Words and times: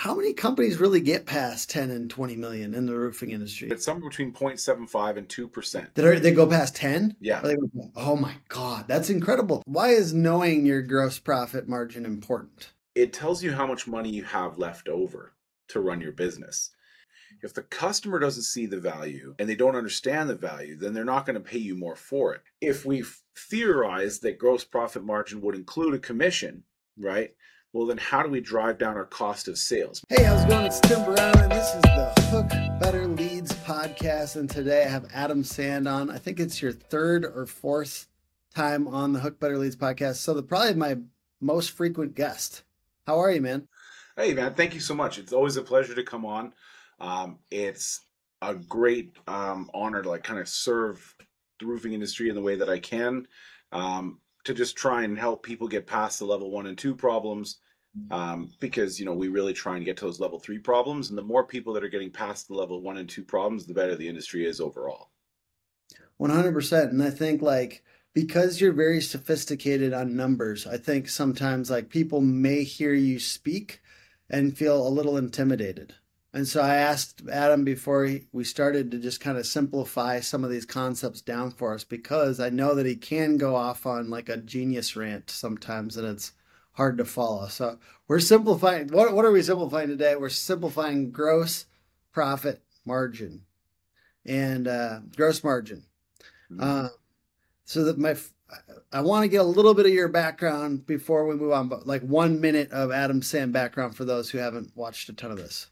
how 0.00 0.14
many 0.14 0.32
companies 0.32 0.80
really 0.80 1.02
get 1.02 1.26
past 1.26 1.68
10 1.68 1.90
and 1.90 2.08
20 2.08 2.34
million 2.34 2.72
in 2.72 2.86
the 2.86 2.94
roofing 2.94 3.32
industry? 3.32 3.68
It's 3.68 3.84
somewhere 3.84 4.08
between 4.08 4.32
0.75 4.32 5.18
and 5.18 5.28
2%. 5.28 5.92
That 5.92 6.04
are, 6.06 6.18
they 6.18 6.32
go 6.32 6.46
past 6.46 6.74
10? 6.76 7.16
Yeah. 7.20 7.42
Go, 7.42 7.54
oh 7.94 8.16
my 8.16 8.36
God, 8.48 8.86
that's 8.88 9.10
incredible. 9.10 9.62
Why 9.66 9.88
is 9.88 10.14
knowing 10.14 10.64
your 10.64 10.80
gross 10.80 11.18
profit 11.18 11.68
margin 11.68 12.06
important? 12.06 12.72
It 12.94 13.12
tells 13.12 13.42
you 13.42 13.52
how 13.52 13.66
much 13.66 13.86
money 13.86 14.08
you 14.08 14.24
have 14.24 14.56
left 14.56 14.88
over 14.88 15.34
to 15.68 15.80
run 15.80 16.00
your 16.00 16.12
business. 16.12 16.70
If 17.42 17.52
the 17.52 17.62
customer 17.62 18.18
doesn't 18.18 18.44
see 18.44 18.64
the 18.64 18.80
value 18.80 19.34
and 19.38 19.46
they 19.46 19.54
don't 19.54 19.76
understand 19.76 20.30
the 20.30 20.34
value, 20.34 20.78
then 20.78 20.94
they're 20.94 21.04
not 21.04 21.26
going 21.26 21.34
to 21.34 21.40
pay 21.40 21.58
you 21.58 21.76
more 21.76 21.94
for 21.94 22.34
it. 22.34 22.40
If 22.62 22.86
we 22.86 23.04
theorize 23.36 24.20
that 24.20 24.38
gross 24.38 24.64
profit 24.64 25.04
margin 25.04 25.42
would 25.42 25.54
include 25.54 25.92
a 25.92 25.98
commission, 25.98 26.64
right? 26.98 27.34
Well, 27.72 27.86
then 27.86 27.98
how 27.98 28.24
do 28.24 28.30
we 28.30 28.40
drive 28.40 28.78
down 28.78 28.96
our 28.96 29.04
cost 29.04 29.46
of 29.46 29.56
sales? 29.56 30.04
Hey, 30.08 30.24
how's 30.24 30.42
it 30.42 30.48
going? 30.48 30.66
It's 30.66 30.80
Tim 30.80 31.04
Brown, 31.04 31.38
and 31.38 31.52
this 31.52 31.72
is 31.72 31.82
the 31.82 32.12
Hook 32.22 32.80
Better 32.80 33.06
Leads 33.06 33.52
podcast. 33.64 34.34
And 34.34 34.50
today 34.50 34.84
I 34.84 34.88
have 34.88 35.06
Adam 35.14 35.44
Sand 35.44 35.86
on. 35.86 36.10
I 36.10 36.18
think 36.18 36.40
it's 36.40 36.60
your 36.60 36.72
third 36.72 37.24
or 37.24 37.46
fourth 37.46 38.08
time 38.56 38.88
on 38.88 39.12
the 39.12 39.20
Hook 39.20 39.38
Better 39.38 39.56
Leads 39.56 39.76
podcast. 39.76 40.16
So, 40.16 40.34
the 40.34 40.42
probably 40.42 40.74
my 40.74 40.96
most 41.40 41.70
frequent 41.70 42.16
guest. 42.16 42.64
How 43.06 43.20
are 43.20 43.30
you, 43.30 43.40
man? 43.40 43.68
Hey, 44.16 44.34
man. 44.34 44.54
Thank 44.54 44.74
you 44.74 44.80
so 44.80 44.96
much. 44.96 45.18
It's 45.18 45.32
always 45.32 45.56
a 45.56 45.62
pleasure 45.62 45.94
to 45.94 46.02
come 46.02 46.26
on. 46.26 46.52
Um, 46.98 47.38
it's 47.52 48.00
a 48.42 48.56
great 48.56 49.14
um, 49.28 49.70
honor 49.72 50.02
to 50.02 50.10
like 50.10 50.24
kind 50.24 50.40
of 50.40 50.48
serve 50.48 51.14
the 51.60 51.66
roofing 51.66 51.92
industry 51.92 52.30
in 52.30 52.34
the 52.34 52.42
way 52.42 52.56
that 52.56 52.68
I 52.68 52.80
can. 52.80 53.28
Um, 53.70 54.18
to 54.44 54.54
just 54.54 54.76
try 54.76 55.02
and 55.04 55.18
help 55.18 55.42
people 55.42 55.68
get 55.68 55.86
past 55.86 56.18
the 56.18 56.24
level 56.24 56.50
one 56.50 56.66
and 56.66 56.76
two 56.76 56.94
problems 56.94 57.58
um, 58.10 58.50
because 58.60 58.98
you 58.98 59.06
know 59.06 59.14
we 59.14 59.28
really 59.28 59.52
try 59.52 59.76
and 59.76 59.84
get 59.84 59.96
to 59.96 60.04
those 60.04 60.20
level 60.20 60.38
three 60.38 60.58
problems 60.58 61.08
and 61.08 61.18
the 61.18 61.22
more 61.22 61.44
people 61.44 61.72
that 61.72 61.84
are 61.84 61.88
getting 61.88 62.10
past 62.10 62.48
the 62.48 62.54
level 62.54 62.80
one 62.80 62.98
and 62.98 63.08
two 63.08 63.24
problems 63.24 63.66
the 63.66 63.74
better 63.74 63.96
the 63.96 64.08
industry 64.08 64.46
is 64.46 64.60
overall. 64.60 65.10
100% 66.20 66.90
and 66.90 67.02
i 67.02 67.10
think 67.10 67.42
like 67.42 67.82
because 68.14 68.60
you're 68.60 68.72
very 68.72 69.00
sophisticated 69.00 69.92
on 69.92 70.14
numbers 70.14 70.66
i 70.66 70.76
think 70.76 71.08
sometimes 71.08 71.70
like 71.70 71.88
people 71.88 72.20
may 72.20 72.62
hear 72.62 72.92
you 72.92 73.18
speak 73.18 73.80
and 74.30 74.56
feel 74.56 74.86
a 74.86 74.88
little 74.88 75.16
intimidated. 75.16 75.94
And 76.32 76.46
so 76.46 76.62
I 76.62 76.76
asked 76.76 77.22
Adam 77.30 77.64
before 77.64 78.08
we 78.32 78.44
started 78.44 78.92
to 78.92 78.98
just 78.98 79.20
kind 79.20 79.36
of 79.36 79.46
simplify 79.46 80.20
some 80.20 80.44
of 80.44 80.50
these 80.50 80.64
concepts 80.64 81.20
down 81.20 81.50
for 81.50 81.74
us 81.74 81.82
because 81.82 82.38
I 82.38 82.50
know 82.50 82.76
that 82.76 82.86
he 82.86 82.94
can 82.94 83.36
go 83.36 83.56
off 83.56 83.84
on 83.84 84.10
like 84.10 84.28
a 84.28 84.36
genius 84.36 84.94
rant 84.94 85.28
sometimes 85.28 85.96
and 85.96 86.06
it's 86.06 86.32
hard 86.72 86.98
to 86.98 87.04
follow. 87.04 87.48
So 87.48 87.78
we're 88.08 88.20
simplifying. 88.20 88.88
What, 88.88 89.12
what 89.12 89.24
are 89.24 89.32
we 89.32 89.42
simplifying 89.42 89.88
today? 89.88 90.16
We're 90.16 90.28
simplifying 90.28 91.10
gross 91.10 91.66
profit 92.12 92.62
margin 92.84 93.42
and 94.26 94.68
uh, 94.68 95.00
gross 95.16 95.44
margin. 95.44 95.84
Mm-hmm. 96.50 96.62
Uh, 96.62 96.88
so 97.64 97.84
that 97.84 97.98
my, 97.98 98.16
I 98.92 99.00
want 99.02 99.22
to 99.22 99.28
get 99.28 99.40
a 99.40 99.44
little 99.44 99.74
bit 99.74 99.86
of 99.86 99.92
your 99.92 100.08
background 100.08 100.86
before 100.86 101.26
we 101.26 101.36
move 101.36 101.52
on, 101.52 101.68
but 101.68 101.86
like 101.86 102.02
one 102.02 102.40
minute 102.40 102.72
of 102.72 102.90
Adam 102.90 103.22
Sand 103.22 103.52
background 103.52 103.96
for 103.96 104.04
those 104.04 104.30
who 104.30 104.38
haven't 104.38 104.72
watched 104.74 105.08
a 105.08 105.12
ton 105.12 105.30
of 105.30 105.36
this. 105.36 105.68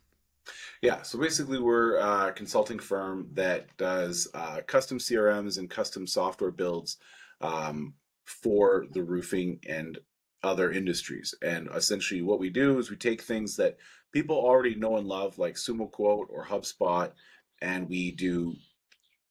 Yeah, 0.81 1.03
so 1.03 1.19
basically, 1.19 1.59
we're 1.59 1.97
a 1.97 2.33
consulting 2.33 2.79
firm 2.79 3.29
that 3.35 3.77
does 3.77 4.29
uh, 4.33 4.61
custom 4.67 4.99
CRMs 4.99 5.59
and 5.59 5.69
custom 5.69 6.07
software 6.07 6.53
builds 6.53 6.99
um, 7.41 7.95
for 8.25 8.87
the 8.93 9.03
roofing 9.03 9.59
and 9.69 9.99
other 10.43 10.71
industries. 10.71 11.35
And 11.43 11.69
essentially, 11.75 12.23
what 12.23 12.39
we 12.39 12.51
do 12.51 12.79
is 12.79 12.91
we 12.91 12.97
take 12.97 13.23
things 13.23 13.57
that 13.57 13.77
people 14.13 14.37
already 14.37 14.75
know 14.75 14.97
and 14.97 15.07
love, 15.07 15.39
like 15.39 15.55
SumoQuote 15.55 16.27
or 16.31 16.47
HubSpot, 16.47 17.13
and 17.61 17.89
we 17.89 18.13
do 18.13 18.55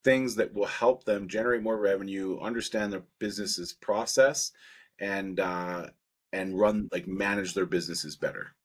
things 0.03 0.35
that 0.35 0.53
will 0.53 0.65
help 0.65 1.03
them 1.03 1.27
generate 1.27 1.63
more 1.63 1.77
revenue, 1.77 2.39
understand 2.39 2.93
their 2.93 3.03
business's 3.19 3.73
process, 3.73 4.51
and 4.99 5.39
uh, 5.39 5.87
and 6.33 6.59
run 6.59 6.89
like 6.91 7.07
manage 7.07 7.53
their 7.53 7.65
businesses 7.65 8.15
better. 8.15 8.55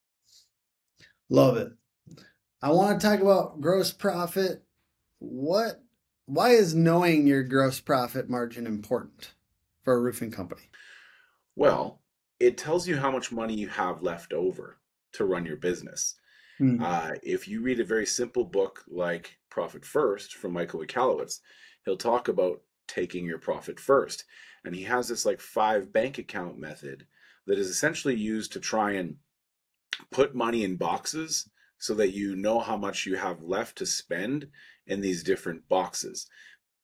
Love 1.29 1.57
it. 1.57 1.73
I 2.61 2.71
want 2.71 3.01
to 3.01 3.07
talk 3.07 3.21
about 3.21 3.61
gross 3.61 3.93
profit. 3.93 4.63
What 5.19 5.83
why 6.27 6.51
is 6.51 6.75
knowing 6.75 7.27
your 7.27 7.43
gross 7.43 7.81
profit 7.81 8.29
margin 8.29 8.67
important 8.67 9.33
for 9.85 9.95
a 9.95 10.01
roofing 10.01 10.31
company? 10.31 10.71
Well, 11.57 12.02
it 12.43 12.59
tells 12.59 12.89
you 12.89 12.97
how 12.97 13.11
much 13.11 13.31
money 13.31 13.55
you 13.55 13.69
have 13.69 14.03
left 14.03 14.33
over 14.33 14.77
to 15.13 15.25
run 15.25 15.47
your 15.47 15.57
business. 15.57 16.17
Mm-hmm. 16.61 16.83
Uh, 16.83 17.13
if 17.23 17.47
you 17.47 17.63
read 17.63 17.79
a 17.79 17.85
very 17.85 18.05
simple 18.05 18.45
book 18.45 18.83
like 18.89 19.39
Profit 19.49 19.85
First 19.85 20.35
from 20.35 20.53
Michael 20.53 20.81
Michalowicz, 20.81 21.39
he'll 21.85 21.97
talk 21.97 22.27
about 22.27 22.61
taking 22.89 23.25
your 23.25 23.39
profit 23.39 23.79
first. 23.79 24.25
And 24.65 24.75
he 24.75 24.83
has 24.83 25.07
this 25.07 25.25
like 25.25 25.41
five 25.41 25.93
bank 25.93 26.19
account 26.19 26.59
method 26.59 27.07
that 27.47 27.59
is 27.59 27.69
essentially 27.69 28.17
used 28.17 28.53
to 28.53 28.61
try 28.61 28.93
and 28.93 29.17
put 30.11 30.35
money 30.35 30.65
in 30.65 30.77
boxes 30.77 31.49
so 31.79 31.95
that 31.95 32.13
you 32.13 32.35
know 32.35 32.59
how 32.59 32.77
much 32.77 33.07
you 33.07 33.15
have 33.17 33.43
left 33.43 33.79
to 33.79 33.87
spend 33.87 34.49
in 34.89 35.01
these 35.01 35.23
different 35.23 35.69
boxes. 35.69 36.29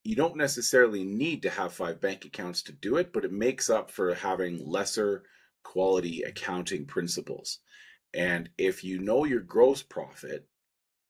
You 0.04 0.14
don't 0.14 0.36
necessarily 0.36 1.02
need 1.02 1.42
to 1.42 1.50
have 1.50 1.72
five 1.72 2.00
bank 2.00 2.25
accounts 2.25 2.62
to 2.62 2.72
do 2.72 2.96
it, 2.96 3.12
but 3.12 3.25
it 3.25 3.32
makes 3.32 3.69
up 3.69 3.90
for 3.90 4.14
having 4.14 4.64
lesser 4.64 5.25
quality 5.69 6.23
accounting 6.23 6.87
principles. 6.87 7.59
And 8.15 8.49
if 8.56 8.83
you 8.83 9.01
know 9.01 9.27
your 9.27 9.41
gross 9.41 9.83
profit, 9.83 10.49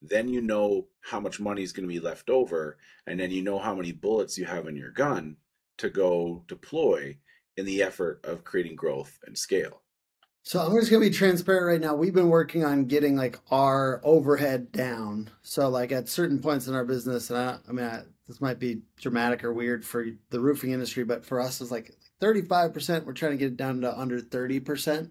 then 0.03 0.29
you 0.29 0.41
know 0.41 0.89
how 1.01 1.21
much 1.21 1.39
money 1.39 1.63
is 1.63 1.71
going 1.73 1.89
to 1.89 1.95
be 1.95 2.01
left 2.01 2.29
over, 2.29 2.77
and 3.07 3.21
then 3.21 3.31
you 3.31 3.41
know 3.43 3.61
how 3.61 3.77
many 3.77 3.93
bullets 3.93 4.37
you 4.37 4.47
have 4.47 4.67
in 4.67 4.75
your 4.75 4.91
gun 4.91 5.37
to 5.79 5.89
go 5.89 6.43
deploy 6.49 7.17
in 7.57 7.67
the 7.67 7.85
effort 7.85 8.21
of 8.25 8.43
creating 8.43 8.75
growth 8.75 9.17
and 9.27 9.39
scale. 9.39 9.83
So 10.43 10.61
I'm 10.61 10.75
just 10.77 10.91
gonna 10.91 11.05
be 11.05 11.11
transparent 11.11 11.67
right 11.67 11.81
now. 11.81 11.95
We've 11.95 12.15
been 12.15 12.31
working 12.31 12.65
on 12.65 12.87
getting 12.87 13.17
like 13.17 13.39
our 13.51 14.01
overhead 14.03 14.73
down. 14.73 15.31
So 15.43 15.69
like 15.69 15.93
at 15.93 16.09
certain 16.09 16.41
points 16.41 16.67
in 16.67 16.75
our 16.75 16.85
business, 16.85 17.31
and 17.31 17.39
I, 17.39 17.59
I 17.69 17.73
mean, 17.73 17.85
I, 17.85 18.03
this 18.27 18.41
might 18.41 18.59
be 18.59 18.83
dramatic 19.01 19.45
or 19.45 19.53
weird 19.53 19.85
for 19.85 20.07
the 20.31 20.41
roofing 20.41 20.71
industry, 20.71 21.05
but 21.05 21.25
for 21.25 21.41
us, 21.41 21.61
it's 21.61 21.71
like 21.71 21.93
35%. 22.21 23.05
We're 23.05 23.13
trying 23.13 23.33
to 23.33 23.39
get 23.39 23.53
it 23.53 23.57
down 23.57 23.81
to 23.83 23.99
under 23.99 24.21
30%. 24.21 25.11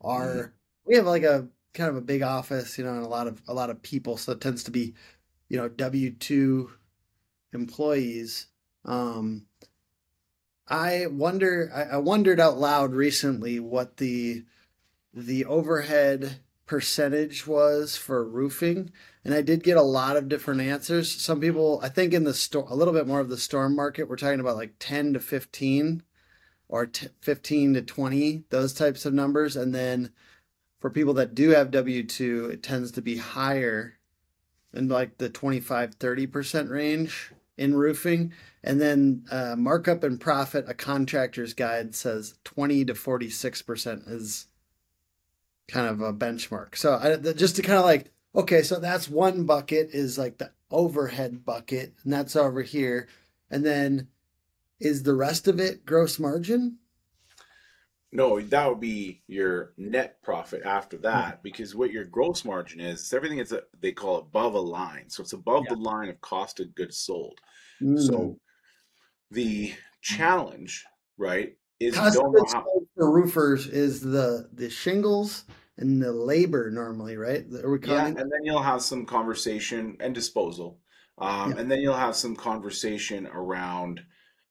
Our 0.00 0.26
mm-hmm. 0.26 0.50
we 0.86 0.96
have 0.96 1.06
like 1.06 1.22
a 1.22 1.48
kind 1.74 1.90
of 1.90 1.96
a 1.96 2.00
big 2.00 2.22
office, 2.22 2.78
you 2.78 2.84
know, 2.84 2.94
and 2.94 3.04
a 3.04 3.08
lot 3.08 3.26
of 3.26 3.42
a 3.48 3.54
lot 3.54 3.70
of 3.70 3.82
people, 3.82 4.16
so 4.16 4.32
it 4.32 4.40
tends 4.40 4.64
to 4.64 4.70
be, 4.70 4.94
you 5.48 5.56
know, 5.56 5.68
W 5.68 6.10
two 6.12 6.70
employees. 7.52 8.46
Um, 8.84 9.46
I 10.68 11.06
wonder. 11.06 11.70
I, 11.74 11.94
I 11.94 11.96
wondered 11.98 12.40
out 12.40 12.58
loud 12.58 12.92
recently 12.92 13.60
what 13.60 13.98
the 13.98 14.44
the 15.14 15.44
overhead 15.46 16.40
percentage 16.66 17.46
was 17.46 17.96
for 17.96 18.28
roofing 18.28 18.90
and 19.24 19.32
i 19.32 19.40
did 19.40 19.62
get 19.62 19.76
a 19.76 19.82
lot 19.82 20.16
of 20.16 20.28
different 20.28 20.60
answers 20.60 21.10
some 21.10 21.40
people 21.40 21.80
i 21.82 21.88
think 21.88 22.12
in 22.12 22.24
the 22.24 22.34
store 22.34 22.66
a 22.68 22.74
little 22.74 22.92
bit 22.92 23.06
more 23.06 23.20
of 23.20 23.28
the 23.28 23.38
storm 23.38 23.74
market 23.74 24.08
we're 24.08 24.16
talking 24.16 24.40
about 24.40 24.56
like 24.56 24.74
10 24.80 25.12
to 25.12 25.20
15 25.20 26.02
or 26.68 26.86
t- 26.86 27.08
15 27.20 27.74
to 27.74 27.82
20 27.82 28.44
those 28.50 28.72
types 28.72 29.04
of 29.04 29.14
numbers 29.14 29.56
and 29.56 29.74
then 29.74 30.10
for 30.80 30.90
people 30.90 31.14
that 31.14 31.34
do 31.34 31.50
have 31.50 31.70
w2 31.70 32.50
it 32.50 32.62
tends 32.62 32.90
to 32.92 33.02
be 33.02 33.16
higher 33.16 33.94
in 34.72 34.88
like 34.88 35.18
the 35.18 35.28
25 35.28 35.98
30% 35.98 36.70
range 36.70 37.32
in 37.56 37.74
roofing 37.74 38.32
and 38.62 38.80
then 38.80 39.24
uh, 39.30 39.54
markup 39.56 40.02
and 40.02 40.20
profit 40.20 40.64
a 40.68 40.74
contractor's 40.74 41.54
guide 41.54 41.94
says 41.94 42.34
20 42.44 42.84
to 42.86 42.94
46% 42.94 44.10
is 44.10 44.46
kind 45.68 45.88
of 45.88 46.00
a 46.00 46.12
benchmark. 46.12 46.76
So 46.76 46.94
I, 46.94 47.16
just 47.32 47.56
to 47.56 47.62
kind 47.62 47.78
of 47.78 47.84
like, 47.84 48.12
okay, 48.34 48.62
so 48.62 48.78
that's 48.78 49.08
one 49.08 49.44
bucket 49.44 49.90
is 49.92 50.18
like 50.18 50.38
the 50.38 50.50
overhead 50.70 51.44
bucket, 51.44 51.94
and 52.04 52.12
that's 52.12 52.36
over 52.36 52.62
here. 52.62 53.08
And 53.50 53.64
then 53.64 54.08
is 54.80 55.02
the 55.02 55.14
rest 55.14 55.48
of 55.48 55.60
it 55.60 55.84
gross 55.86 56.18
margin? 56.18 56.78
No, 58.12 58.40
that 58.40 58.68
would 58.68 58.80
be 58.80 59.22
your 59.26 59.72
net 59.76 60.22
profit 60.22 60.62
after 60.64 60.96
that, 60.98 61.42
because 61.42 61.74
what 61.74 61.90
your 61.90 62.04
gross 62.04 62.44
margin 62.44 62.80
is, 62.80 63.00
it's 63.00 63.12
everything 63.12 63.38
is 63.38 63.52
a, 63.52 63.62
they 63.80 63.92
call 63.92 64.18
above 64.18 64.54
a 64.54 64.60
line. 64.60 65.10
So 65.10 65.22
it's 65.22 65.34
above 65.34 65.64
yeah. 65.68 65.74
the 65.74 65.80
line 65.80 66.08
of 66.08 66.20
cost 66.20 66.60
of 66.60 66.74
goods 66.74 66.96
sold. 66.96 67.40
Mm. 67.82 68.00
So 68.00 68.38
the 69.30 69.74
challenge, 70.00 70.84
right, 71.18 71.56
is 71.78 71.94
cost 71.94 72.16
of 72.16 72.32
goods 72.32 72.52
sold 72.52 72.86
for 72.94 73.10
roofers 73.10 73.66
is 73.66 74.00
the 74.00 74.48
the 74.52 74.70
shingles 74.70 75.44
and 75.76 76.00
the 76.00 76.12
labor 76.12 76.70
normally, 76.70 77.18
right? 77.18 77.44
Are 77.62 77.70
we 77.70 77.78
yeah, 77.86 78.06
and 78.06 78.16
then 78.16 78.44
you'll 78.44 78.62
have 78.62 78.80
some 78.80 79.04
conversation 79.04 79.96
and 80.00 80.14
disposal, 80.14 80.78
um, 81.18 81.50
yeah. 81.50 81.58
and 81.58 81.70
then 81.70 81.80
you'll 81.80 81.94
have 81.94 82.16
some 82.16 82.34
conversation 82.34 83.26
around 83.26 84.00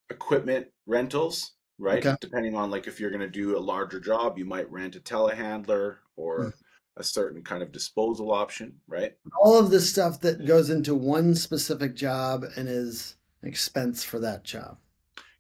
equipment 0.10 0.68
rentals, 0.86 1.54
right? 1.78 2.06
Okay. 2.06 2.16
Depending 2.22 2.56
on 2.56 2.70
like 2.72 2.88
if 2.88 3.00
you're 3.00 3.10
going 3.10 3.22
to 3.22 3.30
do 3.30 3.58
a 3.58 3.60
larger 3.60 4.00
job, 4.00 4.38
you 4.38 4.46
might 4.46 4.72
rent 4.72 4.96
a 4.96 5.00
telehandler 5.00 5.98
or 6.16 6.44
hmm. 6.44 6.50
a 6.98 7.04
certain 7.04 7.44
kind 7.44 7.62
of 7.62 7.72
disposal 7.72 8.32
option, 8.32 8.76
right? 8.88 9.16
All 9.42 9.58
of 9.58 9.70
this 9.70 9.90
stuff 9.90 10.22
that 10.22 10.40
mm. 10.40 10.48
goes 10.48 10.70
into 10.70 10.96
one 10.96 11.36
specific 11.36 11.96
job 11.96 12.46
and 12.56 12.68
is 12.70 13.16
expense 13.44 14.04
for 14.04 14.20
that 14.20 14.44
job. 14.44 14.78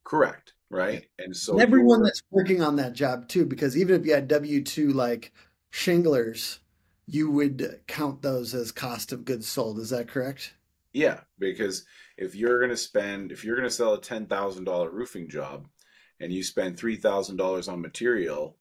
Correct. 0.04 0.54
Right. 0.70 1.06
And 1.20 1.36
so 1.36 1.54
and 1.54 1.62
everyone 1.62 2.04
that's 2.04 2.22
working 2.32 2.62
on 2.62 2.76
that 2.78 2.94
job 2.94 3.28
too, 3.28 3.46
because 3.46 3.78
even 3.78 4.00
if 4.00 4.06
you 4.06 4.14
had 4.14 4.28
W 4.28 4.64
two 4.64 4.90
like 4.90 5.32
shinglers, 5.72 6.60
you 7.08 7.30
would 7.30 7.82
count 7.88 8.22
those 8.22 8.54
as 8.54 8.72
cost 8.72 9.12
of 9.12 9.26
goods 9.26 9.48
sold. 9.48 9.80
Is 9.80 9.92
that 9.92 10.08
correct? 10.08 10.54
Yeah, 10.94 11.22
because 11.38 11.86
if 12.18 12.36
you're 12.36 12.60
going 12.60 12.72
to 12.72 12.78
spend, 12.78 13.32
if 13.32 13.44
you're 13.44 13.56
going 13.56 13.68
to 13.68 13.74
sell 13.74 13.94
a 13.94 14.02
ten 14.02 14.26
thousand 14.26 14.64
dollar 14.64 14.90
roofing 14.90 15.30
job, 15.30 15.68
and 16.20 16.32
you 16.32 16.44
spend 16.44 16.78
three 16.78 16.96
thousand 16.96 17.38
dollars 17.38 17.68
on 17.68 17.82
material 17.82 18.58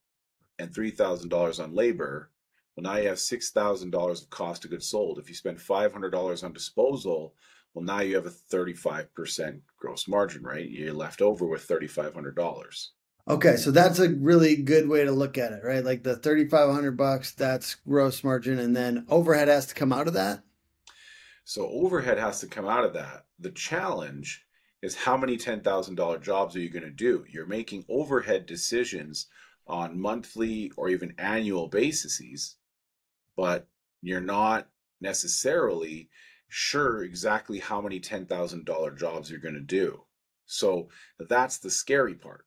and 0.59 0.75
three 0.75 0.91
thousand 0.91 1.29
dollars 1.29 1.61
on 1.61 1.75
labor, 1.75 2.31
well, 2.77 2.83
now 2.83 2.97
you 2.97 3.09
have 3.09 3.21
six 3.21 3.51
thousand 3.51 3.91
dollars 3.91 4.23
of 4.23 4.31
cost 4.31 4.65
of 4.65 4.71
goods 4.71 4.89
sold. 4.89 5.19
If 5.19 5.29
you 5.29 5.35
spend 5.35 5.61
five 5.61 5.93
hundred 5.93 6.11
dollars 6.11 6.43
on 6.43 6.53
disposal, 6.53 7.35
well, 7.75 7.85
now 7.85 8.01
you 8.01 8.17
have 8.17 8.27
a 8.27 8.31
thirty-five 8.31 9.15
percent 9.15 9.63
gross 9.79 10.09
margin, 10.09 10.43
right? 10.43 10.69
You're 10.69 10.93
left 10.93 11.23
over 11.23 11.47
with 11.47 11.63
thirty-five 11.63 12.15
hundred 12.15 12.37
dollars. 12.37 12.93
Okay, 13.27 13.57
so 13.57 13.71
that's 13.71 14.01
a 14.01 14.11
really 14.11 14.57
good 14.57 14.87
way 14.87 15.03
to 15.05 15.11
look 15.11 15.39
at 15.39 15.53
it, 15.53 15.63
right? 15.65 15.85
Like 15.85 16.03
the 16.03 16.17
thirty-five 16.17 16.71
hundred 16.71 16.97
bucks, 16.97 17.33
that's 17.33 17.77
gross 17.77 18.23
margin, 18.23 18.59
and 18.59 18.77
then 18.77 19.07
overhead 19.09 19.49
has 19.49 19.67
to 19.67 19.75
come 19.75 19.93
out 19.93 20.09
of 20.09 20.15
that. 20.15 20.43
So 21.45 21.69
overhead 21.69 22.19
has 22.19 22.41
to 22.41 22.47
come 22.47 22.67
out 22.67 22.85
of 22.85 22.95
that. 22.95 23.24
The 23.39 23.51
challenge 23.51 24.45
is 24.83 24.95
how 24.95 25.17
many 25.17 25.37
$10,000 25.37 26.23
jobs 26.23 26.57
are 26.57 26.61
you 26.61 26.71
going 26.71 26.85
to 26.85 26.91
do? 26.91 27.25
You're 27.29 27.47
making 27.47 27.85
overhead 27.89 28.47
decisions 28.47 29.27
on 29.67 29.99
monthly 29.99 30.71
or 30.77 30.89
even 30.91 31.15
annual 31.19 31.69
bases, 31.69 32.57
but 33.37 33.67
you're 34.03 34.21
not 34.21 34.69
necessarily 35.01 36.11
sure 36.49 37.03
exactly 37.03 37.59
how 37.59 37.81
many 37.81 37.99
$10,000 37.99 38.99
jobs 38.99 39.31
you're 39.31 39.41
going 39.41 39.55
to 39.55 39.61
do. 39.61 40.03
So 40.47 40.89
that's 41.19 41.59
the 41.59 41.71
scary 41.71 42.15
part, 42.15 42.45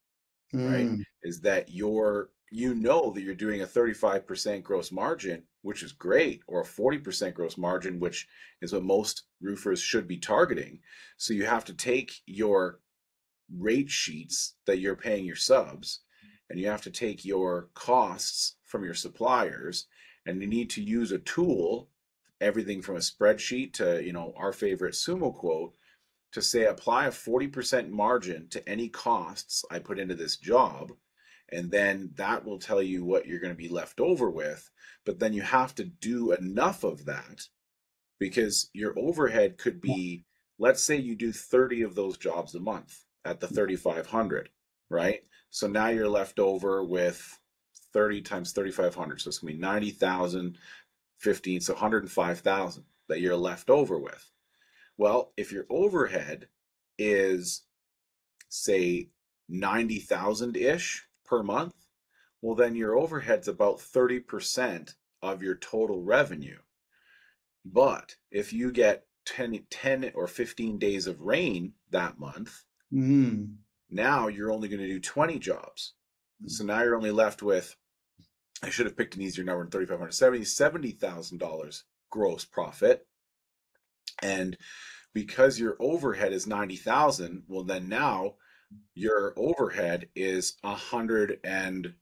mm. 0.54 0.72
right? 0.72 1.06
Is 1.24 1.42
that 1.42 1.70
you're 1.70 2.30
you 2.50 2.74
know 2.74 3.12
that 3.12 3.22
you're 3.22 3.36
doing 3.36 3.62
a 3.62 3.68
35% 3.68 4.64
gross 4.64 4.92
margin, 4.92 5.44
which 5.68 5.84
is 5.84 5.92
great, 5.92 6.42
or 6.48 6.62
a 6.62 6.66
40% 6.66 7.34
gross 7.34 7.58
margin, 7.58 8.00
which 8.00 8.26
is 8.62 8.72
what 8.72 8.84
most 8.84 9.24
roofers 9.42 9.82
should 9.82 10.08
be 10.08 10.18
targeting. 10.18 10.80
So 11.18 11.34
you 11.34 11.46
have 11.46 11.66
to 11.66 11.74
take 11.74 12.14
your 12.26 12.80
rate 13.54 13.90
sheets 13.90 14.56
that 14.66 14.80
you're 14.80 14.96
paying 14.96 15.26
your 15.26 15.36
subs 15.36 16.00
and 16.50 16.58
you 16.58 16.68
have 16.68 16.84
to 16.84 16.90
take 16.90 17.26
your 17.26 17.70
costs 17.74 18.56
from 18.64 18.86
your 18.86 18.94
suppliers 18.94 19.88
and 20.26 20.42
you 20.42 20.48
need 20.48 20.70
to 20.70 20.82
use 20.82 21.12
a 21.12 21.20
tool 21.20 21.90
everything 22.40 22.82
from 22.82 22.96
a 22.96 23.00
spreadsheet 23.00 23.74
to 23.74 24.02
you 24.04 24.14
know 24.14 24.34
our 24.38 24.54
favorite 24.54 24.94
SumoQuote 24.94 25.72
to 26.32 26.42
say 26.42 26.66
apply 26.66 27.08
a 27.08 27.12
40% 27.12 27.90
margin 27.90 28.48
to 28.50 28.70
any 28.70 28.90
costs 28.90 29.66
i 29.72 29.80
put 29.80 30.00
into 30.00 30.16
this 30.16 30.38
job 30.38 30.92
and 31.52 31.72
then 31.72 32.12
that 32.16 32.46
will 32.46 32.60
tell 32.60 32.82
you 32.82 33.04
what 33.04 33.26
you're 33.26 33.40
going 33.40 33.54
to 33.54 33.58
be 33.58 33.70
left 33.70 34.00
over 34.00 34.30
with 34.30 34.70
but 35.06 35.20
then 35.20 35.34
you 35.34 35.42
have 35.42 35.74
to 35.74 35.86
do 35.86 36.34
enough 36.34 36.84
of 36.84 37.06
that 37.06 37.48
because 38.20 38.70
your 38.74 38.94
overhead 38.98 39.58
could 39.58 39.82
be 39.82 40.26
let's 40.60 40.84
say 40.84 40.96
you 40.96 41.16
do 41.16 41.32
30 41.32 41.84
of 41.84 41.96
those 41.96 42.18
jobs 42.18 42.56
a 42.56 42.60
month 42.60 43.06
at 43.26 43.40
the 43.40 43.48
mm-hmm. 43.48 43.56
3500 43.56 44.50
right? 44.90 45.22
So 45.50 45.68
now 45.68 45.88
you're 45.88 46.10
left 46.10 46.40
over 46.40 46.84
with 46.84 47.40
30 47.94 48.22
times 48.22 48.52
3500 48.52 49.22
so 49.22 49.28
it's 49.30 49.40
going 49.40 49.54
to 49.54 49.58
be 49.58 49.62
90,000 49.62 50.58
15 51.20 51.62
so 51.62 51.74
105,000 51.74 52.84
that 53.10 53.22
you're 53.22 53.36
left 53.36 53.70
over 53.70 53.98
with. 53.98 54.30
Well 54.98 55.34
if 55.38 55.52
your 55.52 55.66
overhead 55.70 56.48
is 56.98 57.64
say 58.50 59.10
90,000 59.50 60.58
ish 60.58 61.07
per 61.28 61.44
month, 61.44 61.76
well, 62.42 62.56
then 62.56 62.76
your 62.76 62.98
overhead's 62.98 63.48
about 63.48 63.78
30% 63.78 64.94
of 65.22 65.42
your 65.42 65.56
total 65.56 66.02
revenue. 66.02 66.60
But 67.66 68.16
if 68.32 68.54
you 68.54 68.72
get 68.72 69.06
10, 69.26 69.66
10 69.70 70.12
or 70.16 70.28
15 70.28 70.80
days 70.80 71.08
of 71.08 71.22
rain 71.22 71.74
that 71.92 72.20
month, 72.20 72.64
mm. 72.94 73.56
now 73.90 74.28
you're 74.28 74.52
only 74.52 74.68
going 74.68 74.82
to 74.82 74.88
do 74.88 75.00
20 75.00 75.40
jobs. 75.40 75.94
Mm. 76.44 76.50
So 76.50 76.64
now 76.64 76.84
you're 76.84 76.96
only 76.96 77.12
left 77.12 77.42
with, 77.42 77.76
I 78.64 78.70
should 78.70 78.86
have 78.86 78.98
picked 78.98 79.16
an 79.16 79.22
easier 79.22 79.44
number 79.44 79.64
than 79.64 79.72
3,570, 79.72 80.42
$70,000 81.00 81.84
gross 82.10 82.46
profit. 82.46 83.06
And 84.22 84.58
because 85.14 85.60
your 85.60 85.76
overhead 85.80 86.32
is 86.32 86.48
90,000, 86.48 87.44
well, 87.48 87.64
then 87.64 87.90
now 87.90 88.36
your 88.96 89.34
overhead 89.38 90.08
is 90.16 90.56
a 90.64 90.76
hundred 90.76 91.40
and 91.44 91.94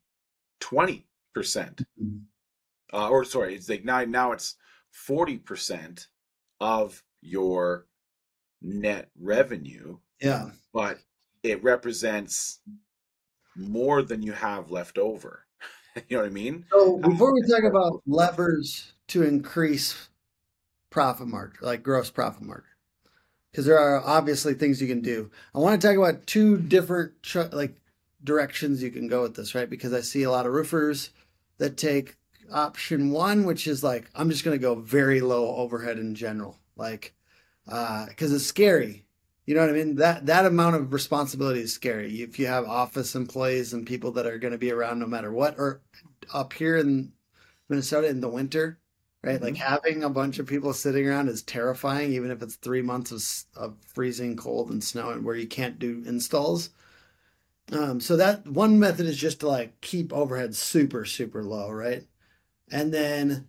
twenty 0.60 1.06
percent. 1.34 1.84
Mm-hmm. 2.02 2.98
Uh, 2.98 3.10
or 3.10 3.26
sorry, 3.26 3.56
it's 3.56 3.70
like 3.70 3.84
now 3.84 4.04
now 4.06 4.32
it's 4.32 4.56
forty 4.92 5.38
percent 5.38 6.08
of 6.60 7.04
your 7.22 7.86
net 8.62 9.10
revenue. 9.20 9.98
Yeah. 10.22 10.50
But 10.74 11.00
it 11.44 11.64
represents 11.64 12.60
more 13.56 14.02
than 14.02 14.24
you 14.24 14.34
have 14.34 14.72
left 14.72 14.98
over. 14.98 15.46
you 15.96 16.18
know 16.18 16.24
what 16.24 16.30
I 16.30 16.34
mean? 16.34 16.66
So 16.72 16.98
before 16.98 17.34
we 17.34 17.42
talk 17.44 17.64
about 17.64 18.02
levers 18.06 18.94
to 19.10 19.24
increase 19.24 20.10
profit 20.90 21.28
margin, 21.28 21.60
like 21.62 21.84
gross 21.84 22.10
profit 22.10 22.44
margin, 22.44 22.70
because 23.56 23.66
there 23.68 23.80
are 23.80 24.06
obviously 24.06 24.54
things 24.54 24.82
you 24.82 24.88
can 24.90 25.00
do. 25.00 25.32
I 25.54 25.60
want 25.60 25.80
to 25.80 25.88
talk 25.88 25.96
about 25.96 26.28
two 26.28 26.58
different 26.58 27.14
like 27.54 27.78
directions 28.22 28.84
you 28.84 28.92
can 28.92 29.08
go 29.08 29.22
with 29.22 29.38
this, 29.38 29.56
right? 29.56 29.70
Because 29.70 29.94
I 29.94 30.02
see 30.02 30.24
a 30.24 30.30
lot 30.30 30.46
of 30.46 30.52
roofers 30.52 31.12
that 31.58 31.78
take 31.78 32.18
option 32.52 33.12
one, 33.12 33.46
which 33.46 33.66
is 33.66 33.82
like 33.82 34.10
I'm 34.14 34.30
just 34.30 34.44
going 34.44 34.58
to 34.58 34.62
go 34.62 34.76
very 34.76 35.22
low 35.22 35.56
overhead 35.56 35.98
in 35.98 36.16
general, 36.16 36.60
like 36.76 37.14
because 37.66 38.34
uh, 38.34 38.36
it's 38.36 38.46
scary. 38.46 39.06
You 39.46 39.56
know 39.56 39.62
what 39.62 39.70
I 39.70 39.74
mean? 39.74 39.96
That 39.96 40.26
that 40.26 40.46
amount 40.46 40.76
of 40.76 40.92
responsibility 40.92 41.62
is 41.62 41.72
scary. 41.72 42.24
If 42.24 42.38
you 42.38 42.48
have 42.48 42.66
office 42.66 43.16
employees 43.16 43.72
and 43.72 43.88
people 43.88 44.12
that 44.14 44.26
are 44.26 44.38
going 44.38 44.52
to 44.52 44.58
be 44.58 44.74
around 44.74 45.00
no 45.00 45.08
matter 45.08 45.32
what, 45.32 45.56
or 45.58 45.82
up 46.34 46.52
here 46.52 46.76
in 46.76 47.14
Minnesota 47.70 48.08
in 48.08 48.20
the 48.20 48.28
winter, 48.28 48.80
right? 49.26 49.36
Mm-hmm. 49.36 49.44
Like 49.44 49.58
having 49.58 50.04
a 50.04 50.10
bunch 50.10 50.40
of 50.40 50.46
people 50.46 50.72
sitting 50.72 51.08
around 51.08 51.28
is 51.30 51.42
terrifying, 51.42 52.14
even 52.14 52.32
if 52.32 52.42
it's 52.42 52.56
three 52.56 52.82
months 52.82 53.12
of, 53.56 53.64
of 53.64 53.78
freezing 53.86 54.38
cold 54.38 54.70
and 54.70 54.84
snow 54.84 55.10
and 55.10 55.26
where 55.26 55.36
you 55.36 55.48
can't 55.48 55.80
do 55.80 56.04
installs. 56.06 56.70
Um, 57.72 58.00
so 58.00 58.16
that 58.18 58.48
one 58.48 58.80
method 58.80 59.08
is 59.08 59.18
just 59.18 59.40
to 59.40 59.48
like 59.48 59.82
keep 59.82 60.14
overhead 60.14 60.56
super, 60.56 61.04
super 61.04 61.44
low, 61.44 61.72
right? 61.72 62.06
And 62.72 62.94
then 62.94 63.48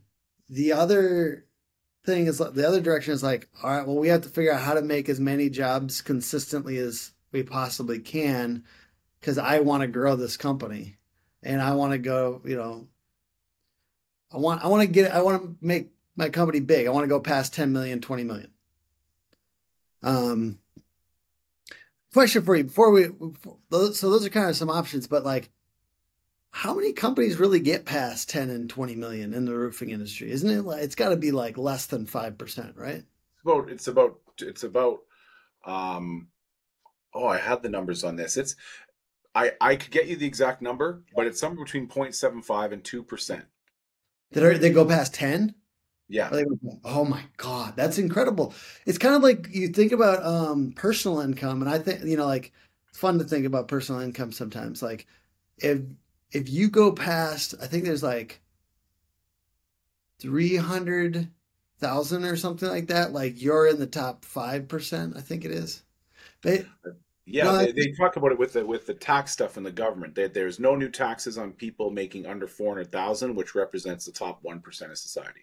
the 0.49 0.73
other 0.73 1.45
thing 2.05 2.27
is 2.27 2.39
the 2.39 2.67
other 2.67 2.81
direction 2.81 3.13
is 3.13 3.23
like, 3.23 3.49
all 3.63 3.71
right, 3.71 3.87
well, 3.87 3.99
we 3.99 4.09
have 4.09 4.23
to 4.23 4.31
figure 4.31 4.53
out 4.53 4.63
how 4.63 4.75
to 4.75 4.83
make 4.83 5.11
as 5.11 5.21
many 5.21 5.51
jobs 5.51 6.01
consistently 6.01 6.79
as 6.79 7.13
we 7.33 7.43
possibly 7.43 7.99
can 7.99 8.65
because 9.21 9.37
I 9.37 9.61
want 9.61 9.83
to 9.83 9.89
grow 9.89 10.17
this 10.17 10.39
company 10.39 10.97
and 11.43 11.61
I 11.61 11.75
want 11.75 11.93
to 11.93 11.99
go, 11.99 12.41
you 12.47 12.57
know, 12.57 12.89
I 14.33 14.39
want 14.39 14.65
I 14.65 14.69
want 14.69 14.83
to 14.83 14.89
get 14.89 15.13
I 15.13 15.23
want 15.23 15.43
to 15.43 15.57
make 15.61 15.91
my 16.17 16.29
company 16.29 16.61
big. 16.61 16.87
I 16.87 16.91
want 16.91 17.05
to 17.05 17.09
go 17.09 17.21
past 17.21 17.55
10 17.55 17.73
million, 17.73 18.01
20 18.01 18.25
million. 18.25 18.51
Um 20.03 20.59
question 22.17 22.43
for 22.43 22.57
you 22.57 22.65
before 22.65 22.91
we 22.91 23.05
so 23.05 23.59
those 24.09 24.25
are 24.25 24.31
kind 24.31 24.49
of 24.49 24.57
some 24.57 24.71
options 24.71 25.07
but 25.07 25.23
like 25.23 25.51
how 26.51 26.73
many 26.73 26.95
companies 26.95 27.39
really 27.39 27.61
get 27.61 27.85
past 27.85 28.31
10 28.31 28.49
and 28.49 28.71
20 28.71 28.97
million 28.97 29.35
in 29.35 29.45
the 29.45 29.55
roofing 29.55 29.91
industry 29.91 30.31
isn't 30.31 30.49
it 30.49 30.63
like 30.63 30.83
it's 30.83 30.95
got 30.95 31.11
to 31.11 31.17
be 31.17 31.31
like 31.31 31.59
less 31.59 31.85
than 31.85 32.07
5% 32.07 32.79
right 32.79 33.05
it's 33.05 33.43
about 33.45 33.69
it's 33.69 33.87
about 33.87 34.21
it's 34.39 34.63
about 34.63 35.01
um 35.67 36.29
oh 37.13 37.27
i 37.27 37.37
have 37.37 37.61
the 37.61 37.69
numbers 37.69 38.03
on 38.03 38.17
this 38.17 38.39
it's 38.39 38.57
i 39.35 39.53
i 39.61 39.77
could 39.77 39.91
get 39.91 40.07
you 40.07 40.17
the 40.17 40.27
exact 40.27 40.63
number 40.63 41.03
but 41.15 41.27
it's 41.27 41.39
somewhere 41.39 41.67
between 41.67 41.87
0.75 41.87 42.73
and 42.73 42.83
2% 42.83 43.43
that 44.33 44.43
are 44.43 44.59
they 44.59 44.71
go 44.71 44.85
past 44.85 45.15
10 45.15 45.55
yeah. 46.09 46.29
They, 46.29 46.45
oh 46.85 47.05
my 47.05 47.23
god 47.37 47.75
that's 47.75 47.99
incredible. 47.99 48.55
It's 48.85 48.99
kind 48.99 49.17
of 49.17 49.23
like 49.23 49.49
you 49.51 49.69
think 49.69 49.93
about 49.93 50.25
um 50.25 50.73
personal 50.73 51.21
income 51.21 51.63
and 51.63 51.71
i 51.71 51.79
think 51.79 52.05
you 52.05 52.17
know 52.17 52.27
like 52.27 52.53
it's 52.89 52.99
fun 52.99 53.19
to 53.19 53.25
think 53.25 53.45
about 53.45 53.69
personal 53.69 54.01
income 54.01 54.33
sometimes. 54.33 54.83
Like 54.83 55.07
if 55.59 55.81
if 56.33 56.49
you 56.49 56.69
go 56.69 56.93
past 56.93 57.55
i 57.63 57.67
think 57.67 57.85
there's 57.85 58.03
like 58.03 58.41
300,000 60.21 62.25
or 62.25 62.37
something 62.37 62.69
like 62.69 62.89
that 62.89 63.13
like 63.13 63.41
you're 63.41 63.67
in 63.67 63.79
the 63.79 63.87
top 63.87 64.25
5% 64.25 65.17
i 65.17 65.21
think 65.21 65.45
it 65.45 65.51
is. 65.51 65.83
But 66.43 66.67
Yeah, 67.29 67.45
no, 67.45 67.59
they, 67.59 67.73
they, 67.73 67.91
talk 67.91 68.15
about 68.15 68.31
it 68.31 68.39
with 68.39 68.53
the 68.53 68.65
with 68.65 68.87
the 68.87 68.95
tax 68.95 69.33
stuff 69.33 69.57
in 69.57 69.65
the 69.65 69.73
government. 69.73 70.15
That 70.15 70.33
there's 70.33 70.61
no 70.61 70.77
new 70.77 70.89
taxes 70.89 71.37
on 71.37 71.53
people 71.53 71.91
making 71.91 72.25
under 72.25 72.47
four 72.47 72.75
hundred 72.75 72.93
thousand, 72.93 73.35
which 73.35 73.57
represents 73.57 74.07
the 74.07 74.13
top 74.13 74.39
one 74.43 74.61
percent 74.61 74.93
of 74.93 74.99
society. 74.99 75.41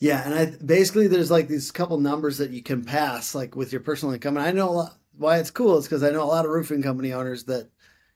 Yeah, 0.00 0.24
and 0.24 0.34
I 0.34 0.56
basically 0.64 1.06
there's 1.06 1.30
like 1.30 1.46
these 1.46 1.70
couple 1.70 1.96
numbers 1.98 2.38
that 2.38 2.50
you 2.50 2.60
can 2.60 2.84
pass, 2.84 3.36
like 3.36 3.54
with 3.54 3.70
your 3.70 3.82
personal 3.82 4.14
income. 4.14 4.36
And 4.36 4.44
I 4.44 4.50
know 4.50 4.72
lot, 4.72 4.96
why 5.16 5.38
it's 5.38 5.52
cool 5.52 5.78
is 5.78 5.84
because 5.84 6.02
I 6.02 6.10
know 6.10 6.24
a 6.24 6.24
lot 6.24 6.44
of 6.44 6.50
roofing 6.50 6.82
company 6.82 7.12
owners 7.12 7.44
that 7.44 7.70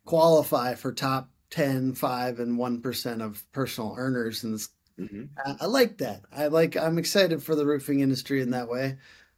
qualify 0.05 0.75
for 0.75 0.93
top 0.93 1.31
10, 1.51 1.95
5, 1.95 2.41
and 2.41 2.59
one 2.59 2.81
percent 2.81 3.23
of 3.23 3.45
personal 3.53 3.95
earners, 3.97 4.43
and 4.43 4.59
mm-hmm. 4.99 5.25
I, 5.45 5.57
I, 5.61 5.67
like 5.67 5.99
that. 5.99 6.23
I 6.37 6.49
like. 6.49 6.77
I'm 6.77 6.99
excited 6.99 7.41
for 7.41 7.55
the 7.55 7.65
roofing 7.65 8.01
industry 8.01 8.43
in 8.43 8.51
that 8.51 8.69
way. 8.69 8.97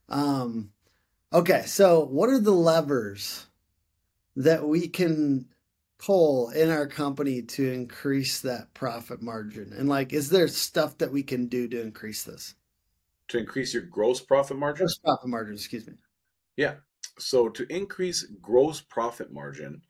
Um, 0.08 0.70
okay, 1.34 1.64
so 1.66 2.06
what 2.06 2.30
are 2.30 2.40
the 2.40 2.50
levers? 2.50 3.44
That 4.38 4.66
we 4.66 4.86
can 4.86 5.46
pull 5.98 6.50
in 6.50 6.70
our 6.70 6.86
company 6.86 7.42
to 7.42 7.72
increase 7.72 8.40
that 8.40 8.72
profit 8.72 9.20
margin? 9.20 9.72
And 9.76 9.88
like, 9.88 10.12
is 10.12 10.30
there 10.30 10.46
stuff 10.46 10.96
that 10.98 11.10
we 11.10 11.24
can 11.24 11.48
do 11.48 11.66
to 11.68 11.80
increase 11.80 12.22
this? 12.22 12.54
To 13.28 13.38
increase 13.38 13.74
your 13.74 13.82
gross 13.82 14.20
profit 14.20 14.56
margin? 14.56 14.86
Gross 14.86 14.98
profit 14.98 15.28
margin, 15.28 15.54
excuse 15.54 15.86
me. 15.86 15.94
Yeah. 16.56 16.74
So 17.18 17.48
to 17.48 17.66
increase 17.66 18.26
gross 18.40 18.80
profit 18.80 19.32
margin, 19.32 19.82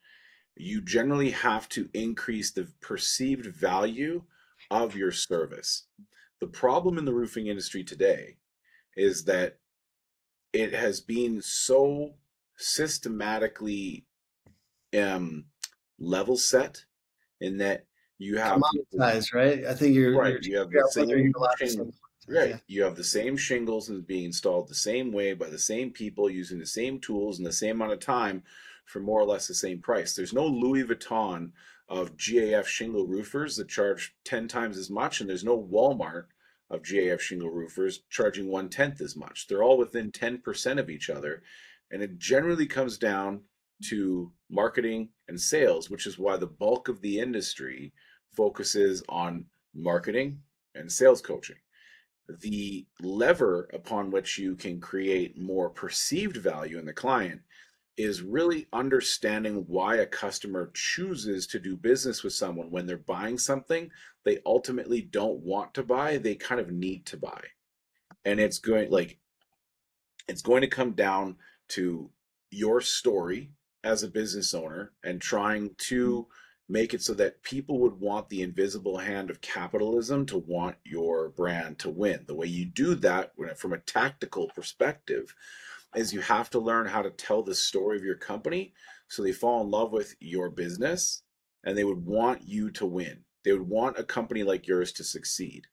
you 0.57 0.81
generally 0.81 1.31
have 1.31 1.69
to 1.71 1.91
increase 1.93 2.51
the 2.51 2.69
perceived 2.81 3.47
value 3.55 4.23
of 4.71 4.97
your 4.97 5.13
service. 5.13 5.85
The 6.41 6.47
problem 6.47 6.97
in 6.97 7.05
the 7.05 7.13
roofing 7.13 7.49
industry 7.49 7.85
today 7.85 8.39
is 8.97 9.25
that 9.25 9.59
it 10.55 10.73
has 10.73 11.03
been 11.03 11.43
so 11.43 12.15
systematically 12.57 14.07
um, 14.97 15.45
level 15.99 16.37
set 16.37 16.85
in 17.41 17.59
that 17.59 17.85
you 18.19 18.37
have 18.39 18.61
commoditized, 18.61 19.33
right? 19.35 19.65
I 19.65 19.75
think 19.75 19.95
you're 19.95 20.17
right. 20.17 20.43
You're, 20.43 20.43
you 20.43 20.59
have 20.59 20.71
the 20.71 20.89
same 20.91 21.33
shingles, 21.59 22.01
right. 22.29 22.49
Yeah. 22.51 22.57
You 22.67 22.83
have 22.83 22.97
the 22.97 23.05
same 23.05 23.37
shingles 23.37 23.89
and 23.89 24.07
being 24.07 24.25
installed 24.25 24.69
the 24.69 24.75
same 24.75 25.13
way 25.13 25.35
by 25.35 25.49
the 25.49 25.59
same 25.59 25.91
people 25.91 26.29
using 26.29 26.59
the 26.59 26.67
same 26.67 26.99
tools 26.99 27.39
in 27.39 27.45
the 27.45 27.53
same 27.53 27.77
amount 27.77 27.93
of 27.93 28.01
time 28.01 28.43
for 28.87 29.01
more 29.01 29.21
or 29.21 29.25
less 29.25 29.47
the 29.47 29.55
same 29.55 29.81
price. 29.81 30.15
There's 30.15 30.33
no 30.33 30.47
Louis 30.47 30.83
Vuitton 30.83 31.53
of 31.89 32.17
GAF 32.17 32.67
shingle 32.67 33.07
roofers 33.07 33.57
that 33.57 33.69
charge 33.69 34.15
ten 34.25 34.49
times 34.49 34.77
as 34.77 34.91
much, 34.91 35.21
and 35.21 35.31
there's 35.31 35.45
no 35.45 35.59
Walmart 35.59 36.25
of 36.71 36.83
GAF 36.83 37.21
shingle 37.21 37.51
roofers 37.51 38.01
charging 38.11 38.49
one 38.49 38.69
tenth 38.69 39.01
as 39.01 39.17
much. 39.17 39.47
They're 39.47 39.63
all 39.63 39.79
within 39.79 40.11
ten 40.11 40.39
percent 40.39 40.81
of 40.81 40.91
each 40.91 41.09
other, 41.09 41.43
and 41.91 42.03
it 42.03 42.19
generally 42.19 42.67
comes 42.67 42.99
down 42.99 43.43
to 43.85 44.33
marketing 44.51 45.11
and 45.29 45.41
sales, 45.41 45.91
which 45.91 46.07
is 46.07 46.19
why 46.19 46.37
the 46.37 46.47
bulk 46.47 46.89
of 46.89 47.01
the 47.01 47.19
industry 47.19 47.93
focuses 48.33 49.03
on 49.09 49.45
marketing 49.75 50.41
and 50.75 50.91
sales 50.91 51.21
coaching. 51.21 51.57
The 52.41 52.87
lever 53.01 53.71
upon 53.73 54.11
which 54.11 54.39
you 54.39 54.55
can 54.55 54.81
create 54.81 55.39
more 55.39 55.71
perceived 55.71 56.37
value 56.37 56.79
in 56.79 56.87
the 56.87 56.93
client 56.93 57.41
is 57.97 58.23
really 58.23 58.69
understanding 58.73 59.65
why 59.67 59.97
a 59.97 60.07
customer 60.07 60.71
chooses 60.75 61.47
to 61.49 61.59
do 61.59 61.77
business 61.77 62.23
with 62.23 62.33
someone 62.33 62.71
when 62.71 62.87
they're 62.87 62.99
buying 62.99 63.39
something 63.39 63.91
they 64.25 64.39
ultimately 64.45 65.01
don't 65.01 65.41
want 65.41 65.73
to 65.73 65.83
buy, 65.83 66.19
they 66.19 66.35
kind 66.35 66.61
of 66.61 66.71
need 66.71 67.07
to 67.07 67.17
buy. 67.17 67.41
And 68.27 68.39
it's 68.39 68.59
going 68.59 68.91
like 68.91 69.19
it's 70.29 70.43
going 70.43 70.61
to 70.61 70.69
come 70.69 70.93
down 70.93 71.37
to 71.69 72.11
your 72.51 72.83
story 72.83 73.53
as 73.85 74.03
a 74.03 74.09
business 74.09 74.55
owner 74.55 74.93
and 75.05 75.21
trying 75.21 75.75
to 75.79 76.23
mm-hmm. 76.23 76.73
make 76.73 76.95
it 76.95 77.03
so 77.03 77.15
that 77.15 77.43
people 77.43 77.79
would 77.81 77.99
want 77.99 78.29
the 78.29 78.43
invisible 78.43 78.99
hand 78.99 79.31
of 79.31 79.41
capitalism 79.41 80.27
to 80.27 80.39
want 80.39 80.77
your 80.85 81.31
brand 81.31 81.79
to 81.79 81.91
win. 81.91 82.25
The 82.27 82.35
way 82.35 82.47
you 82.47 82.65
do 82.65 82.95
that 82.97 83.33
from 83.57 83.73
a 83.73 83.79
tactical 83.79 84.49
perspective 84.55 85.35
is 85.95 86.13
you 86.13 86.21
have 86.21 86.51
to 86.51 86.59
learn 86.59 86.87
how 86.87 87.03
to 87.03 87.11
tell 87.11 87.43
the 87.43 87.55
story 87.55 87.97
of 87.97 88.05
your 88.05 88.17
company 88.17 88.75
so 89.09 89.23
they 89.23 89.33
fall 89.33 89.63
in 89.63 89.71
love 89.71 89.93
with 89.93 90.15
your 90.21 90.51
business 90.51 91.23
and 91.65 91.77
they 91.77 91.85
would 91.85 92.05
want 92.05 92.43
you 92.47 92.71
to 92.73 92.87
win. 92.87 93.25
They 93.45 93.53
would 93.53 93.69
want 93.69 93.99
a 93.99 94.05
company 94.05 94.43
like 94.43 94.67
yours 94.67 94.93
to 94.93 95.05
succeed. 95.05 95.67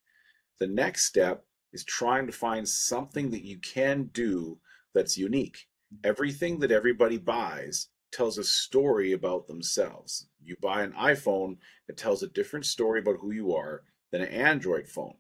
The 0.60 0.68
next 0.68 1.06
step 1.06 1.46
is 1.74 1.84
trying 1.84 2.26
to 2.28 2.32
find 2.32 2.68
something 2.68 3.32
that 3.32 3.44
you 3.44 3.60
can 3.60 4.10
do 4.14 4.60
that's 4.94 5.18
unique. 5.18 5.68
Mm-hmm. 5.94 6.10
Everything 6.10 6.60
that 6.60 6.72
everybody 6.72 7.18
buys 7.18 7.90
tells 8.16 8.38
a 8.38 8.44
story 8.44 9.12
about 9.12 9.46
themselves. 9.46 10.28
You 10.42 10.56
buy 10.62 10.84
an 10.84 10.94
iPhone, 10.94 11.58
it 11.90 11.98
tells 11.98 12.24
a 12.24 12.28
different 12.28 12.66
story 12.66 13.00
about 13.00 13.18
who 13.20 13.32
you 13.32 13.54
are 13.54 13.84
than 14.12 14.22
an 14.22 14.30
Android 14.30 14.88
phone. 14.88 15.16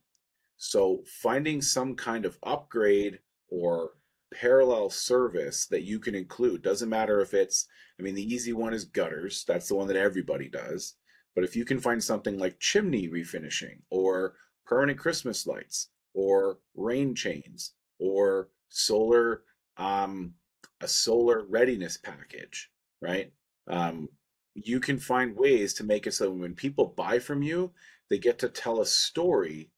So 0.55 1.03
finding 1.05 1.61
some 1.61 1.95
kind 1.95 2.25
of 2.25 2.39
upgrade 2.41 3.19
or 3.49 3.91
parallel 4.33 4.89
service 4.89 5.65
that 5.67 5.83
you 5.83 5.99
can 5.99 6.15
include 6.15 6.61
doesn't 6.61 6.89
matter 6.89 7.19
if 7.19 7.33
it's 7.33 7.67
I 7.99 8.03
mean 8.03 8.15
the 8.15 8.33
easy 8.33 8.53
one 8.53 8.73
is 8.73 8.85
gutters, 8.85 9.43
that's 9.45 9.67
the 9.67 9.75
one 9.75 9.87
that 9.87 9.97
everybody 9.97 10.47
does. 10.47 10.95
But 11.35 11.43
if 11.43 11.53
you 11.55 11.65
can 11.65 11.79
find 11.79 12.01
something 12.01 12.37
like 12.39 12.59
chimney 12.59 13.09
refinishing 13.09 13.81
or 13.89 14.35
permanent 14.65 14.99
Christmas 14.99 15.45
lights 15.45 15.89
or 16.13 16.59
rain 16.75 17.13
chains 17.13 17.73
or 17.99 18.49
solar 18.69 19.43
um, 19.75 20.33
a 20.79 20.87
solar 20.87 21.43
readiness 21.45 21.97
package 21.97 22.69
right? 23.05 23.31
Um, 23.67 24.09
you 24.55 24.79
can 24.79 24.99
find 24.99 25.35
ways 25.35 25.73
to 25.75 25.83
make 25.83 26.07
it 26.07 26.13
so 26.13 26.31
when 26.31 26.55
people 26.55 26.93
buy 26.97 27.19
from 27.19 27.43
you, 27.43 27.71
they 28.09 28.17
get 28.17 28.39
to 28.39 28.49
tell 28.49 28.81
a 28.81 28.85
story 28.85 29.69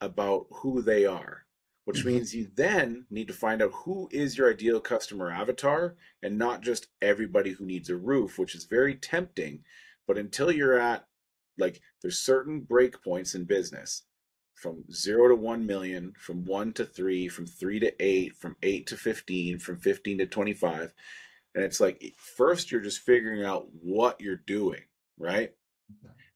about 0.00 0.46
who 0.50 0.82
they 0.82 1.06
are, 1.06 1.44
which 1.84 2.00
mm-hmm. 2.00 2.08
means 2.08 2.34
you 2.34 2.48
then 2.54 3.06
need 3.10 3.28
to 3.28 3.34
find 3.34 3.62
out 3.62 3.72
who 3.72 4.08
is 4.12 4.36
your 4.36 4.50
ideal 4.50 4.80
customer 4.80 5.30
avatar 5.30 5.96
and 6.22 6.38
not 6.38 6.62
just 6.62 6.88
everybody 7.00 7.50
who 7.52 7.64
needs 7.64 7.90
a 7.90 7.96
roof, 7.96 8.38
which 8.38 8.54
is 8.54 8.64
very 8.64 8.94
tempting. 8.94 9.62
But 10.06 10.18
until 10.18 10.52
you're 10.52 10.78
at 10.78 11.06
like, 11.58 11.80
there's 12.02 12.18
certain 12.18 12.62
breakpoints 12.62 13.34
in 13.34 13.44
business 13.44 14.02
from 14.54 14.84
zero 14.92 15.28
to 15.28 15.34
1 15.34 15.66
million, 15.66 16.12
from 16.18 16.44
one 16.44 16.72
to 16.74 16.84
three, 16.84 17.28
from 17.28 17.46
three 17.46 17.80
to 17.80 17.92
eight, 17.98 18.36
from 18.36 18.56
eight 18.62 18.86
to 18.86 18.96
15, 18.96 19.58
from 19.58 19.78
15 19.78 20.18
to 20.18 20.26
25 20.26 20.92
and 21.54 21.64
it's 21.64 21.80
like 21.80 22.14
first 22.16 22.70
you're 22.70 22.80
just 22.80 23.00
figuring 23.00 23.44
out 23.44 23.66
what 23.82 24.20
you're 24.20 24.42
doing, 24.46 24.82
right? 25.18 25.52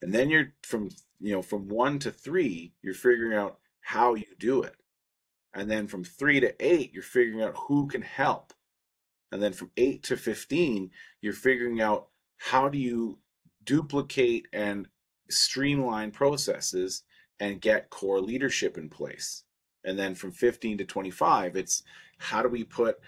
And 0.02 0.12
then 0.12 0.30
you're 0.30 0.52
from 0.62 0.90
you 1.20 1.32
know 1.32 1.42
from 1.42 1.68
1 1.68 1.98
to 2.00 2.10
3, 2.10 2.72
you're 2.82 2.94
figuring 2.94 3.36
out 3.36 3.58
how 3.80 4.14
you 4.14 4.26
do 4.38 4.62
it. 4.62 4.76
And 5.54 5.70
then 5.70 5.86
from 5.86 6.04
3 6.04 6.40
to 6.40 6.54
8, 6.64 6.92
you're 6.92 7.02
figuring 7.02 7.42
out 7.42 7.54
who 7.68 7.86
can 7.86 8.02
help. 8.02 8.52
And 9.30 9.42
then 9.42 9.52
from 9.52 9.70
8 9.76 10.02
to 10.04 10.16
15, 10.16 10.90
you're 11.20 11.32
figuring 11.32 11.80
out 11.80 12.08
how 12.36 12.68
do 12.68 12.78
you 12.78 13.18
duplicate 13.64 14.46
and 14.52 14.88
streamline 15.30 16.10
processes 16.10 17.02
and 17.40 17.60
get 17.60 17.90
core 17.90 18.20
leadership 18.20 18.76
in 18.76 18.88
place. 18.88 19.44
And 19.84 19.98
then 19.98 20.14
from 20.14 20.32
15 20.32 20.78
to 20.78 20.84
25, 20.84 21.56
it's 21.56 21.82
how 22.18 22.42
do 22.42 22.48
we 22.48 22.64
put 22.64 22.98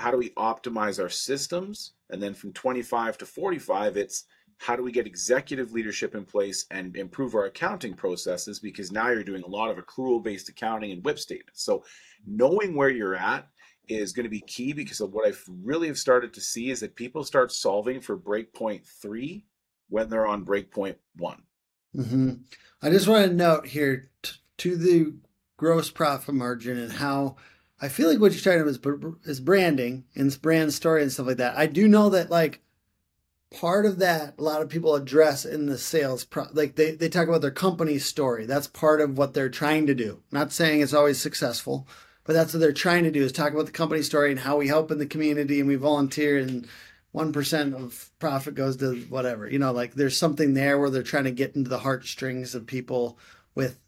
how 0.00 0.10
do 0.10 0.16
we 0.16 0.30
optimize 0.30 1.00
our 1.00 1.08
systems? 1.08 1.92
And 2.10 2.22
then 2.22 2.34
from 2.34 2.52
25 2.52 3.18
to 3.18 3.26
45, 3.26 3.96
it's 3.96 4.24
how 4.58 4.76
do 4.76 4.82
we 4.82 4.92
get 4.92 5.06
executive 5.06 5.72
leadership 5.72 6.14
in 6.14 6.24
place 6.24 6.66
and 6.70 6.96
improve 6.96 7.34
our 7.34 7.44
accounting 7.44 7.94
processes? 7.94 8.58
Because 8.58 8.90
now 8.90 9.08
you're 9.08 9.22
doing 9.22 9.42
a 9.42 9.48
lot 9.48 9.70
of 9.70 9.76
accrual 9.76 10.22
based 10.22 10.48
accounting 10.48 10.92
and 10.92 11.04
WIP 11.04 11.18
statements. 11.18 11.62
So 11.62 11.84
knowing 12.26 12.74
where 12.74 12.90
you're 12.90 13.14
at 13.14 13.48
is 13.88 14.12
going 14.12 14.24
to 14.24 14.30
be 14.30 14.40
key 14.42 14.72
because 14.72 15.00
of 15.00 15.12
what 15.12 15.26
I've 15.26 15.42
really 15.62 15.88
have 15.88 15.98
started 15.98 16.32
to 16.34 16.40
see 16.40 16.70
is 16.70 16.80
that 16.80 16.96
people 16.96 17.24
start 17.24 17.52
solving 17.52 18.00
for 18.00 18.16
breakpoint 18.16 18.86
three 18.86 19.44
when 19.88 20.08
they're 20.08 20.26
on 20.26 20.44
breakpoint 20.44 20.96
one. 21.16 21.42
Mm-hmm. 21.96 22.34
I 22.82 22.90
just 22.90 23.08
want 23.08 23.26
to 23.26 23.34
note 23.34 23.66
here 23.66 24.10
t- 24.22 24.32
to 24.58 24.76
the 24.76 25.14
gross 25.56 25.90
profit 25.90 26.34
margin 26.34 26.78
and 26.78 26.92
how 26.92 27.36
I 27.80 27.88
feel 27.88 28.08
like 28.08 28.20
what 28.20 28.32
you're 28.32 28.40
talking 28.40 28.60
about 28.60 29.24
is, 29.24 29.28
is 29.28 29.40
branding 29.40 30.04
and 30.14 30.42
brand 30.42 30.74
story 30.74 31.02
and 31.02 31.10
stuff 31.10 31.26
like 31.26 31.38
that. 31.38 31.56
I 31.56 31.66
do 31.66 31.88
know 31.88 32.10
that 32.10 32.30
like 32.30 32.60
part 33.50 33.84
of 33.84 33.98
that 33.98 34.34
a 34.38 34.42
lot 34.42 34.62
of 34.62 34.68
people 34.68 34.94
address 34.94 35.44
in 35.44 35.66
the 35.66 35.76
sales 35.76 36.24
pro 36.24 36.46
like 36.52 36.76
they, 36.76 36.92
they 36.92 37.08
talk 37.08 37.26
about 37.26 37.40
their 37.40 37.50
company 37.50 37.98
story. 37.98 38.46
That's 38.46 38.66
part 38.66 39.00
of 39.00 39.16
what 39.16 39.34
they're 39.34 39.48
trying 39.48 39.86
to 39.86 39.94
do. 39.94 40.22
not 40.30 40.52
saying 40.52 40.82
it's 40.82 40.94
always 40.94 41.20
successful, 41.20 41.88
but 42.24 42.34
that's 42.34 42.52
what 42.52 42.60
they're 42.60 42.72
trying 42.72 43.04
to 43.04 43.10
do 43.10 43.22
is 43.22 43.32
talk 43.32 43.52
about 43.52 43.66
the 43.66 43.72
company 43.72 44.02
story 44.02 44.30
and 44.30 44.40
how 44.40 44.58
we 44.58 44.68
help 44.68 44.90
in 44.90 44.98
the 44.98 45.06
community 45.06 45.58
and 45.58 45.68
we 45.68 45.76
volunteer 45.76 46.38
and 46.38 46.68
one 47.12 47.32
percent 47.32 47.74
of 47.74 48.10
profit 48.18 48.54
goes 48.54 48.76
to 48.76 49.00
whatever. 49.08 49.48
You 49.48 49.58
know, 49.58 49.72
like 49.72 49.94
there's 49.94 50.16
something 50.16 50.54
there 50.54 50.78
where 50.78 50.90
they're 50.90 51.02
trying 51.02 51.24
to 51.24 51.32
get 51.32 51.56
into 51.56 51.70
the 51.70 51.80
heartstrings 51.80 52.54
of 52.54 52.66
people 52.66 53.18
with 53.54 53.80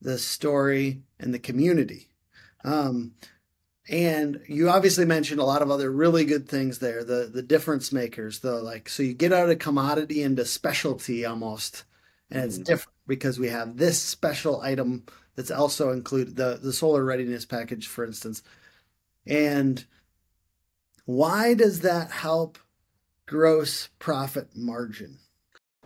the 0.00 0.18
story 0.18 1.02
and 1.18 1.32
the 1.32 1.38
community 1.38 2.11
um, 2.64 3.12
and 3.88 4.40
you 4.48 4.68
obviously 4.68 5.04
mentioned 5.04 5.40
a 5.40 5.44
lot 5.44 5.62
of 5.62 5.70
other 5.70 5.90
really 5.90 6.24
good 6.24 6.48
things 6.48 6.78
there 6.78 7.02
the 7.02 7.30
the 7.32 7.42
difference 7.42 7.92
makers 7.92 8.40
the 8.40 8.54
like 8.54 8.88
so 8.88 9.02
you 9.02 9.12
get 9.12 9.32
out 9.32 9.50
of 9.50 9.58
commodity 9.58 10.22
into 10.22 10.44
specialty 10.44 11.24
almost 11.24 11.84
and 12.30 12.44
it's 12.44 12.54
mm-hmm. 12.54 12.64
different 12.64 12.96
because 13.06 13.38
we 13.38 13.48
have 13.48 13.76
this 13.76 14.00
special 14.00 14.60
item 14.60 15.04
that's 15.34 15.50
also 15.50 15.90
included 15.90 16.36
the 16.36 16.58
the 16.62 16.72
solar 16.72 17.04
readiness 17.04 17.44
package 17.44 17.86
for 17.86 18.04
instance 18.04 18.42
and 19.26 19.84
why 21.04 21.52
does 21.54 21.80
that 21.80 22.10
help 22.10 22.58
gross 23.26 23.88
profit 23.98 24.48
margin 24.54 25.18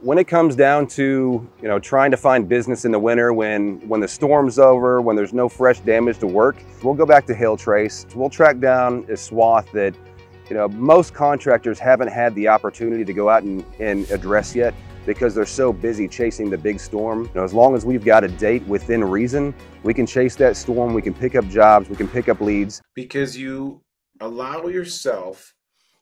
when 0.02 0.18
it 0.18 0.28
comes 0.28 0.54
down 0.54 0.86
to 0.86 1.48
you 1.62 1.68
know 1.68 1.78
trying 1.78 2.10
to 2.10 2.16
find 2.16 2.48
business 2.48 2.84
in 2.84 2.92
the 2.92 2.98
winter 2.98 3.32
when 3.32 3.76
when 3.88 4.00
the 4.00 4.08
storm's 4.08 4.58
over 4.58 5.00
when 5.00 5.16
there's 5.16 5.32
no 5.32 5.48
fresh 5.48 5.80
damage 5.80 6.18
to 6.18 6.26
work 6.26 6.56
we'll 6.82 6.94
go 6.94 7.06
back 7.06 7.26
to 7.26 7.34
HailTrace. 7.34 8.14
We'll 8.14 8.28
track 8.28 8.60
down 8.60 9.06
a 9.08 9.16
swath 9.16 9.70
that 9.72 9.94
you 10.50 10.56
know 10.56 10.68
most 10.68 11.14
contractors 11.14 11.78
haven't 11.78 12.08
had 12.08 12.34
the 12.34 12.46
opportunity 12.46 13.04
to 13.04 13.12
go 13.12 13.30
out 13.30 13.42
and, 13.42 13.64
and 13.80 14.08
address 14.10 14.54
yet 14.54 14.74
because 15.06 15.34
they're 15.34 15.46
so 15.46 15.72
busy 15.72 16.08
chasing 16.08 16.50
the 16.50 16.58
big 16.58 16.78
storm. 16.78 17.24
You 17.24 17.30
know 17.36 17.44
as 17.44 17.54
long 17.54 17.74
as 17.74 17.86
we've 17.86 18.04
got 18.04 18.22
a 18.22 18.28
date 18.28 18.64
within 18.66 19.02
reason 19.02 19.54
we 19.82 19.94
can 19.94 20.06
chase 20.06 20.36
that 20.36 20.58
storm 20.58 20.92
we 20.92 21.00
can 21.00 21.14
pick 21.14 21.34
up 21.34 21.48
jobs 21.48 21.88
we 21.88 21.96
can 21.96 22.08
pick 22.08 22.28
up 22.28 22.42
leads. 22.42 22.82
Because 22.94 23.36
you 23.36 23.80
allow 24.20 24.66
yourself 24.66 25.54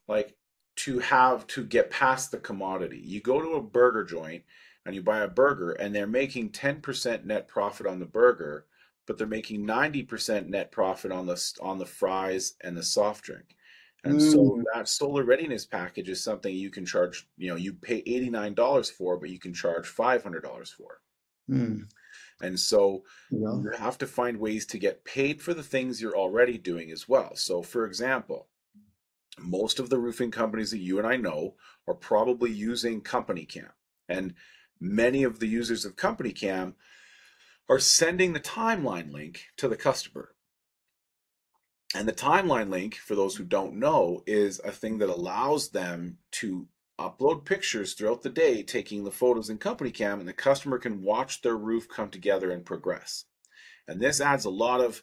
like 0.08 0.34
to 0.76 0.99
have 0.99 1.47
to 1.49 1.64
get 1.64 1.90
past 1.90 2.31
the 2.31 2.38
commodity. 2.38 3.00
You 3.04 3.21
go 3.21 3.40
to 3.40 3.54
a 3.54 3.62
burger 3.62 4.04
joint 4.04 4.43
and 4.87 4.95
you 4.95 5.02
buy 5.02 5.21
a 5.21 5.28
burger 5.28 5.73
and 5.73 5.95
they're 5.95 6.07
making 6.07 6.50
10% 6.50 7.25
net 7.25 7.49
profit 7.49 7.87
on 7.87 8.00
the 8.00 8.07
burger, 8.07 8.66
but 9.07 9.16
they're 9.16 9.26
making 9.26 9.66
90% 9.66 10.49
net 10.49 10.73
profit 10.73 11.12
on 11.12 11.26
the 11.26 11.52
on 11.61 11.78
the 11.78 11.87
fries 11.87 12.54
and 12.62 12.76
the 12.76 12.83
soft 12.83 13.25
drink. 13.25 13.57
And 14.04 14.21
mm. 14.21 14.33
so 14.33 14.62
that 14.75 14.88
solar 14.88 15.25
readiness 15.25 15.64
package 15.64 16.11
is 16.11 16.23
something 16.23 16.54
you 16.54 16.71
can 16.71 16.85
charge, 16.85 17.26
you 17.38 17.49
know, 17.49 17.57
you 17.57 17.73
pay 17.73 18.02
$89 18.02 18.93
for, 18.93 19.16
but 19.16 19.31
you 19.31 19.38
can 19.38 19.54
charge 19.54 19.88
$500 19.88 20.69
for. 20.73 21.00
Mm. 21.50 21.87
And 22.43 22.59
so 22.59 23.04
yeah. 23.31 23.54
you 23.62 23.71
have 23.78 23.97
to 23.99 24.07
find 24.07 24.38
ways 24.38 24.66
to 24.66 24.78
get 24.78 25.04
paid 25.04 25.40
for 25.40 25.54
the 25.54 25.62
things 25.62 26.02
you're 26.02 26.16
already 26.16 26.59
doing 26.59 26.90
as 26.90 27.09
well. 27.09 27.35
So 27.35 27.62
for 27.62 27.87
example, 27.87 28.49
most 29.38 29.79
of 29.79 29.91
the 29.91 29.99
roofing 29.99 30.31
companies 30.31 30.71
that 30.71 30.79
you 30.79 30.99
and 30.99 31.07
I 31.07 31.17
know 31.17 31.55
are 31.87 31.95
probably 31.95 32.50
using 32.50 33.03
CompanyCam. 33.03 33.71
And 34.09 34.35
many 34.81 35.23
of 35.23 35.41
the 35.41 35.49
users 35.49 35.85
of 35.85 35.97
CompanyCam 35.97 36.75
are 37.69 37.79
sending 37.79 38.33
the 38.33 38.41
timeline 38.41 39.12
link 39.12 39.47
to 39.57 39.69
the 39.69 39.76
customer. 39.76 40.35
And 41.95 42.09
the 42.09 42.12
timeline 42.12 42.71
link, 42.71 42.97
for 42.97 43.14
those 43.14 43.37
who 43.37 43.45
don't 43.45 43.79
know, 43.79 44.23
is 44.26 44.61
a 44.64 44.73
thing 44.73 44.99
that 44.99 45.09
allows 45.09 45.71
them 45.71 46.19
to 46.33 46.67
upload 46.99 47.45
pictures 47.45 47.95
throughout 47.95 48.23
the 48.23 48.31
day 48.31 48.62
taking 48.62 49.05
the 49.05 49.11
photos 49.11 49.49
in 49.49 49.59
CompanyCam, 49.59 50.21
and 50.21 50.29
the 50.29 50.33
customer 50.33 50.79
can 50.79 51.03
watch 51.03 51.43
their 51.43 51.57
roof 51.57 51.88
come 51.88 52.11
together 52.11 52.50
and 52.50 52.64
progress. 52.64 53.25
And 53.87 54.00
this 54.00 54.21
adds 54.21 54.45
a 54.45 54.50
lot 54.50 54.81
of 54.81 55.03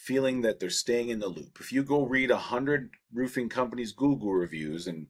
feeling 0.00 0.40
that 0.40 0.58
they're 0.58 0.70
staying 0.70 1.10
in 1.10 1.18
the 1.18 1.28
loop. 1.28 1.58
If 1.60 1.72
you 1.72 1.82
go 1.82 2.06
read 2.06 2.30
a 2.30 2.38
hundred 2.38 2.90
roofing 3.12 3.50
companies' 3.50 3.92
Google 3.92 4.32
reviews 4.32 4.86
and 4.86 5.08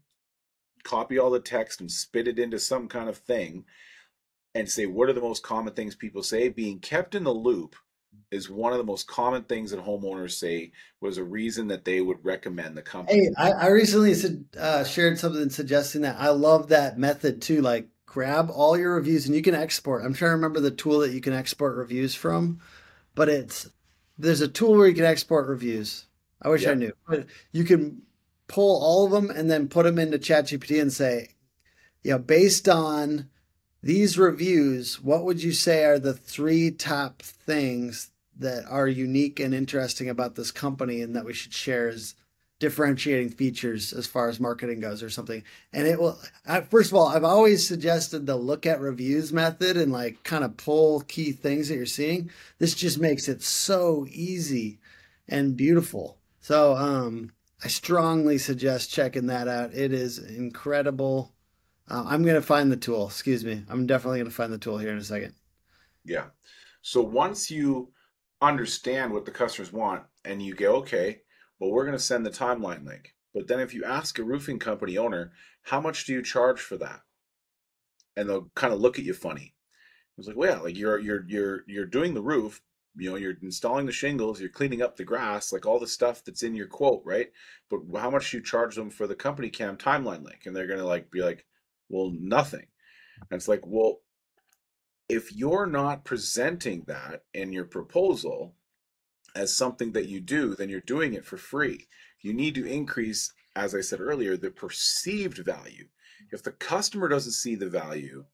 copy 0.82 1.16
all 1.16 1.30
the 1.30 1.38
text 1.38 1.80
and 1.80 1.90
spit 1.90 2.26
it 2.26 2.40
into 2.40 2.58
some 2.58 2.88
kind 2.88 3.08
of 3.08 3.18
thing 3.18 3.64
and 4.52 4.68
say 4.68 4.86
what 4.86 5.08
are 5.08 5.12
the 5.12 5.20
most 5.20 5.44
common 5.44 5.74
things 5.74 5.94
people 5.94 6.24
say, 6.24 6.48
being 6.48 6.80
kept 6.80 7.14
in 7.14 7.22
the 7.22 7.32
loop 7.32 7.76
is 8.32 8.50
one 8.50 8.72
of 8.72 8.78
the 8.78 8.84
most 8.84 9.06
common 9.06 9.44
things 9.44 9.70
that 9.70 9.84
homeowners 9.84 10.32
say 10.32 10.72
was 11.00 11.18
a 11.18 11.24
reason 11.24 11.68
that 11.68 11.84
they 11.84 12.00
would 12.00 12.24
recommend 12.24 12.76
the 12.76 12.82
company. 12.82 13.20
Hey, 13.20 13.30
I, 13.38 13.52
I 13.52 13.66
recently 13.68 14.14
uh, 14.58 14.82
shared 14.82 15.20
something 15.20 15.50
suggesting 15.50 16.02
that 16.02 16.16
I 16.18 16.30
love 16.30 16.68
that 16.70 16.98
method 16.98 17.40
too. 17.40 17.60
Like 17.60 17.86
grab 18.06 18.50
all 18.52 18.76
your 18.76 18.96
reviews 18.96 19.26
and 19.26 19.36
you 19.36 19.42
can 19.42 19.54
export. 19.54 20.04
I'm 20.04 20.14
trying 20.14 20.30
to 20.30 20.34
remember 20.34 20.58
the 20.58 20.72
tool 20.72 20.98
that 21.00 21.12
you 21.12 21.20
can 21.20 21.32
export 21.32 21.76
reviews 21.76 22.16
from, 22.16 22.58
but 23.14 23.28
it's 23.28 23.70
there's 24.20 24.40
a 24.40 24.48
tool 24.48 24.76
where 24.76 24.88
you 24.88 24.94
can 24.94 25.04
export 25.04 25.48
reviews. 25.48 26.06
I 26.42 26.48
wish 26.48 26.62
yep. 26.62 26.72
I 26.72 26.74
knew, 26.74 26.92
but 27.08 27.26
you 27.52 27.64
can 27.64 28.02
pull 28.48 28.82
all 28.82 29.04
of 29.04 29.12
them 29.12 29.30
and 29.30 29.50
then 29.50 29.68
put 29.68 29.84
them 29.84 29.98
into 29.98 30.18
ChatGPT 30.18 30.80
and 30.80 30.92
say, 30.92 31.30
you 32.02 32.12
know, 32.12 32.18
based 32.18 32.68
on 32.68 33.28
these 33.82 34.18
reviews, 34.18 35.00
what 35.00 35.24
would 35.24 35.42
you 35.42 35.52
say 35.52 35.84
are 35.84 35.98
the 35.98 36.14
three 36.14 36.70
top 36.70 37.22
things 37.22 38.10
that 38.38 38.64
are 38.68 38.88
unique 38.88 39.38
and 39.38 39.54
interesting 39.54 40.08
about 40.08 40.34
this 40.34 40.50
company 40.50 41.02
and 41.02 41.14
that 41.14 41.24
we 41.24 41.32
should 41.32 41.52
share 41.52 41.88
as 41.88 42.14
differentiating 42.60 43.30
features 43.30 43.92
as 43.92 44.06
far 44.06 44.28
as 44.28 44.38
marketing 44.38 44.78
goes 44.78 45.02
or 45.02 45.10
something. 45.10 45.42
And 45.72 45.88
it 45.88 45.98
will, 45.98 46.16
first 46.68 46.92
of 46.92 46.96
all, 46.96 47.08
I've 47.08 47.24
always 47.24 47.66
suggested 47.66 48.26
the 48.26 48.36
look 48.36 48.66
at 48.66 48.80
reviews 48.80 49.32
method 49.32 49.76
and 49.76 49.90
like 49.90 50.22
kind 50.22 50.44
of 50.44 50.56
pull 50.56 51.00
key 51.00 51.32
things 51.32 51.68
that 51.68 51.76
you're 51.76 51.86
seeing. 51.86 52.30
This 52.58 52.74
just 52.74 53.00
makes 53.00 53.28
it 53.28 53.42
so 53.42 54.06
easy 54.10 54.78
and 55.26 55.56
beautiful. 55.56 56.18
So, 56.40 56.76
um, 56.76 57.32
I 57.62 57.68
strongly 57.68 58.38
suggest 58.38 58.90
checking 58.90 59.26
that 59.26 59.48
out. 59.48 59.74
It 59.74 59.92
is 59.92 60.18
incredible. 60.18 61.32
Uh, 61.90 62.04
I'm 62.06 62.22
to 62.36 62.42
find 62.42 62.72
the 62.72 62.76
tool. 62.76 63.06
Excuse 63.06 63.44
me. 63.44 63.64
I'm 63.68 63.86
definitely 63.86 64.18
to 64.30 64.34
find 64.34 64.52
the 64.52 64.58
tool 64.58 64.78
here 64.78 64.92
in 64.92 64.98
a 64.98 65.04
second. 65.04 65.34
Yeah. 66.04 66.26
So 66.80 67.02
once 67.02 67.50
you 67.50 67.92
understand 68.40 69.12
what 69.12 69.26
the 69.26 69.30
customers 69.30 69.72
want 69.72 70.04
and 70.24 70.42
you 70.42 70.54
go, 70.54 70.76
okay, 70.76 71.20
well, 71.60 71.70
we're 71.70 71.84
going 71.84 71.96
to 71.96 72.02
send 72.02 72.26
the 72.26 72.30
timeline 72.30 72.86
link. 72.86 73.14
But 73.34 73.46
then 73.46 73.60
if 73.60 73.74
you 73.74 73.84
ask 73.84 74.18
a 74.18 74.24
roofing 74.24 74.58
company 74.58 74.98
owner, 74.98 75.32
how 75.62 75.80
much 75.80 76.06
do 76.06 76.12
you 76.12 76.22
charge 76.22 76.60
for 76.60 76.76
that? 76.78 77.02
And 78.16 78.28
they'll 78.28 78.50
kind 78.56 78.72
of 78.72 78.80
look 78.80 78.98
at 78.98 79.04
you 79.04 79.14
funny. 79.14 79.54
It's 80.18 80.26
like, 80.26 80.36
well, 80.36 80.56
yeah, 80.56 80.62
like 80.62 80.76
you're 80.76 80.98
you're 80.98 81.24
you're 81.28 81.64
you're 81.66 81.86
doing 81.86 82.12
the 82.12 82.22
roof, 82.22 82.60
you 82.96 83.08
know, 83.08 83.16
you're 83.16 83.36
installing 83.42 83.86
the 83.86 83.92
shingles, 83.92 84.40
you're 84.40 84.50
cleaning 84.50 84.82
up 84.82 84.96
the 84.96 85.04
grass, 85.04 85.52
like 85.52 85.64
all 85.64 85.78
the 85.78 85.86
stuff 85.86 86.24
that's 86.24 86.42
in 86.42 86.54
your 86.54 86.66
quote, 86.66 87.02
right? 87.04 87.30
But 87.70 87.80
how 87.98 88.10
much 88.10 88.30
do 88.30 88.38
you 88.38 88.42
charge 88.42 88.74
them 88.74 88.90
for 88.90 89.06
the 89.06 89.14
CompanyCam 89.14 89.78
timeline 89.78 90.24
link? 90.24 90.42
And 90.44 90.54
they're 90.54 90.66
gonna 90.66 90.84
like 90.84 91.10
be 91.10 91.22
like, 91.22 91.46
well, 91.88 92.12
nothing. 92.18 92.66
And 93.30 93.38
it's 93.38 93.48
like, 93.48 93.62
well, 93.64 94.00
if 95.08 95.32
you're 95.32 95.66
not 95.66 96.04
presenting 96.04 96.84
that 96.86 97.24
in 97.32 97.52
your 97.52 97.64
proposal, 97.64 98.54
as 99.34 99.56
something 99.56 99.92
that 99.92 100.08
you 100.08 100.20
do, 100.20 100.54
then 100.54 100.68
you're 100.68 100.80
doing 100.80 101.14
it 101.14 101.24
for 101.24 101.36
free. 101.36 101.88
You 102.22 102.32
need 102.32 102.54
to 102.56 102.66
increase, 102.66 103.32
as 103.56 103.74
I 103.74 103.80
said 103.80 104.00
earlier, 104.00 104.36
the 104.36 104.50
perceived 104.50 105.38
value. 105.38 105.84
Mm-hmm. 105.84 106.34
If 106.34 106.42
the 106.42 106.52
customer 106.52 107.08
doesn't 107.08 107.32
see 107.32 107.54
the 107.54 107.68
value 107.68 108.24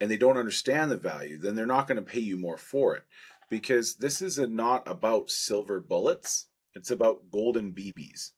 and 0.00 0.10
they 0.10 0.16
don't 0.16 0.38
understand 0.38 0.90
the 0.90 0.96
value, 0.96 1.38
then 1.38 1.54
they're 1.54 1.66
not 1.66 1.86
going 1.86 1.96
to 1.96 2.02
pay 2.02 2.20
you 2.20 2.38
more 2.38 2.56
for 2.56 2.96
it 2.96 3.04
because 3.50 3.96
this 3.96 4.22
is 4.22 4.38
not 4.38 4.88
about 4.88 5.30
silver 5.30 5.80
bullets. 5.80 6.46
It's 6.74 6.90
about 6.90 7.30
golden 7.30 7.72
BBs. 7.72 8.30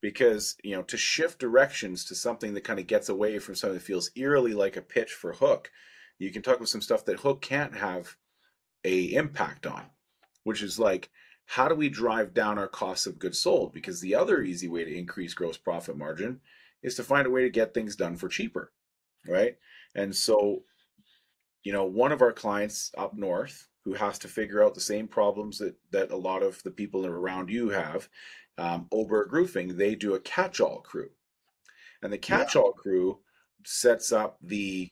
Because, 0.00 0.56
you 0.62 0.76
know, 0.76 0.82
to 0.82 0.96
shift 0.98 1.38
directions 1.38 2.04
to 2.06 2.14
something 2.14 2.54
that 2.54 2.64
kind 2.64 2.78
of 2.78 2.86
gets 2.86 3.08
away 3.08 3.38
from 3.38 3.54
something 3.54 3.78
that 3.78 3.84
feels 3.84 4.10
eerily 4.16 4.52
like 4.52 4.76
a 4.76 4.82
pitch 4.82 5.12
for 5.12 5.32
Hook, 5.32 5.70
you 6.18 6.30
can 6.30 6.42
talk 6.42 6.56
about 6.56 6.68
some 6.68 6.82
stuff 6.82 7.04
that 7.06 7.20
Hook 7.20 7.40
can't 7.40 7.74
have 7.76 8.16
a 8.84 9.14
impact 9.14 9.66
on 9.66 9.82
which 10.44 10.62
is 10.62 10.78
like, 10.78 11.10
how 11.46 11.68
do 11.68 11.74
we 11.74 11.88
drive 11.88 12.32
down 12.32 12.58
our 12.58 12.68
costs 12.68 13.06
of 13.06 13.18
goods 13.18 13.38
sold? 13.38 13.72
Because 13.72 14.00
the 14.00 14.14
other 14.14 14.42
easy 14.42 14.68
way 14.68 14.84
to 14.84 14.96
increase 14.96 15.34
gross 15.34 15.58
profit 15.58 15.96
margin 15.96 16.40
is 16.82 16.94
to 16.94 17.02
find 17.02 17.26
a 17.26 17.30
way 17.30 17.42
to 17.42 17.50
get 17.50 17.74
things 17.74 17.96
done 17.96 18.16
for 18.16 18.28
cheaper, 18.28 18.72
right? 19.26 19.56
And 19.94 20.14
so, 20.14 20.62
you 21.62 21.72
know, 21.72 21.84
one 21.84 22.12
of 22.12 22.22
our 22.22 22.32
clients 22.32 22.92
up 22.96 23.14
north 23.14 23.68
who 23.84 23.94
has 23.94 24.18
to 24.20 24.28
figure 24.28 24.64
out 24.64 24.74
the 24.74 24.80
same 24.80 25.06
problems 25.06 25.58
that 25.58 25.74
that 25.90 26.10
a 26.10 26.16
lot 26.16 26.42
of 26.42 26.62
the 26.62 26.70
people 26.70 27.06
around 27.06 27.50
you 27.50 27.68
have, 27.68 28.08
um, 28.56 28.86
Oberg 28.90 29.32
Roofing, 29.32 29.76
they 29.76 29.94
do 29.94 30.14
a 30.14 30.20
catch-all 30.20 30.80
crew, 30.80 31.10
and 32.02 32.12
the 32.12 32.18
catch-all 32.18 32.72
yeah. 32.76 32.82
crew 32.82 33.18
sets 33.64 34.12
up 34.12 34.38
the 34.42 34.90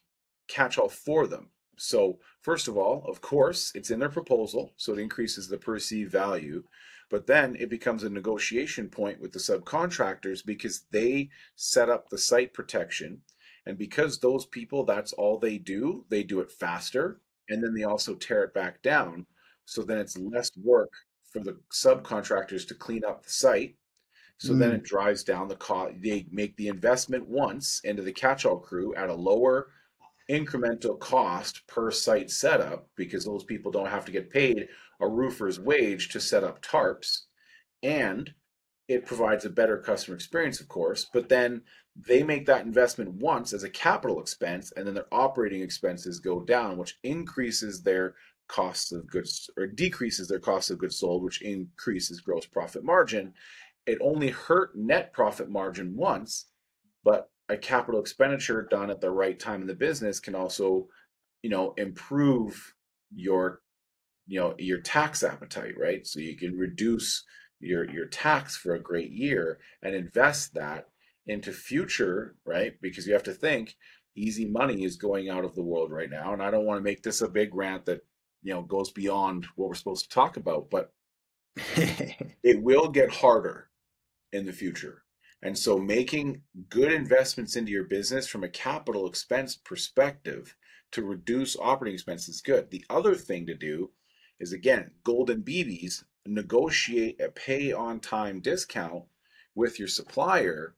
catch-all 0.48 0.88
for 0.88 1.26
them. 1.26 1.50
So, 1.76 2.18
first 2.40 2.68
of 2.68 2.76
all, 2.76 3.04
of 3.08 3.20
course, 3.20 3.72
it's 3.74 3.90
in 3.90 3.98
their 3.98 4.08
proposal, 4.08 4.72
so 4.76 4.92
it 4.92 4.98
increases 4.98 5.48
the 5.48 5.58
perceived 5.58 6.12
value. 6.12 6.64
But 7.10 7.26
then 7.26 7.56
it 7.56 7.68
becomes 7.68 8.04
a 8.04 8.10
negotiation 8.10 8.88
point 8.88 9.20
with 9.20 9.32
the 9.32 9.38
subcontractors 9.38 10.44
because 10.44 10.84
they 10.90 11.28
set 11.56 11.90
up 11.90 12.08
the 12.08 12.18
site 12.18 12.54
protection. 12.54 13.20
And 13.66 13.76
because 13.76 14.18
those 14.18 14.46
people, 14.46 14.84
that's 14.84 15.12
all 15.12 15.38
they 15.38 15.58
do, 15.58 16.04
they 16.08 16.22
do 16.22 16.40
it 16.40 16.50
faster. 16.50 17.20
And 17.48 17.62
then 17.62 17.74
they 17.74 17.84
also 17.84 18.14
tear 18.14 18.44
it 18.44 18.54
back 18.54 18.82
down. 18.82 19.26
So 19.66 19.82
then 19.82 19.98
it's 19.98 20.16
less 20.16 20.50
work 20.56 20.90
for 21.30 21.40
the 21.40 21.58
subcontractors 21.70 22.66
to 22.68 22.74
clean 22.74 23.04
up 23.04 23.24
the 23.24 23.30
site. 23.30 23.76
So 24.38 24.54
mm. 24.54 24.58
then 24.58 24.72
it 24.72 24.82
drives 24.82 25.22
down 25.22 25.48
the 25.48 25.56
cost. 25.56 25.94
They 26.00 26.26
make 26.30 26.56
the 26.56 26.68
investment 26.68 27.28
once 27.28 27.80
into 27.84 28.02
the 28.02 28.12
catch 28.12 28.44
all 28.44 28.58
crew 28.58 28.94
at 28.94 29.08
a 29.08 29.14
lower 29.14 29.68
incremental 30.30 30.98
cost 30.98 31.66
per 31.66 31.90
site 31.90 32.30
setup 32.30 32.88
because 32.96 33.24
those 33.24 33.44
people 33.44 33.72
don't 33.72 33.90
have 33.90 34.04
to 34.04 34.12
get 34.12 34.30
paid 34.30 34.68
a 35.00 35.08
roofer's 35.08 35.58
wage 35.58 36.08
to 36.10 36.20
set 36.20 36.44
up 36.44 36.62
tarps 36.62 37.22
and 37.82 38.32
it 38.88 39.06
provides 39.06 39.44
a 39.44 39.50
better 39.50 39.78
customer 39.78 40.14
experience, 40.14 40.60
of 40.60 40.68
course, 40.68 41.06
but 41.12 41.28
then 41.28 41.62
they 41.96 42.22
make 42.22 42.46
that 42.46 42.64
investment 42.64 43.10
once 43.14 43.52
as 43.52 43.62
a 43.62 43.70
capital 43.70 44.20
expense, 44.20 44.72
and 44.76 44.86
then 44.86 44.94
their 44.94 45.12
operating 45.12 45.62
expenses 45.62 46.20
go 46.20 46.40
down, 46.40 46.76
which 46.76 46.98
increases 47.02 47.82
their 47.82 48.14
costs 48.48 48.92
of 48.92 49.06
goods 49.06 49.48
or 49.56 49.66
decreases 49.66 50.28
their 50.28 50.38
cost 50.38 50.70
of 50.70 50.78
goods 50.78 50.96
sold, 50.96 51.22
which 51.22 51.42
increases 51.42 52.20
gross 52.20 52.44
profit 52.44 52.84
margin. 52.84 53.32
It 53.86 53.98
only 54.00 54.28
hurt 54.28 54.76
net 54.76 55.12
profit 55.12 55.48
margin 55.48 55.96
once, 55.96 56.46
but 57.04 57.30
a 57.48 57.56
capital 57.56 58.00
expenditure 58.00 58.66
done 58.70 58.90
at 58.90 59.00
the 59.00 59.10
right 59.10 59.38
time 59.38 59.60
in 59.60 59.66
the 59.66 59.74
business 59.74 60.20
can 60.20 60.34
also, 60.34 60.86
you 61.42 61.50
know, 61.50 61.74
improve 61.76 62.74
your, 63.14 63.60
you 64.26 64.40
know, 64.40 64.54
your 64.58 64.80
tax 64.80 65.22
appetite, 65.22 65.74
right? 65.78 66.06
So 66.06 66.20
you 66.20 66.36
can 66.36 66.56
reduce 66.56 67.24
your 67.60 67.88
your 67.90 68.06
tax 68.06 68.56
for 68.56 68.74
a 68.74 68.82
great 68.82 69.12
year 69.12 69.58
and 69.82 69.94
invest 69.94 70.54
that 70.54 70.88
into 71.26 71.52
future, 71.52 72.34
right? 72.44 72.74
Because 72.80 73.06
you 73.06 73.12
have 73.12 73.22
to 73.24 73.32
think 73.32 73.76
easy 74.16 74.46
money 74.46 74.84
is 74.84 74.96
going 74.96 75.30
out 75.30 75.44
of 75.44 75.54
the 75.54 75.62
world 75.62 75.90
right 75.90 76.10
now. 76.10 76.32
And 76.32 76.42
I 76.42 76.50
don't 76.50 76.66
want 76.66 76.78
to 76.78 76.84
make 76.84 77.02
this 77.02 77.22
a 77.22 77.28
big 77.28 77.54
rant 77.54 77.86
that, 77.86 78.00
you 78.42 78.52
know, 78.52 78.62
goes 78.62 78.90
beyond 78.90 79.46
what 79.56 79.68
we're 79.68 79.74
supposed 79.74 80.04
to 80.04 80.14
talk 80.14 80.36
about, 80.36 80.70
but 80.70 80.92
it 81.56 82.62
will 82.62 82.88
get 82.88 83.10
harder 83.10 83.68
in 84.32 84.46
the 84.46 84.52
future. 84.52 85.02
And 85.42 85.58
so 85.58 85.78
making 85.78 86.42
good 86.68 86.92
investments 86.92 87.56
into 87.56 87.72
your 87.72 87.84
business 87.84 88.28
from 88.28 88.44
a 88.44 88.48
capital 88.48 89.06
expense 89.06 89.56
perspective 89.56 90.56
to 90.92 91.02
reduce 91.02 91.56
operating 91.58 91.94
expenses 91.94 92.36
is 92.36 92.40
good. 92.40 92.70
The 92.70 92.84
other 92.88 93.14
thing 93.14 93.46
to 93.46 93.54
do 93.54 93.90
is 94.38 94.52
again, 94.52 94.92
golden 95.02 95.42
BBs, 95.42 96.04
negotiate 96.26 97.20
a 97.20 97.28
pay 97.28 97.72
on 97.72 97.98
time 97.98 98.40
discount 98.40 99.04
with 99.54 99.78
your 99.78 99.88
supplier 99.88 100.76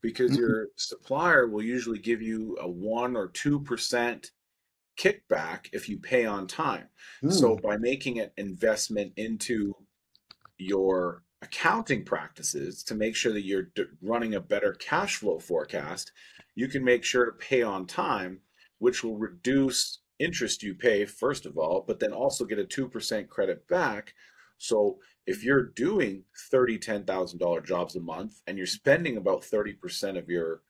because 0.00 0.32
mm-hmm. 0.32 0.40
your 0.40 0.68
supplier 0.76 1.48
will 1.48 1.62
usually 1.62 1.98
give 1.98 2.22
you 2.22 2.56
a 2.60 2.68
1 2.68 3.16
or 3.16 3.30
2% 3.30 4.30
kickback 4.96 5.66
if 5.72 5.88
you 5.88 5.98
pay 5.98 6.24
on 6.24 6.46
time. 6.46 6.86
So 7.28 7.56
by 7.56 7.78
making 7.78 8.20
an 8.20 8.30
investment 8.36 9.14
into 9.16 9.74
your 10.56 11.23
accounting 11.44 12.04
practices 12.04 12.82
to 12.84 12.94
make 12.94 13.14
sure 13.14 13.32
that 13.32 13.44
you're 13.44 13.68
running 14.02 14.34
a 14.34 14.40
better 14.40 14.72
cash 14.72 15.16
flow 15.16 15.38
forecast, 15.38 16.12
you 16.54 16.68
can 16.68 16.82
make 16.82 17.04
sure 17.04 17.26
to 17.26 17.32
pay 17.32 17.62
on 17.62 17.86
time, 17.86 18.40
which 18.78 19.04
will 19.04 19.18
reduce 19.18 20.00
interest 20.18 20.62
you 20.62 20.74
pay 20.74 21.04
first 21.04 21.44
of 21.44 21.58
all, 21.58 21.84
but 21.86 22.00
then 22.00 22.12
also 22.12 22.44
get 22.44 22.58
a 22.58 22.64
2% 22.64 23.28
credit 23.28 23.66
back. 23.68 24.14
So 24.58 24.98
if 25.26 25.44
you're 25.44 25.64
doing 25.64 26.24
30 26.50 26.78
$10,000 26.78 27.64
jobs 27.64 27.96
a 27.96 28.00
month 28.00 28.40
and 28.46 28.56
you're 28.56 28.66
spending 28.66 29.16
about 29.16 29.42
30% 29.42 30.18
of 30.18 30.28
your 30.28 30.62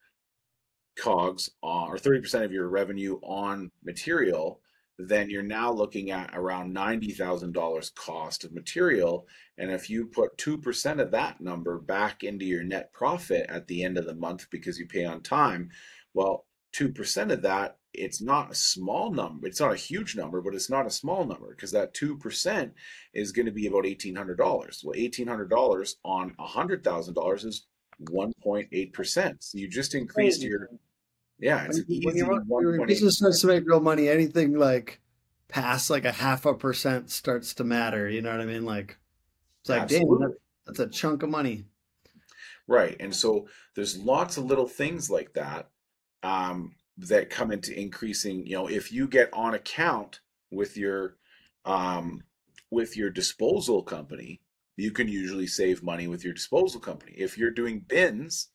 cogs 0.97 1.49
on 1.61 1.89
or 1.89 1.97
30% 1.97 2.43
of 2.43 2.51
your 2.51 2.67
revenue 2.67 3.19
on 3.21 3.71
material, 3.83 4.61
then 4.97 5.29
you're 5.29 5.43
now 5.43 5.71
looking 5.71 6.11
at 6.11 6.31
around 6.33 6.75
$90,000 6.75 7.95
cost 7.95 8.43
of 8.43 8.53
material. 8.53 9.27
And 9.57 9.71
if 9.71 9.89
you 9.89 10.05
put 10.05 10.37
2% 10.37 11.01
of 11.01 11.11
that 11.11 11.41
number 11.41 11.79
back 11.79 12.23
into 12.23 12.45
your 12.45 12.63
net 12.63 12.93
profit 12.93 13.45
at 13.49 13.67
the 13.67 13.83
end 13.83 13.97
of 13.97 14.05
the 14.05 14.15
month 14.15 14.47
because 14.49 14.79
you 14.79 14.87
pay 14.87 15.05
on 15.05 15.21
time, 15.21 15.69
well, 16.13 16.45
2% 16.75 17.31
of 17.31 17.41
that 17.41 17.77
it's 17.97 18.21
not 18.21 18.51
a 18.51 18.55
small 18.55 19.11
number. 19.11 19.47
It's 19.47 19.59
not 19.59 19.73
a 19.73 19.77
huge 19.77 20.15
number, 20.15 20.41
but 20.41 20.53
it's 20.53 20.69
not 20.69 20.85
a 20.85 20.91
small 20.91 21.25
number 21.25 21.55
because 21.55 21.71
that 21.71 21.93
2% 21.93 22.71
is 23.13 23.31
going 23.31 23.45
to 23.45 23.51
be 23.51 23.67
about 23.67 23.85
$1,800. 23.85 24.37
Well, 24.83 24.99
$1,800 24.99 25.95
on 26.03 26.35
$100,000 26.39 27.45
is 27.45 27.65
1.8%. 28.03 29.35
So 29.39 29.57
you 29.57 29.67
just 29.67 29.95
increased 29.95 30.41
your, 30.41 30.69
yeah, 31.39 31.67
it's 31.69 31.81
when, 31.87 32.43
when 32.47 32.77
your 32.77 32.87
business 32.87 33.17
starts 33.17 33.41
to 33.41 33.47
make 33.47 33.67
real 33.67 33.79
money, 33.79 34.09
anything 34.09 34.57
like 34.57 35.01
past 35.47 35.89
like 35.89 36.05
a 36.05 36.11
half 36.11 36.45
a 36.45 36.53
percent 36.53 37.09
starts 37.09 37.53
to 37.55 37.63
matter. 37.63 38.09
You 38.09 38.21
know 38.21 38.31
what 38.31 38.41
I 38.41 38.45
mean? 38.45 38.65
Like, 38.65 38.97
it's 39.61 39.69
like, 39.69 39.83
Absolutely. 39.83 40.27
damn, 40.27 40.35
that's 40.65 40.79
a 40.79 40.87
chunk 40.87 41.23
of 41.23 41.29
money. 41.29 41.65
Right. 42.67 42.95
And 42.99 43.15
so 43.15 43.47
there's 43.75 43.97
lots 43.97 44.37
of 44.37 44.45
little 44.45 44.67
things 44.67 45.09
like 45.09 45.33
that. 45.33 45.69
Um, 46.23 46.73
that 46.97 47.29
come 47.29 47.51
into 47.51 47.77
increasing 47.77 48.45
you 48.45 48.53
know 48.53 48.67
if 48.67 48.91
you 48.91 49.07
get 49.07 49.29
on 49.33 49.53
account 49.53 50.21
with 50.51 50.77
your 50.77 51.17
um 51.65 52.23
with 52.71 52.95
your 52.95 53.09
disposal 53.09 53.83
company 53.83 54.41
you 54.77 54.91
can 54.91 55.07
usually 55.07 55.47
save 55.47 55.83
money 55.83 56.07
with 56.07 56.23
your 56.23 56.33
disposal 56.33 56.79
company 56.79 57.13
if 57.17 57.37
you're 57.37 57.51
doing 57.51 57.79
bins 57.79 58.49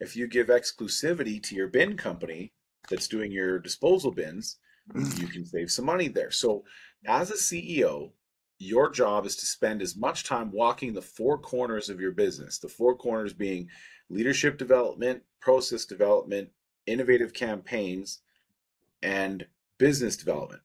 if 0.00 0.16
you 0.16 0.26
give 0.26 0.48
exclusivity 0.48 1.42
to 1.42 1.54
your 1.54 1.68
bin 1.68 1.96
company 1.96 2.52
that's 2.88 3.08
doing 3.08 3.32
your 3.32 3.58
disposal 3.58 4.10
bins 4.10 4.58
mm. 4.92 5.20
you 5.20 5.26
can 5.26 5.44
save 5.44 5.70
some 5.70 5.84
money 5.84 6.08
there 6.08 6.30
so 6.30 6.64
as 7.06 7.30
a 7.30 7.34
ceo 7.34 8.10
your 8.58 8.90
job 8.90 9.26
is 9.26 9.36
to 9.36 9.46
spend 9.46 9.82
as 9.82 9.96
much 9.96 10.24
time 10.24 10.50
walking 10.52 10.92
the 10.92 11.02
four 11.02 11.38
corners 11.38 11.88
of 11.88 12.00
your 12.00 12.12
business 12.12 12.58
the 12.58 12.68
four 12.68 12.94
corners 12.96 13.32
being 13.32 13.68
leadership 14.10 14.58
development 14.58 15.22
process 15.40 15.84
development 15.84 16.48
innovative 16.86 17.32
campaigns, 17.32 18.20
and 19.02 19.46
business 19.78 20.16
development. 20.16 20.62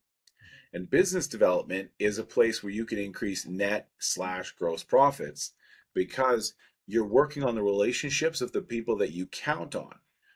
And 0.74 0.90
business 0.90 1.28
development 1.28 1.90
is 1.98 2.18
a 2.18 2.24
place 2.24 2.62
where 2.62 2.72
you 2.72 2.86
can 2.86 3.00
increase 3.00 3.46
net 3.46 3.90
slash 4.00 4.52
gross 4.52 4.84
profits 4.84 5.54
because 5.94 6.54
you're 6.90 7.06
working 7.06 7.44
on 7.44 7.54
the 7.54 7.62
relationships 7.62 8.42
of 8.42 8.52
the 8.52 8.64
people 8.64 8.98
that 8.98 9.12
you 9.12 9.28
count 9.28 9.76
on. 9.76 9.94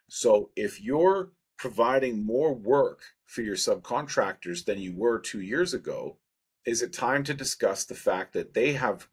So 0.07 0.51
if 0.55 0.79
you're 0.79 1.31
providing 1.57 2.23
more 2.23 2.53
work 2.53 3.01
for 3.25 3.41
your 3.41 3.55
subcontractors 3.55 4.63
than 4.63 4.79
you 4.79 4.93
were 4.95 5.17
two 5.17 5.41
years 5.41 5.73
ago, 5.73 6.17
is 6.63 6.83
it 6.83 6.93
time 6.93 7.23
to 7.23 7.33
discuss 7.33 7.85
the 7.85 7.95
fact 7.95 8.33
that 8.33 8.53
they 8.53 8.73
have 8.73 9.07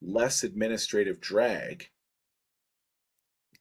less 0.00 0.42
administrative 0.42 1.20
drag 1.20 1.90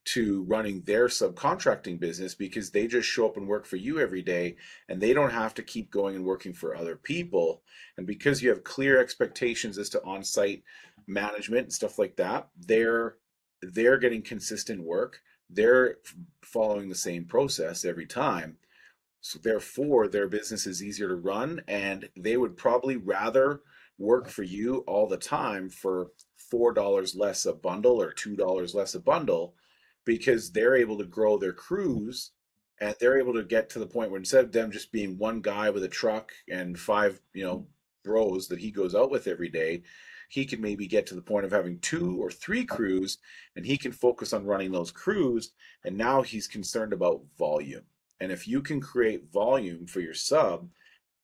to 0.07 0.43
running 0.43 0.81
their 0.83 1.07
subcontracting 1.07 1.99
business 1.99 2.33
because 2.33 2.71
they 2.71 2.87
just 2.87 3.09
show 3.09 3.25
up 3.25 3.35
and 3.35 3.45
work 3.45 3.65
for 3.65 3.75
you 3.75 3.99
every 3.99 4.21
day 4.21 4.55
and 4.87 5.01
they 5.01 5.11
don't 5.11 5.31
have 5.31 5.53
to 5.53 5.61
keep 5.61 5.91
going 5.91 6.15
and 6.15 6.23
working 6.23 6.53
for 6.53 6.73
other 6.73 6.95
people. 6.95 7.61
And 7.97 8.07
because 8.07 8.41
you 8.41 8.47
have 8.49 8.63
clear 8.63 8.99
expectations 9.01 9.77
as 9.77 9.89
to 9.89 10.03
on-site 10.05 10.63
management 11.07 11.63
and 11.63 11.73
stuff 11.73 11.99
like 11.99 12.15
that, 12.15 12.47
they're 12.57 13.17
they're 13.61 13.97
getting 13.97 14.21
consistent 14.21 14.81
work. 14.81 15.19
They're 15.49 15.97
following 16.41 16.87
the 16.87 16.95
same 16.95 17.25
process 17.25 17.83
every 17.83 18.05
time. 18.05 18.57
So 19.19 19.39
therefore 19.39 20.07
their 20.07 20.29
business 20.29 20.65
is 20.65 20.81
easier 20.81 21.09
to 21.09 21.15
run 21.15 21.61
and 21.67 22.07
they 22.15 22.37
would 22.37 22.55
probably 22.55 22.95
rather 22.95 23.61
work 23.97 24.29
for 24.29 24.43
you 24.43 24.85
all 24.87 25.07
the 25.07 25.17
time 25.17 25.69
for 25.69 26.11
$4 26.53 27.17
less 27.17 27.45
a 27.45 27.51
bundle 27.51 28.01
or 28.01 28.13
$2 28.13 28.73
less 28.73 28.95
a 28.95 29.01
bundle 29.01 29.55
because 30.07 30.49
they're 30.51 30.75
able 30.75 30.97
to 30.97 31.03
grow 31.03 31.37
their 31.37 31.51
crews 31.51 32.31
and 32.79 32.95
they're 32.99 33.19
able 33.19 33.33
to 33.33 33.43
get 33.43 33.69
to 33.69 33.79
the 33.79 33.85
point 33.85 34.09
where 34.09 34.19
instead 34.19 34.45
of 34.45 34.53
them 34.53 34.71
just 34.71 34.91
being 34.91 35.17
one 35.17 35.41
guy 35.41 35.69
with 35.69 35.83
a 35.83 35.87
truck 35.87 36.31
and 36.49 36.79
five, 36.79 37.19
you 37.33 37.43
know, 37.43 37.67
bros 38.05 38.47
that 38.47 38.59
he 38.59 38.71
goes 38.71 38.95
out 38.95 39.11
with 39.11 39.27
every 39.27 39.49
day, 39.49 39.83
he 40.29 40.45
can 40.45 40.61
maybe 40.61 40.87
get 40.87 41.05
to 41.07 41.15
the 41.15 41.21
point 41.21 41.45
of 41.45 41.51
having 41.51 41.77
two 41.79 42.17
or 42.21 42.31
three 42.31 42.63
crews 42.63 43.17
and 43.57 43.65
he 43.65 43.77
can 43.77 43.91
focus 43.91 44.31
on 44.31 44.45
running 44.45 44.71
those 44.71 44.91
crews. 44.91 45.51
And 45.83 45.97
now 45.97 46.21
he's 46.21 46.47
concerned 46.47 46.93
about 46.93 47.25
volume. 47.37 47.83
And 48.21 48.31
if 48.31 48.47
you 48.47 48.61
can 48.61 48.79
create 48.79 49.31
volume 49.31 49.87
for 49.87 49.99
your 49.99 50.13
sub, 50.13 50.69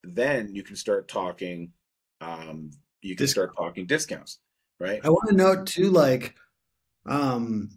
then 0.04 0.54
you 0.54 0.62
can 0.62 0.76
start 0.76 1.08
talking, 1.08 1.72
um, 2.20 2.72
you 3.02 3.16
can 3.16 3.28
start 3.28 3.56
talking 3.56 3.86
discounts, 3.86 4.40
right? 4.78 5.00
I 5.06 5.10
want 5.10 5.30
to 5.30 5.36
note 5.36 5.68
too, 5.68 5.90
like, 5.90 6.36
um, 7.06 7.70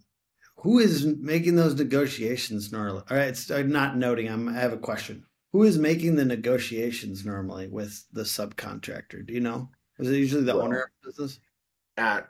who 0.56 0.78
is 0.78 1.04
making 1.04 1.56
those 1.56 1.74
negotiations 1.74 2.72
normally? 2.72 3.02
All 3.10 3.16
right, 3.16 3.28
it's 3.28 3.50
I'm 3.50 3.70
not 3.70 3.96
noting. 3.96 4.28
I'm, 4.28 4.48
I 4.48 4.54
have 4.54 4.72
a 4.72 4.78
question. 4.78 5.24
Who 5.52 5.62
is 5.62 5.78
making 5.78 6.16
the 6.16 6.24
negotiations 6.24 7.24
normally 7.24 7.68
with 7.68 8.04
the 8.12 8.22
subcontractor? 8.22 9.26
Do 9.26 9.32
you 9.32 9.40
know? 9.40 9.70
Is 9.98 10.10
it 10.10 10.16
usually 10.16 10.44
the 10.44 10.56
well, 10.56 10.66
owner 10.66 10.82
of 10.82 10.88
the 11.02 11.08
business? 11.08 11.40
At 11.96 12.28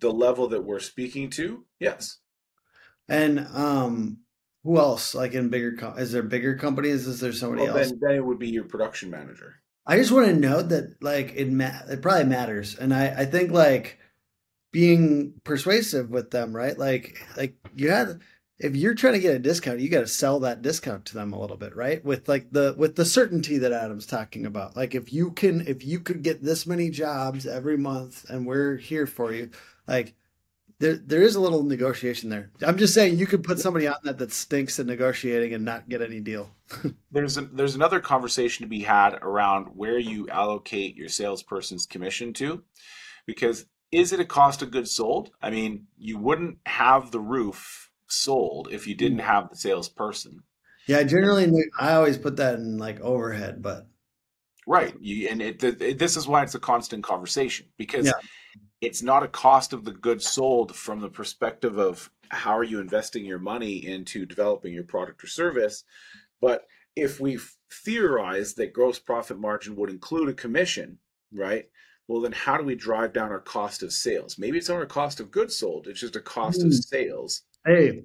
the 0.00 0.12
level 0.12 0.48
that 0.48 0.64
we're 0.64 0.80
speaking 0.80 1.30
to, 1.30 1.64
yes. 1.80 2.18
And 3.08 3.46
um, 3.54 4.18
who 4.64 4.78
else? 4.78 5.14
Like 5.14 5.34
in 5.34 5.48
bigger, 5.48 5.94
is 5.96 6.12
there 6.12 6.22
bigger 6.22 6.56
companies? 6.56 7.06
Is 7.06 7.20
there 7.20 7.32
somebody 7.32 7.62
well, 7.62 7.78
else? 7.78 7.90
Then, 7.90 7.98
then 8.00 8.16
it 8.16 8.24
would 8.24 8.38
be 8.38 8.50
your 8.50 8.64
production 8.64 9.10
manager. 9.10 9.56
I 9.86 9.96
just 9.96 10.12
want 10.12 10.26
to 10.26 10.34
note 10.34 10.68
that 10.68 11.02
like 11.02 11.32
it 11.34 11.50
ma- 11.50 11.80
it 11.88 12.02
probably 12.02 12.24
matters, 12.24 12.76
and 12.76 12.92
I 12.92 13.06
I 13.08 13.24
think 13.24 13.50
like 13.50 13.98
being 14.70 15.34
persuasive 15.44 16.10
with 16.10 16.30
them, 16.30 16.54
right? 16.54 16.78
Like 16.78 17.18
like 17.36 17.54
you 17.74 17.90
had 17.90 18.20
if 18.58 18.74
you're 18.74 18.94
trying 18.94 19.12
to 19.12 19.20
get 19.20 19.36
a 19.36 19.38
discount, 19.38 19.78
you 19.78 19.88
got 19.88 20.00
to 20.00 20.08
sell 20.08 20.40
that 20.40 20.62
discount 20.62 21.04
to 21.06 21.14
them 21.14 21.32
a 21.32 21.40
little 21.40 21.56
bit, 21.56 21.76
right? 21.76 22.04
With 22.04 22.28
like 22.28 22.50
the 22.50 22.74
with 22.76 22.96
the 22.96 23.04
certainty 23.04 23.58
that 23.58 23.72
Adam's 23.72 24.06
talking 24.06 24.46
about. 24.46 24.76
Like 24.76 24.94
if 24.94 25.12
you 25.12 25.30
can 25.30 25.66
if 25.66 25.84
you 25.84 26.00
could 26.00 26.22
get 26.22 26.42
this 26.42 26.66
many 26.66 26.90
jobs 26.90 27.46
every 27.46 27.78
month 27.78 28.28
and 28.28 28.46
we're 28.46 28.76
here 28.76 29.06
for 29.06 29.32
you, 29.32 29.50
like 29.86 30.14
there 30.80 30.96
there 30.96 31.22
is 31.22 31.36
a 31.36 31.40
little 31.40 31.62
negotiation 31.62 32.30
there. 32.30 32.50
I'm 32.66 32.78
just 32.78 32.94
saying 32.94 33.18
you 33.18 33.26
could 33.26 33.44
put 33.44 33.60
somebody 33.60 33.86
on 33.86 33.96
that 34.04 34.18
that 34.18 34.32
stinks 34.32 34.78
at 34.80 34.86
negotiating 34.86 35.54
and 35.54 35.64
not 35.64 35.88
get 35.88 36.02
any 36.02 36.20
deal. 36.20 36.50
there's 37.12 37.38
a, 37.38 37.42
there's 37.42 37.76
another 37.76 38.00
conversation 38.00 38.64
to 38.64 38.68
be 38.68 38.80
had 38.80 39.14
around 39.22 39.66
where 39.76 39.98
you 39.98 40.28
allocate 40.28 40.96
your 40.96 41.08
salesperson's 41.08 41.86
commission 41.86 42.32
to, 42.34 42.62
because 43.26 43.66
is 43.90 44.12
it 44.12 44.20
a 44.20 44.24
cost 44.24 44.62
of 44.62 44.70
goods 44.70 44.94
sold? 44.94 45.30
I 45.40 45.50
mean, 45.50 45.86
you 45.96 46.18
wouldn't 46.18 46.58
have 46.66 47.10
the 47.10 47.20
roof 47.20 47.90
sold 48.06 48.68
if 48.70 48.86
you 48.86 48.94
didn't 48.94 49.18
mm. 49.18 49.24
have 49.24 49.50
the 49.50 49.56
salesperson. 49.56 50.42
Yeah, 50.86 51.02
generally 51.02 51.52
I 51.78 51.94
always 51.94 52.16
put 52.16 52.36
that 52.36 52.54
in 52.54 52.78
like 52.78 53.00
overhead, 53.00 53.60
but 53.60 53.86
right. 54.66 54.94
You 55.00 55.28
and 55.28 55.42
it, 55.42 55.62
it 55.62 55.98
this 55.98 56.16
is 56.16 56.26
why 56.26 56.42
it's 56.42 56.54
a 56.54 56.60
constant 56.60 57.04
conversation 57.04 57.66
because. 57.76 58.06
Yeah 58.06 58.12
it's 58.80 59.02
not 59.02 59.22
a 59.22 59.28
cost 59.28 59.72
of 59.72 59.84
the 59.84 59.92
goods 59.92 60.26
sold 60.26 60.74
from 60.74 61.00
the 61.00 61.08
perspective 61.08 61.78
of 61.78 62.10
how 62.28 62.56
are 62.56 62.64
you 62.64 62.80
investing 62.80 63.24
your 63.24 63.38
money 63.38 63.84
into 63.84 64.26
developing 64.26 64.72
your 64.72 64.84
product 64.84 65.22
or 65.24 65.26
service 65.26 65.84
but 66.40 66.66
if 66.94 67.20
we 67.20 67.38
theorize 67.84 68.54
that 68.54 68.72
gross 68.72 68.98
profit 68.98 69.38
margin 69.38 69.76
would 69.76 69.90
include 69.90 70.28
a 70.28 70.34
commission 70.34 70.98
right 71.32 71.68
well 72.08 72.20
then 72.20 72.32
how 72.32 72.56
do 72.56 72.64
we 72.64 72.74
drive 72.74 73.12
down 73.12 73.30
our 73.30 73.40
cost 73.40 73.82
of 73.82 73.92
sales 73.92 74.38
maybe 74.38 74.58
it's 74.58 74.68
not 74.68 74.76
our 74.76 74.86
cost 74.86 75.20
of 75.20 75.30
goods 75.30 75.56
sold 75.56 75.86
it's 75.86 76.00
just 76.00 76.16
a 76.16 76.20
cost 76.20 76.60
mm. 76.60 76.66
of 76.66 76.74
sales 76.74 77.42
hey 77.64 78.02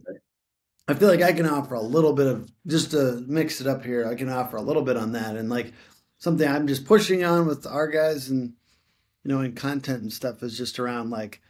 i 0.88 0.94
feel 0.94 1.08
like 1.08 1.22
i 1.22 1.34
can 1.34 1.48
offer 1.48 1.74
a 1.74 1.82
little 1.82 2.14
bit 2.14 2.28
of 2.28 2.52
just 2.68 2.92
to 2.92 3.24
mix 3.28 3.60
it 3.60 3.68
up 3.68 3.84
here 3.84 4.08
i 4.08 4.14
can 4.14 4.30
offer 4.30 4.58
a 4.58 4.62
little 4.62 4.84
bit 4.84 4.98
on 4.98 5.14
that 5.14 5.36
and 5.36 5.50
like 5.50 5.74
something 6.20 6.48
i'm 6.48 6.68
just 6.68 6.86
pushing 6.86 7.24
on 7.24 7.48
with 7.48 7.66
our 7.66 7.88
guys 7.88 8.30
and 8.30 8.54
you 9.24 9.32
know, 9.32 9.42
in 9.42 9.54
content 9.54 10.02
and 10.02 10.14
stuff 10.14 10.44
is 10.44 10.58
just 10.58 10.80
around 10.80 11.10
like 11.10 11.42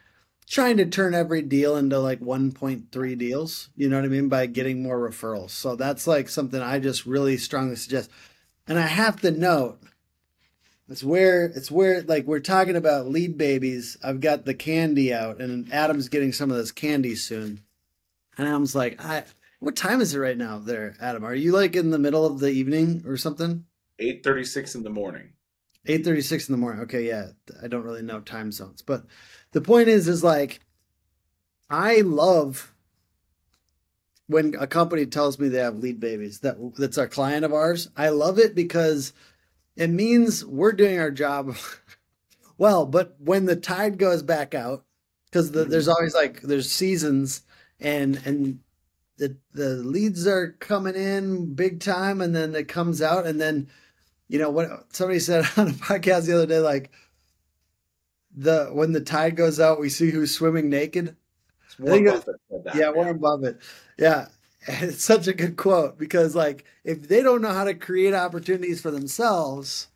trying 0.48 0.78
to 0.78 0.86
turn 0.86 1.13
every 1.13 1.42
deal 1.42 1.76
into 1.76 2.00
like 2.00 2.20
1.3 2.20 3.18
deals, 3.18 3.70
you 3.76 3.89
know 3.89 3.96
what 3.96 4.06
I 4.06 4.10
mean, 4.10 4.30
by 4.30 4.46
getting 4.46 4.84
more 4.84 4.98
referrals. 5.10 5.52
So 5.52 5.76
that's 5.76 6.06
like 6.06 6.30
something 6.30 6.62
I 6.62 6.80
just 6.80 7.06
really 7.06 7.38
strongly 7.38 7.76
suggest. 7.76 8.12
And 8.68 8.78
I 8.78 8.88
have 8.88 9.22
to 9.22 9.32
note, 9.32 9.80
it's 10.94 11.04
where 11.04 11.46
it's 11.46 11.72
where 11.72 12.04
like 12.04 12.28
we're 12.28 12.40
talking 12.40 12.76
about 12.76 13.08
lead 13.08 13.36
babies. 13.36 13.98
I've 14.04 14.22
got 14.22 14.46
the 14.46 14.54
candy 14.54 15.12
out, 15.12 15.42
and 15.42 15.74
Adam's 15.74 16.08
getting 16.08 16.32
some 16.32 16.52
of 16.52 16.58
this 16.58 16.72
candy 16.72 17.16
soon. 17.16 17.64
And 18.38 18.48
Adam's 18.48 18.76
like, 18.76 19.04
I 19.04 19.24
what 19.60 19.76
time 19.76 20.02
is 20.02 20.14
it 20.14 20.20
right 20.20 20.38
now 20.38 20.60
there, 20.60 20.96
Adam? 21.02 21.26
Are 21.26 21.34
you 21.34 21.52
like 21.52 21.76
in 21.76 21.90
the 21.90 21.98
middle 21.98 22.28
of 22.28 22.40
the 22.40 22.52
evening 22.52 23.04
or 23.08 23.18
something? 23.18 23.66
8:36 24.00 24.76
in 24.76 24.84
the 24.84 24.92
morning. 24.92 25.34
8:36 25.88 26.48
in 26.48 26.54
the 26.54 26.60
morning. 26.60 26.84
Okay, 26.84 27.08
yeah. 27.08 27.30
I 27.64 27.68
don't 27.68 27.84
really 27.84 28.04
know 28.04 28.20
time 28.20 28.52
zones, 28.52 28.84
but 28.84 29.04
the 29.52 29.62
point 29.62 29.88
is 29.88 30.08
is 30.08 30.24
like 30.24 30.60
I 31.72 32.02
love 32.02 32.72
when 34.28 34.54
a 34.60 34.68
company 34.68 35.08
tells 35.08 35.40
me 35.40 35.48
they 35.48 35.58
have 35.58 35.80
lead 35.80 36.00
babies 36.00 36.42
that 36.42 36.58
that's 36.78 37.00
our 37.00 37.08
client 37.08 37.46
of 37.46 37.52
ours. 37.52 37.90
I 37.98 38.10
love 38.10 38.38
it 38.38 38.54
because 38.54 39.12
it 39.76 39.90
means 39.90 40.46
we're 40.46 40.74
doing 40.74 41.00
our 41.00 41.12
job 41.12 41.56
well, 42.58 42.86
but 42.86 43.16
when 43.20 43.46
the 43.46 43.56
tide 43.56 43.98
goes 43.98 44.24
back 44.24 44.54
out 44.54 44.86
because 45.26 45.52
the, 45.52 45.66
there's 45.66 45.86
mm-hmm. 45.88 45.96
always 45.98 46.14
like 46.14 46.42
there's 46.42 46.72
seasons 46.72 47.42
and 47.80 48.22
and 48.26 48.60
the 49.18 49.38
the 49.54 49.76
leads 49.76 50.28
are 50.28 50.56
coming 50.60 50.96
in 50.96 51.54
big 51.54 51.80
time 51.80 52.22
and 52.22 52.36
then 52.36 52.56
it 52.56 52.68
comes 52.68 53.02
out 53.02 53.26
and 53.26 53.40
then 53.40 53.70
you 54.28 54.40
know 54.40 54.50
what 54.50 54.70
somebody 54.94 55.20
said 55.20 55.46
on 55.58 55.68
a 55.70 55.72
podcast 55.72 56.26
the 56.26 56.34
other 56.34 56.46
day 56.46 56.60
like 56.60 56.92
the 58.36 58.66
when 58.74 58.92
the 58.92 59.02
tide 59.02 59.36
goes 59.36 59.60
out 59.60 59.80
we 59.80 59.90
see 59.90 60.10
who's 60.10 60.34
swimming 60.34 60.70
naked 60.70 61.16
Warren 61.80 62.06
Buffett 62.06 62.36
said 62.50 62.64
that, 62.66 62.76
yeah, 62.76 62.90
Warren 62.90 63.18
Buffett. 63.18 63.60
Yeah. 63.98 64.28
It's 64.67 65.04
such 65.04 65.28
a 65.28 65.34
good 65.34 65.58
quote 65.58 65.97
because 65.97 66.36
like 66.36 66.63
if 66.84 67.08
they 67.08 67.21
don't 67.21 67.41
know 67.41 67.52
how 67.52 67.65
to 67.65 67.73
create 67.73 68.13
opportunities 68.13 68.82
for 68.82 68.91
themselves, 68.91 69.89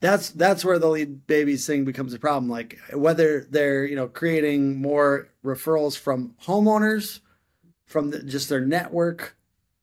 that's 0.00 0.30
that's 0.30 0.64
where 0.64 0.78
the 0.78 0.88
lead 0.88 1.26
babies 1.26 1.66
thing 1.66 1.84
becomes 1.84 2.12
a 2.12 2.18
problem. 2.18 2.50
Like 2.50 2.78
whether 2.92 3.46
they're, 3.48 3.86
you 3.86 3.96
know, 3.96 4.08
creating 4.08 4.80
more 4.80 5.28
referrals 5.44 5.98
from 5.98 6.34
homeowners, 6.44 7.20
from 7.86 8.10
the, 8.10 8.22
just 8.22 8.48
their 8.48 8.60
network. 8.60 9.36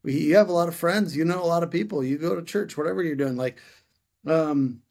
You 0.04 0.38
have 0.38 0.50
a 0.50 0.54
lot 0.54 0.70
of 0.70 0.76
friends, 0.76 1.18
you 1.18 1.26
know 1.26 1.44
a 1.44 1.46
lot 1.46 1.64
of 1.64 1.72
people, 1.72 2.04
you 2.04 2.18
go 2.18 2.36
to 2.36 2.42
church, 2.42 2.78
whatever 2.78 3.04
you're 3.04 3.16
doing. 3.16 3.36
Like 3.36 3.60
um, 4.26 4.82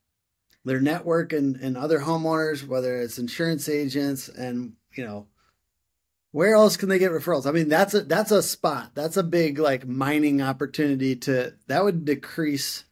their 0.64 0.80
network 0.80 1.32
and, 1.32 1.56
and 1.56 1.76
other 1.76 2.00
homeowners, 2.00 2.66
whether 2.66 3.00
it's 3.00 3.18
insurance 3.18 3.68
agents 3.68 4.28
and, 4.28 4.74
you 4.94 5.04
know, 5.04 5.26
where 6.36 6.54
else 6.54 6.76
can 6.76 6.90
they 6.90 6.98
get 6.98 7.12
referrals? 7.12 7.46
I 7.46 7.50
mean, 7.50 7.70
that's 7.70 7.94
a, 7.94 8.02
that's 8.02 8.30
a 8.30 8.42
spot. 8.42 8.90
That's 8.94 9.16
a 9.16 9.22
big 9.22 9.58
like 9.58 9.88
mining 9.88 10.42
opportunity 10.42 11.16
to, 11.16 11.54
that 11.66 11.82
would 11.82 12.04
decrease 12.04 12.84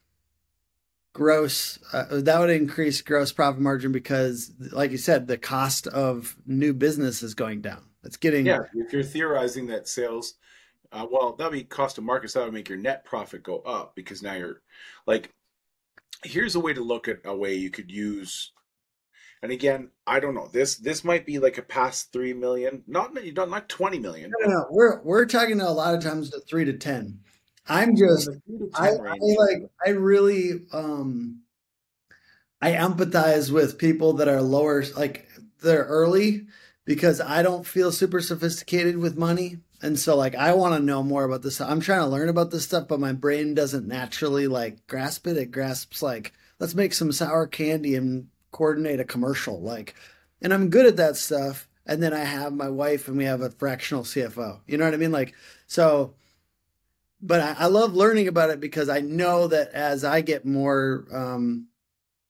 gross, 1.13 1.77
uh, 1.93 2.05
that 2.09 2.39
would 2.39 2.49
increase 2.49 3.03
gross 3.03 3.31
profit 3.31 3.61
margin 3.61 3.91
because 3.91 4.51
like 4.71 4.89
you 4.89 4.97
said, 4.97 5.27
the 5.27 5.37
cost 5.37 5.85
of 5.85 6.35
new 6.47 6.73
business 6.73 7.21
is 7.21 7.35
going 7.35 7.61
down. 7.61 7.83
It's 8.03 8.17
getting, 8.17 8.47
yeah. 8.47 8.61
If 8.73 8.91
you're 8.91 9.03
theorizing 9.03 9.67
that 9.67 9.87
sales, 9.87 10.33
uh, 10.91 11.05
well, 11.07 11.35
that'd 11.35 11.53
be 11.53 11.63
cost 11.63 11.99
of 11.99 12.03
markets. 12.03 12.33
That 12.33 12.45
would 12.45 12.53
make 12.53 12.67
your 12.67 12.79
net 12.79 13.05
profit 13.05 13.43
go 13.43 13.59
up 13.59 13.95
because 13.95 14.23
now 14.23 14.33
you're 14.33 14.63
like 15.05 15.31
here's 16.23 16.55
a 16.55 16.59
way 16.59 16.73
to 16.73 16.81
look 16.81 17.07
at 17.07 17.19
a 17.25 17.35
way 17.35 17.53
you 17.53 17.69
could 17.69 17.91
use 17.91 18.53
and 19.41 19.51
again 19.51 19.89
i 20.07 20.19
don't 20.19 20.35
know 20.35 20.47
this 20.47 20.75
this 20.77 21.03
might 21.03 21.25
be 21.25 21.39
like 21.39 21.57
a 21.57 21.61
past 21.61 22.11
3 22.11 22.33
million 22.33 22.83
not 22.87 23.13
not 23.13 23.49
not 23.49 23.69
20 23.69 23.99
million 23.99 24.31
no, 24.39 24.47
no, 24.47 24.53
no. 24.53 24.65
we're 24.69 25.01
we're 25.03 25.25
talking 25.25 25.61
a 25.61 25.71
lot 25.71 25.95
of 25.95 26.03
times 26.03 26.29
to 26.29 26.39
3 26.39 26.65
to 26.65 26.73
10 26.73 27.19
i'm 27.67 27.95
just 27.95 28.29
I, 28.73 28.89
I 28.89 29.17
like 29.19 29.69
i 29.85 29.89
really 29.89 30.61
um 30.71 31.41
i 32.61 32.71
empathize 32.71 33.51
with 33.51 33.77
people 33.77 34.13
that 34.13 34.27
are 34.27 34.41
lower 34.41 34.83
like 34.95 35.27
they're 35.61 35.83
early 35.85 36.47
because 36.85 37.21
i 37.21 37.41
don't 37.41 37.65
feel 37.65 37.91
super 37.91 38.21
sophisticated 38.21 38.97
with 38.97 39.17
money 39.17 39.57
and 39.81 39.99
so 39.99 40.15
like 40.15 40.35
I 40.35 40.53
want 40.53 40.73
to 40.73 40.79
know 40.79 41.03
more 41.03 41.25
about 41.25 41.41
this. 41.43 41.59
I'm 41.61 41.79
trying 41.79 41.99
to 41.99 42.07
learn 42.07 42.29
about 42.29 42.49
this 42.49 42.63
stuff, 42.63 42.87
but 42.87 42.99
my 42.99 43.13
brain 43.13 43.53
doesn't 43.53 43.87
naturally 43.87 44.47
like 44.47 44.87
grasp 44.87 45.27
it. 45.27 45.37
It 45.37 45.51
grasps 45.51 46.01
like 46.01 46.33
let's 46.59 46.73
make 46.73 46.93
some 46.93 47.11
sour 47.11 47.45
candy 47.45 47.95
and 47.95 48.27
coordinate 48.55 49.01
a 49.01 49.03
commercial. 49.03 49.59
Like, 49.59 49.95
and 50.41 50.53
I'm 50.53 50.69
good 50.69 50.85
at 50.85 50.95
that 50.95 51.17
stuff. 51.17 51.67
And 51.85 52.01
then 52.01 52.13
I 52.13 52.23
have 52.23 52.53
my 52.53 52.69
wife 52.69 53.09
and 53.09 53.17
we 53.17 53.25
have 53.25 53.41
a 53.41 53.49
fractional 53.49 54.03
CFO. 54.03 54.61
You 54.65 54.77
know 54.77 54.85
what 54.85 54.93
I 54.93 54.97
mean? 54.97 55.11
Like, 55.11 55.35
so, 55.67 56.13
but 57.21 57.41
I, 57.41 57.65
I 57.65 57.65
love 57.65 57.93
learning 57.93 58.29
about 58.29 58.51
it 58.51 58.61
because 58.61 58.87
I 58.87 59.01
know 59.01 59.47
that 59.47 59.71
as 59.73 60.05
I 60.05 60.21
get 60.21 60.45
more 60.45 61.05
um, 61.11 61.67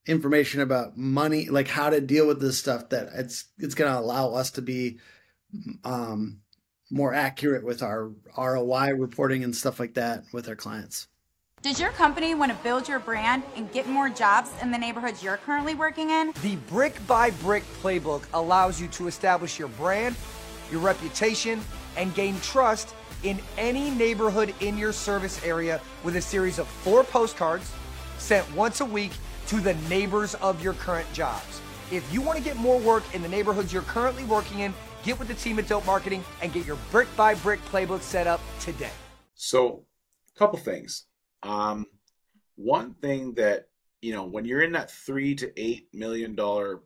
information 0.07 0.61
about 0.61 0.97
money, 0.97 1.47
like 1.49 1.67
how 1.67 1.91
to 1.91 2.01
deal 2.01 2.25
with 2.25 2.41
this 2.41 2.57
stuff, 2.57 2.89
that 2.89 3.09
it's 3.13 3.45
it's 3.59 3.75
going 3.75 3.91
to 3.91 3.99
allow 3.99 4.33
us 4.33 4.49
to 4.51 4.63
be 4.63 4.97
um, 5.83 6.41
more 6.89 7.13
accurate 7.13 7.63
with 7.63 7.83
our 7.83 8.11
ROI 8.35 8.93
reporting 8.93 9.43
and 9.43 9.55
stuff 9.55 9.79
like 9.79 9.93
that 9.93 10.23
with 10.33 10.49
our 10.49 10.55
clients. 10.55 11.07
Does 11.65 11.79
your 11.79 11.89
company 11.93 12.35
want 12.35 12.51
to 12.51 12.57
build 12.59 12.87
your 12.87 12.99
brand 12.99 13.41
and 13.55 13.71
get 13.71 13.87
more 13.87 14.07
jobs 14.07 14.51
in 14.61 14.69
the 14.69 14.77
neighborhoods 14.77 15.23
you're 15.23 15.37
currently 15.37 15.73
working 15.73 16.11
in? 16.11 16.31
The 16.43 16.57
Brick 16.67 16.95
by 17.07 17.31
Brick 17.31 17.63
playbook 17.81 18.21
allows 18.35 18.79
you 18.79 18.87
to 18.89 19.07
establish 19.07 19.57
your 19.57 19.69
brand, 19.69 20.15
your 20.69 20.79
reputation, 20.79 21.59
and 21.97 22.13
gain 22.13 22.39
trust 22.41 22.93
in 23.23 23.39
any 23.57 23.89
neighborhood 23.89 24.53
in 24.59 24.77
your 24.77 24.93
service 24.93 25.43
area 25.43 25.81
with 26.03 26.17
a 26.17 26.21
series 26.21 26.59
of 26.59 26.67
four 26.67 27.03
postcards 27.03 27.73
sent 28.19 28.45
once 28.55 28.81
a 28.81 28.85
week 28.85 29.13
to 29.47 29.59
the 29.59 29.73
neighbors 29.89 30.35
of 30.35 30.63
your 30.63 30.73
current 30.73 31.11
jobs. 31.13 31.61
If 31.91 32.07
you 32.13 32.21
want 32.21 32.37
to 32.37 32.43
get 32.43 32.57
more 32.57 32.79
work 32.79 33.01
in 33.15 33.23
the 33.23 33.27
neighborhoods 33.27 33.73
you're 33.73 33.81
currently 33.81 34.25
working 34.25 34.59
in, 34.59 34.71
Get 35.01 35.17
with 35.17 35.27
the 35.27 35.35
team 35.35 35.57
at 35.57 35.67
Dope 35.67 35.85
Marketing 35.87 36.23
and 36.43 36.53
get 36.53 36.67
your 36.67 36.77
brick 36.91 37.07
by 37.15 37.33
brick 37.33 37.63
playbook 37.65 38.01
set 38.01 38.25
up 38.27 38.41
today. 38.59 38.91
So, 39.33 39.85
a 40.35 40.39
couple 40.39 40.57
things. 40.57 41.05
Um, 41.45 41.85
one 42.55 42.95
thing 42.95 43.33
that 43.35 43.67
you 44.01 44.13
know 44.13 44.25
when 44.25 44.45
you're 44.45 44.63
in 44.63 44.73
that 44.73 44.91
three 44.91 45.35
to 45.35 45.51
eight 45.59 45.87
million 45.93 46.35
dollar 46.35 46.81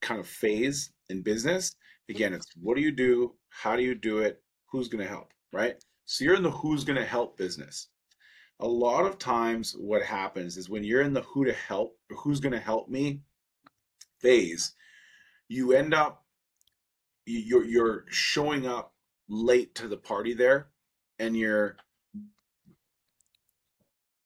kind 0.00 0.20
of 0.20 0.26
phase 0.26 0.92
in 1.10 1.22
business, 1.22 1.74
again, 2.08 2.32
it's 2.32 2.46
what 2.60 2.76
do 2.76 2.82
you 2.82 2.92
do, 2.92 3.34
how 3.50 3.76
do 3.76 3.82
you 3.82 3.94
do 3.94 4.18
it, 4.18 4.40
who's 4.70 4.88
going 4.88 5.02
to 5.02 5.10
help, 5.10 5.32
right? 5.52 5.76
So 6.04 6.24
you're 6.24 6.36
in 6.36 6.42
the 6.42 6.50
who's 6.50 6.84
going 6.84 6.98
to 6.98 7.04
help 7.04 7.36
business. 7.36 7.88
A 8.60 8.66
lot 8.66 9.04
of 9.04 9.18
times, 9.18 9.74
what 9.76 10.02
happens 10.02 10.56
is 10.56 10.70
when 10.70 10.84
you're 10.84 11.02
in 11.02 11.12
the 11.12 11.22
who 11.22 11.44
to 11.44 11.52
help, 11.52 11.96
who's 12.10 12.40
going 12.40 12.52
to 12.52 12.60
help 12.60 12.88
me 12.88 13.20
phase, 14.20 14.74
you 15.48 15.72
end 15.72 15.92
up 15.92 16.24
you're 17.26 17.64
you're 17.64 18.04
showing 18.08 18.66
up 18.66 18.92
late 19.28 19.74
to 19.74 19.88
the 19.88 19.96
party 19.96 20.34
there 20.34 20.68
and 21.18 21.36
you're 21.36 21.76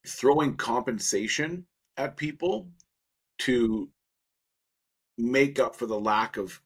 throwing 0.09 0.57
compensation 0.57 1.67
at 1.97 2.17
people 2.17 2.71
to 3.39 3.89
make 5.17 5.59
up 5.59 5.75
for 5.75 5.87
the 5.87 5.99
lack 5.99 6.37
of 6.37 6.61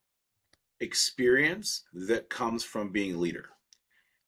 experience 0.80 1.84
that 1.92 2.28
comes 2.28 2.64
from 2.64 2.90
being 2.90 3.14
a 3.14 3.18
leader. 3.18 3.50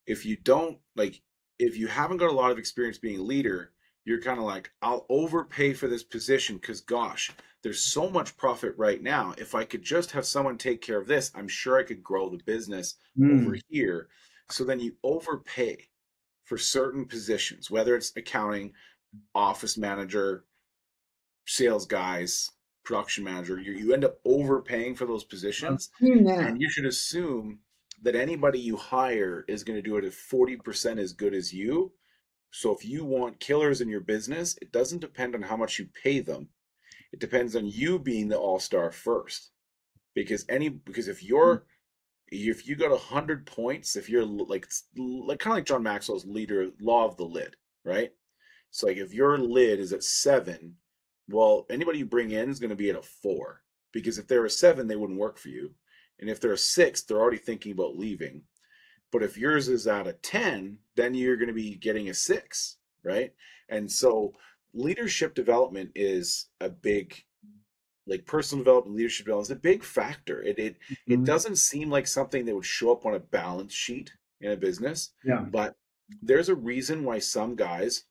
If 0.06 0.24
you 0.24 0.36
don't 0.36 0.78
like 0.96 1.20
if 1.58 1.76
you 1.76 1.86
haven't 1.86 2.18
got 2.18 2.30
a 2.30 2.32
lot 2.32 2.50
of 2.50 2.58
experience 2.58 2.98
being 2.98 3.20
a 3.20 3.22
leader, 3.22 3.72
you're 4.04 4.20
kind 4.20 4.38
of 4.38 4.44
like, 4.44 4.70
I'll 4.82 5.06
overpay 5.08 5.72
for 5.74 5.88
this 5.88 6.02
position 6.02 6.56
because, 6.56 6.80
gosh, 6.80 7.30
there's 7.62 7.80
so 7.80 8.10
much 8.10 8.36
profit 8.36 8.74
right 8.76 9.02
now. 9.02 9.34
If 9.38 9.54
I 9.54 9.64
could 9.64 9.82
just 9.82 10.10
have 10.10 10.26
someone 10.26 10.58
take 10.58 10.82
care 10.82 10.98
of 10.98 11.06
this, 11.06 11.30
I'm 11.34 11.48
sure 11.48 11.78
I 11.78 11.84
could 11.84 12.02
grow 12.02 12.28
the 12.28 12.42
business 12.44 12.96
mm. 13.18 13.40
over 13.40 13.56
here. 13.68 14.08
So 14.50 14.64
then 14.64 14.80
you 14.80 14.96
overpay 15.02 15.88
for 16.44 16.58
certain 16.58 17.06
positions, 17.06 17.70
whether 17.70 17.96
it's 17.96 18.12
accounting, 18.16 18.72
office 19.34 19.76
manager, 19.76 20.44
sales 21.46 21.86
guys, 21.86 22.50
production 22.84 23.24
manager. 23.24 23.58
You, 23.58 23.72
you 23.72 23.92
end 23.94 24.04
up 24.04 24.18
overpaying 24.24 24.94
for 24.94 25.06
those 25.06 25.24
positions. 25.24 25.90
And 26.48 26.60
you 26.60 26.70
should 26.70 26.86
assume 26.86 27.60
that 28.02 28.14
anybody 28.14 28.58
you 28.60 28.76
hire 28.76 29.44
is 29.48 29.64
going 29.64 29.76
to 29.76 29.82
do 29.82 29.96
it 29.96 30.04
at 30.04 30.12
40% 30.12 30.98
as 30.98 31.12
good 31.12 31.34
as 31.34 31.52
you. 31.52 31.92
So 32.50 32.72
if 32.74 32.84
you 32.84 33.04
want 33.04 33.40
killers 33.40 33.80
in 33.80 33.88
your 33.88 34.00
business, 34.00 34.56
it 34.62 34.70
doesn't 34.70 35.00
depend 35.00 35.34
on 35.34 35.42
how 35.42 35.56
much 35.56 35.78
you 35.78 35.88
pay 36.02 36.20
them. 36.20 36.50
It 37.12 37.18
depends 37.18 37.56
on 37.56 37.66
you 37.66 37.98
being 37.98 38.28
the 38.28 38.38
all-star 38.38 38.92
first. 38.92 39.50
Because 40.14 40.44
any 40.48 40.68
because 40.68 41.08
if 41.08 41.24
you're 41.24 41.64
if 42.28 42.68
you 42.68 42.76
got 42.76 42.92
a 42.92 42.96
hundred 42.96 43.46
points, 43.46 43.96
if 43.96 44.08
you're 44.08 44.24
like 44.24 44.66
like 44.96 45.40
kind 45.40 45.52
of 45.52 45.56
like 45.56 45.66
John 45.66 45.82
Maxwell's 45.82 46.24
leader 46.24 46.68
law 46.80 47.06
of 47.06 47.16
the 47.16 47.24
lid, 47.24 47.56
right? 47.84 48.12
So 48.74 48.88
like 48.88 48.96
if 48.96 49.14
your 49.14 49.38
lid 49.38 49.78
is 49.78 49.92
at 49.92 50.02
seven, 50.02 50.74
well, 51.28 51.64
anybody 51.70 51.98
you 51.98 52.06
bring 52.06 52.32
in 52.32 52.50
is 52.50 52.58
going 52.58 52.70
to 52.70 52.76
be 52.76 52.90
at 52.90 52.96
a 52.96 53.02
four 53.02 53.62
because 53.92 54.18
if 54.18 54.26
they're 54.26 54.46
a 54.46 54.50
seven, 54.50 54.88
they 54.88 54.96
wouldn't 54.96 55.20
work 55.20 55.38
for 55.38 55.48
you. 55.48 55.70
And 56.18 56.28
if 56.28 56.40
they're 56.40 56.54
a 56.54 56.58
six, 56.58 57.02
they're 57.02 57.20
already 57.20 57.36
thinking 57.36 57.70
about 57.70 57.96
leaving. 57.96 58.42
But 59.12 59.22
if 59.22 59.38
yours 59.38 59.68
is 59.68 59.86
at 59.86 60.08
a 60.08 60.14
10, 60.14 60.76
then 60.96 61.14
you're 61.14 61.36
going 61.36 61.48
to 61.48 61.54
be 61.54 61.76
getting 61.76 62.08
a 62.08 62.14
six, 62.14 62.78
right? 63.04 63.32
And 63.68 63.90
so 63.90 64.32
leadership 64.72 65.36
development 65.36 65.92
is 65.94 66.48
a 66.60 66.68
big 66.68 67.14
like 68.08 68.26
personal 68.26 68.64
development 68.64 68.96
leadership 68.96 69.26
development 69.26 69.46
is 69.46 69.56
a 69.56 69.60
big 69.60 69.84
factor 69.84 70.42
it 70.42 70.58
it, 70.58 70.74
mm-hmm. 70.74 71.12
it 71.12 71.24
doesn't 71.24 71.56
seem 71.56 71.88
like 71.88 72.08
something 72.08 72.44
that 72.44 72.54
would 72.54 72.66
show 72.66 72.90
up 72.90 73.06
on 73.06 73.14
a 73.14 73.20
balance 73.20 73.72
sheet 73.72 74.12
in 74.40 74.50
a 74.50 74.56
business 74.56 75.12
yeah 75.24 75.40
but 75.40 75.76
there's 76.20 76.50
a 76.50 76.54
reason 76.54 77.04
why 77.04 77.18
some 77.18 77.54
guys 77.54 78.04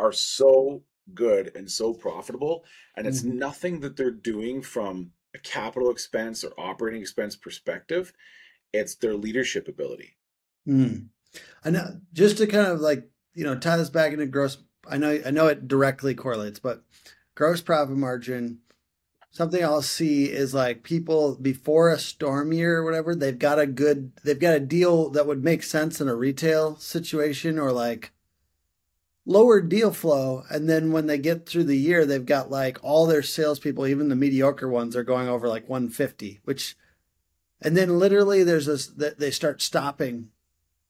are 0.00 0.12
so 0.12 0.82
good 1.14 1.52
and 1.54 1.70
so 1.70 1.92
profitable 1.92 2.64
and 2.96 3.06
it's 3.06 3.22
mm-hmm. 3.22 3.38
nothing 3.38 3.80
that 3.80 3.96
they're 3.96 4.10
doing 4.10 4.62
from 4.62 5.10
a 5.34 5.38
capital 5.38 5.90
expense 5.90 6.44
or 6.44 6.52
operating 6.58 7.00
expense 7.00 7.36
perspective 7.36 8.12
it's 8.72 8.94
their 8.96 9.14
leadership 9.14 9.68
ability 9.68 10.16
mm. 10.68 11.06
i 11.64 11.70
know 11.70 12.00
just 12.12 12.38
to 12.38 12.46
kind 12.46 12.66
of 12.66 12.80
like 12.80 13.08
you 13.34 13.44
know 13.44 13.56
tie 13.56 13.76
this 13.76 13.90
back 13.90 14.12
into 14.12 14.26
gross 14.26 14.58
i 14.88 14.96
know 14.96 15.20
i 15.26 15.30
know 15.30 15.48
it 15.48 15.66
directly 15.66 16.14
correlates 16.14 16.58
but 16.58 16.82
gross 17.34 17.60
profit 17.60 17.96
margin 17.96 18.58
something 19.32 19.64
i'll 19.64 19.82
see 19.82 20.26
is 20.26 20.54
like 20.54 20.82
people 20.82 21.36
before 21.40 21.90
a 21.90 21.98
storm 21.98 22.52
year 22.52 22.78
or 22.78 22.84
whatever 22.84 23.14
they've 23.14 23.38
got 23.38 23.58
a 23.58 23.66
good 23.66 24.12
they've 24.24 24.40
got 24.40 24.54
a 24.54 24.60
deal 24.60 25.10
that 25.10 25.26
would 25.26 25.42
make 25.42 25.62
sense 25.62 26.00
in 26.00 26.08
a 26.08 26.14
retail 26.14 26.76
situation 26.76 27.58
or 27.58 27.72
like 27.72 28.12
lower 29.26 29.60
deal 29.60 29.92
flow. 29.92 30.44
And 30.50 30.68
then 30.68 30.92
when 30.92 31.06
they 31.06 31.18
get 31.18 31.46
through 31.46 31.64
the 31.64 31.76
year, 31.76 32.04
they've 32.06 32.24
got 32.24 32.50
like 32.50 32.78
all 32.82 33.06
their 33.06 33.22
salespeople, 33.22 33.86
even 33.86 34.08
the 34.08 34.16
mediocre 34.16 34.68
ones, 34.68 34.96
are 34.96 35.04
going 35.04 35.28
over 35.28 35.48
like 35.48 35.68
150, 35.68 36.40
which, 36.44 36.76
and 37.60 37.76
then 37.76 37.98
literally 37.98 38.42
there's 38.42 38.66
this, 38.66 38.88
they 38.88 39.30
start 39.30 39.62
stopping 39.62 40.30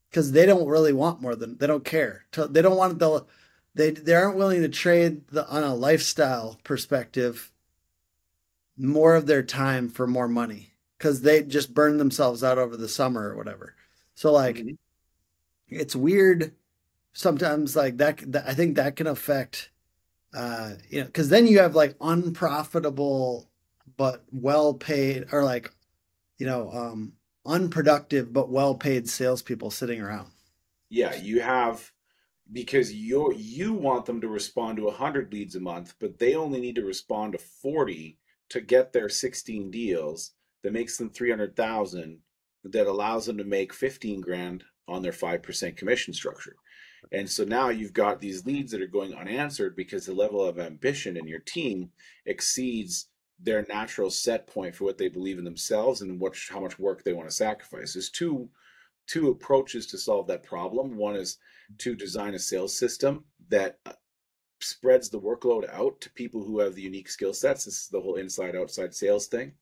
because 0.08 0.32
they 0.32 0.46
don't 0.46 0.68
really 0.68 0.92
want 0.92 1.20
more 1.20 1.36
than, 1.36 1.58
they 1.58 1.66
don't 1.66 1.84
care. 1.84 2.24
They 2.32 2.62
don't 2.62 2.76
want 2.76 2.98
the, 2.98 3.26
they, 3.74 3.90
they 3.90 4.14
aren't 4.14 4.36
willing 4.36 4.62
to 4.62 4.68
trade 4.68 5.28
the, 5.28 5.46
on 5.48 5.62
a 5.62 5.74
lifestyle 5.74 6.58
perspective 6.64 7.52
more 8.76 9.14
of 9.14 9.26
their 9.26 9.42
time 9.42 9.88
for 9.88 10.06
more 10.06 10.28
money 10.28 10.72
because 10.96 11.22
they 11.22 11.42
just 11.42 11.74
burn 11.74 11.98
themselves 11.98 12.42
out 12.42 12.58
over 12.58 12.76
the 12.76 12.88
summer 12.88 13.28
or 13.28 13.36
whatever. 13.36 13.74
So 14.14 14.32
like, 14.32 14.56
mm-hmm. 14.56 14.74
it's 15.68 15.94
weird 15.94 16.52
sometimes 17.12 17.76
like 17.76 17.96
that, 17.98 18.20
that 18.32 18.46
I 18.46 18.54
think 18.54 18.76
that 18.76 18.96
can 18.96 19.06
affect 19.06 19.70
uh 20.32 20.74
you 20.88 21.00
know 21.00 21.06
because 21.06 21.28
then 21.28 21.44
you 21.44 21.58
have 21.58 21.74
like 21.74 21.96
unprofitable 22.00 23.50
but 23.96 24.22
well 24.30 24.74
paid 24.74 25.26
or 25.32 25.42
like 25.42 25.72
you 26.38 26.46
know 26.46 26.70
um 26.72 27.12
unproductive 27.44 28.32
but 28.32 28.48
well 28.48 28.74
paid 28.74 29.08
salespeople 29.08 29.70
sitting 29.70 30.00
around. 30.00 30.30
Yeah, 30.88 31.14
you 31.16 31.40
have 31.40 31.90
because 32.52 32.92
you 32.92 33.32
you 33.36 33.72
want 33.72 34.06
them 34.06 34.20
to 34.20 34.28
respond 34.28 34.76
to 34.76 34.84
100 34.84 35.32
leads 35.32 35.54
a 35.54 35.60
month, 35.60 35.94
but 36.00 36.18
they 36.18 36.34
only 36.34 36.60
need 36.60 36.76
to 36.76 36.84
respond 36.84 37.32
to 37.32 37.38
40 37.38 38.18
to 38.50 38.60
get 38.60 38.92
their 38.92 39.08
16 39.08 39.70
deals 39.70 40.32
that 40.62 40.72
makes 40.72 40.96
them 40.96 41.10
300,000 41.10 42.18
that 42.64 42.86
allows 42.86 43.26
them 43.26 43.38
to 43.38 43.44
make 43.44 43.72
15 43.72 44.20
grand 44.20 44.64
on 44.88 45.02
their 45.02 45.12
5% 45.12 45.76
commission 45.76 46.12
structure. 46.12 46.56
And 47.12 47.28
so 47.28 47.44
now 47.44 47.70
you've 47.70 47.92
got 47.92 48.20
these 48.20 48.46
leads 48.46 48.70
that 48.72 48.82
are 48.82 48.86
going 48.86 49.14
unanswered 49.14 49.74
because 49.74 50.06
the 50.06 50.14
level 50.14 50.44
of 50.44 50.58
ambition 50.58 51.16
in 51.16 51.26
your 51.26 51.40
team 51.40 51.90
exceeds 52.24 53.08
their 53.42 53.64
natural 53.68 54.10
set 54.10 54.46
point 54.46 54.74
for 54.74 54.84
what 54.84 54.98
they 54.98 55.08
believe 55.08 55.38
in 55.38 55.44
themselves 55.44 56.02
and 56.02 56.20
what 56.20 56.36
how 56.50 56.60
much 56.60 56.78
work 56.78 57.02
they 57.02 57.12
want 57.12 57.28
to 57.28 57.34
sacrifice. 57.34 57.94
There's 57.94 58.10
two 58.10 58.50
two 59.06 59.28
approaches 59.28 59.86
to 59.86 59.98
solve 59.98 60.28
that 60.28 60.44
problem. 60.44 60.96
One 60.96 61.16
is 61.16 61.38
to 61.78 61.96
design 61.96 62.34
a 62.34 62.38
sales 62.38 62.78
system 62.78 63.24
that 63.48 63.78
uh, 63.86 63.92
spreads 64.60 65.08
the 65.08 65.20
workload 65.20 65.68
out 65.72 66.00
to 66.02 66.12
people 66.12 66.44
who 66.44 66.60
have 66.60 66.74
the 66.74 66.82
unique 66.82 67.08
skill 67.08 67.32
sets. 67.32 67.64
This 67.64 67.82
is 67.82 67.88
the 67.88 68.00
whole 68.00 68.16
inside 68.16 68.54
outside 68.54 68.94
sales 68.94 69.26
thing. 69.26 69.52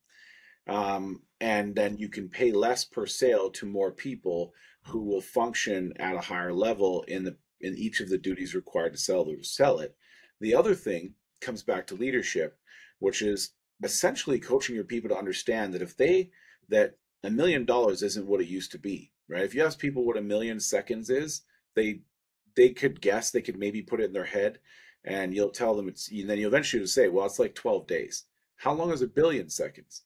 Um, 0.66 1.22
and 1.40 1.74
then 1.74 1.96
you 1.96 2.08
can 2.08 2.28
pay 2.28 2.52
less 2.52 2.84
per 2.84 3.06
sale 3.06 3.50
to 3.52 3.64
more 3.64 3.90
people 3.90 4.52
who 4.88 5.02
will 5.02 5.20
function 5.20 5.92
at 5.98 6.16
a 6.16 6.20
higher 6.20 6.52
level 6.52 7.02
in 7.08 7.24
the 7.24 7.36
in 7.60 7.74
each 7.76 8.00
of 8.00 8.08
the 8.08 8.18
duties 8.18 8.54
required 8.54 8.92
to 8.92 8.98
sell 8.98 9.24
to 9.24 9.42
sell 9.42 9.80
it. 9.80 9.96
The 10.40 10.54
other 10.54 10.74
thing 10.74 11.14
comes 11.40 11.62
back 11.62 11.86
to 11.88 11.94
leadership, 11.94 12.58
which 12.98 13.20
is 13.22 13.50
essentially 13.82 14.38
coaching 14.38 14.74
your 14.74 14.84
people 14.84 15.08
to 15.10 15.16
understand 15.16 15.74
that 15.74 15.82
if 15.82 15.96
they 15.96 16.30
that 16.68 16.96
a 17.24 17.30
million 17.30 17.64
dollars 17.64 18.02
isn't 18.02 18.26
what 18.26 18.40
it 18.40 18.48
used 18.48 18.72
to 18.72 18.78
be, 18.78 19.12
right? 19.28 19.44
If 19.44 19.54
you 19.54 19.64
ask 19.64 19.78
people 19.78 20.04
what 20.04 20.16
a 20.16 20.22
million 20.22 20.60
seconds 20.60 21.10
is, 21.10 21.42
they 21.74 22.00
they 22.56 22.70
could 22.70 23.00
guess, 23.00 23.30
they 23.30 23.42
could 23.42 23.58
maybe 23.58 23.82
put 23.82 24.00
it 24.00 24.04
in 24.06 24.12
their 24.12 24.24
head, 24.24 24.58
and 25.04 25.34
you'll 25.34 25.50
tell 25.50 25.74
them 25.74 25.88
it's 25.88 26.10
and 26.10 26.28
then 26.28 26.38
you 26.38 26.46
eventually 26.46 26.86
say, 26.86 27.08
well, 27.08 27.26
it's 27.26 27.38
like 27.38 27.54
12 27.54 27.86
days. 27.86 28.24
How 28.56 28.72
long 28.72 28.92
is 28.92 29.02
a 29.02 29.06
billion 29.06 29.48
seconds? 29.48 30.02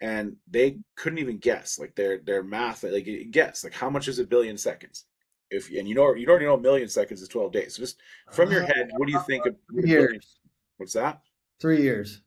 And 0.00 0.36
they 0.48 0.78
couldn't 0.96 1.18
even 1.18 1.38
guess 1.38 1.78
like 1.78 1.94
their 1.94 2.18
their 2.18 2.42
math 2.42 2.84
like 2.84 3.08
guess 3.30 3.64
like 3.64 3.74
how 3.74 3.90
much 3.90 4.08
is 4.08 4.18
a 4.18 4.24
billion 4.24 4.56
seconds? 4.56 5.04
If 5.50 5.70
and 5.70 5.88
you 5.88 5.94
know 5.94 6.14
you 6.14 6.28
already 6.28 6.46
know 6.46 6.54
a 6.54 6.60
million 6.60 6.88
seconds 6.88 7.22
is 7.22 7.28
12 7.28 7.52
days. 7.52 7.76
So 7.76 7.82
just 7.82 7.98
from 8.32 8.50
your 8.50 8.62
head 8.62 8.90
what 8.96 9.06
do 9.06 9.12
you 9.12 9.22
think 9.26 9.46
of 9.46 9.56
years. 9.72 10.38
What's 10.76 10.92
that? 10.92 11.22
Three 11.60 11.82
years. 11.82 12.22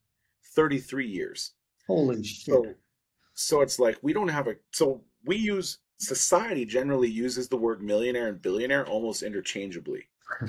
33 0.55 1.07
years. 1.07 1.51
Holy 1.87 2.23
shit. 2.23 2.45
so, 2.45 2.65
so 3.33 3.61
it's 3.61 3.79
like 3.79 3.97
we 4.01 4.13
don't 4.13 4.27
have 4.27 4.47
a 4.47 4.55
so 4.71 5.01
we 5.25 5.37
use 5.37 5.79
society 5.99 6.65
generally 6.65 7.09
uses 7.09 7.47
the 7.47 7.57
word 7.57 7.81
millionaire 7.81 8.27
and 8.27 8.41
billionaire 8.41 8.85
almost 8.87 9.23
interchangeably. 9.23 10.07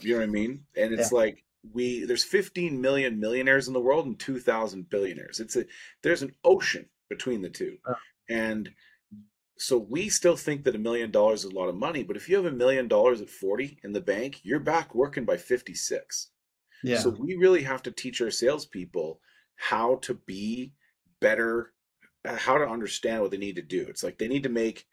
You 0.00 0.12
know 0.12 0.20
what 0.20 0.24
i 0.24 0.26
mean? 0.26 0.64
And 0.76 0.92
it's 0.92 1.10
yeah. 1.10 1.18
like 1.18 1.44
we 1.72 2.04
there's 2.04 2.24
15 2.24 2.80
million 2.80 3.20
millionaires 3.20 3.68
in 3.68 3.74
the 3.74 3.80
world 3.80 4.06
and 4.06 4.18
2000 4.18 4.88
billionaires. 4.88 5.40
It's 5.40 5.56
a 5.56 5.64
there's 6.02 6.22
an 6.22 6.34
ocean 6.44 6.86
between 7.08 7.42
the 7.42 7.50
two. 7.50 7.76
Oh. 7.86 7.94
and 8.28 8.70
so 9.58 9.76
we 9.76 10.08
still 10.08 10.36
think 10.36 10.64
that 10.64 10.74
a 10.74 10.78
million 10.78 11.10
dollars 11.10 11.44
is 11.44 11.50
a 11.50 11.54
lot 11.54 11.68
of 11.68 11.74
money 11.74 12.02
but 12.02 12.16
if 12.16 12.28
you 12.28 12.36
have 12.36 12.46
a 12.46 12.50
million 12.50 12.88
dollars 12.88 13.20
at 13.20 13.28
40 13.28 13.78
in 13.84 13.92
the 13.92 14.00
bank 14.00 14.40
you're 14.42 14.58
back 14.58 14.94
working 14.94 15.26
by 15.26 15.36
56 15.36 16.30
yeah. 16.82 16.98
so 16.98 17.10
we 17.10 17.34
really 17.34 17.62
have 17.62 17.82
to 17.82 17.90
teach 17.90 18.22
our 18.22 18.30
salespeople 18.30 19.20
how 19.56 19.96
to 19.96 20.14
be 20.14 20.72
better 21.20 21.74
uh, 22.24 22.36
how 22.36 22.58
to 22.58 22.68
understand 22.68 23.22
what 23.22 23.30
they 23.30 23.38
need 23.38 23.56
to 23.56 23.62
do. 23.62 23.86
It's 23.88 24.02
like 24.02 24.18
they 24.18 24.28
need 24.28 24.42
to 24.42 24.50
make 24.50 24.86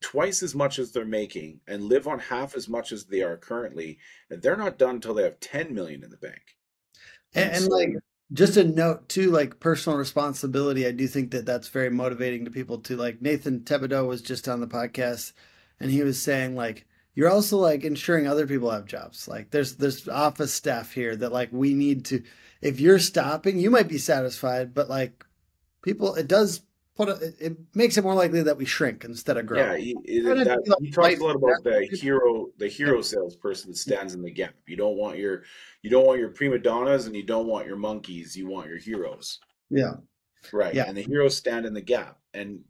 twice 0.00 0.42
as 0.42 0.54
much 0.54 0.78
as 0.78 0.92
they're 0.92 1.04
making 1.04 1.60
and 1.66 1.84
live 1.84 2.06
on 2.06 2.18
half 2.18 2.56
as 2.56 2.68
much 2.68 2.92
as 2.92 3.06
they 3.06 3.22
are 3.22 3.36
currently 3.36 3.98
and 4.30 4.42
they're 4.42 4.56
not 4.56 4.78
done 4.78 4.96
until 4.96 5.14
they 5.14 5.22
have 5.22 5.40
10 5.40 5.74
million 5.74 6.04
in 6.04 6.10
the 6.10 6.16
bank. 6.16 6.56
And, 7.34 7.50
and, 7.52 7.64
so, 7.64 7.70
like 7.70 7.90
just 8.32 8.56
a 8.56 8.64
note 8.64 9.08
too 9.08 9.30
like 9.30 9.60
personal 9.60 9.96
responsibility 9.96 10.84
i 10.84 10.90
do 10.90 11.06
think 11.06 11.30
that 11.30 11.46
that's 11.46 11.68
very 11.68 11.90
motivating 11.90 12.44
to 12.44 12.50
people 12.50 12.78
to 12.78 12.96
like 12.96 13.22
nathan 13.22 13.60
Thibodeau 13.60 14.06
was 14.06 14.20
just 14.20 14.48
on 14.48 14.60
the 14.60 14.66
podcast 14.66 15.32
and 15.78 15.90
he 15.90 16.02
was 16.02 16.20
saying 16.20 16.56
like 16.56 16.86
you're 17.16 17.30
also 17.30 17.56
like 17.56 17.82
ensuring 17.82 18.28
other 18.28 18.46
people 18.46 18.70
have 18.70 18.84
jobs. 18.84 19.26
Like 19.26 19.50
there's 19.50 19.76
there's 19.76 20.06
office 20.06 20.52
staff 20.52 20.92
here 20.92 21.16
that 21.16 21.32
like 21.32 21.48
we 21.50 21.74
need 21.74 22.04
to 22.06 22.22
if 22.60 22.78
you're 22.78 22.98
stopping 23.00 23.58
you 23.58 23.70
might 23.70 23.88
be 23.88 23.98
satisfied 23.98 24.74
but 24.74 24.88
like 24.88 25.24
people 25.82 26.14
it 26.14 26.28
does 26.28 26.60
put 26.96 27.08
a, 27.08 27.34
it 27.38 27.56
makes 27.74 27.96
it 27.96 28.04
more 28.04 28.14
likely 28.14 28.42
that 28.42 28.56
we 28.56 28.64
shrink 28.64 29.04
instead 29.04 29.36
of 29.36 29.46
grow. 29.46 29.58
Yeah, 29.58 29.76
he, 29.76 29.94
that, 30.22 30.78
he 30.80 30.90
talks 30.90 31.18
a 31.18 31.22
lot 31.22 31.36
about 31.36 31.62
the 31.62 31.88
hero, 31.92 32.48
the 32.58 32.68
hero 32.68 33.02
salesperson 33.02 33.70
that 33.70 33.76
stands 33.76 34.14
in 34.14 34.22
the 34.22 34.30
gap. 34.30 34.54
You 34.66 34.76
don't 34.76 34.96
want 34.96 35.18
your, 35.18 35.42
you 35.82 35.90
don't 35.90 36.06
want 36.06 36.20
your 36.20 36.30
prima 36.30 36.58
donnas, 36.58 37.06
and 37.06 37.14
you 37.14 37.24
don't 37.24 37.46
want 37.46 37.66
your 37.66 37.76
monkeys. 37.76 38.36
You 38.36 38.48
want 38.48 38.68
your 38.68 38.78
heroes. 38.78 39.38
Yeah, 39.70 39.94
right. 40.52 40.74
Yeah. 40.74 40.84
and 40.88 40.96
the 40.96 41.02
heroes 41.02 41.36
stand 41.36 41.66
in 41.66 41.74
the 41.74 41.82
gap, 41.82 42.18
and 42.34 42.60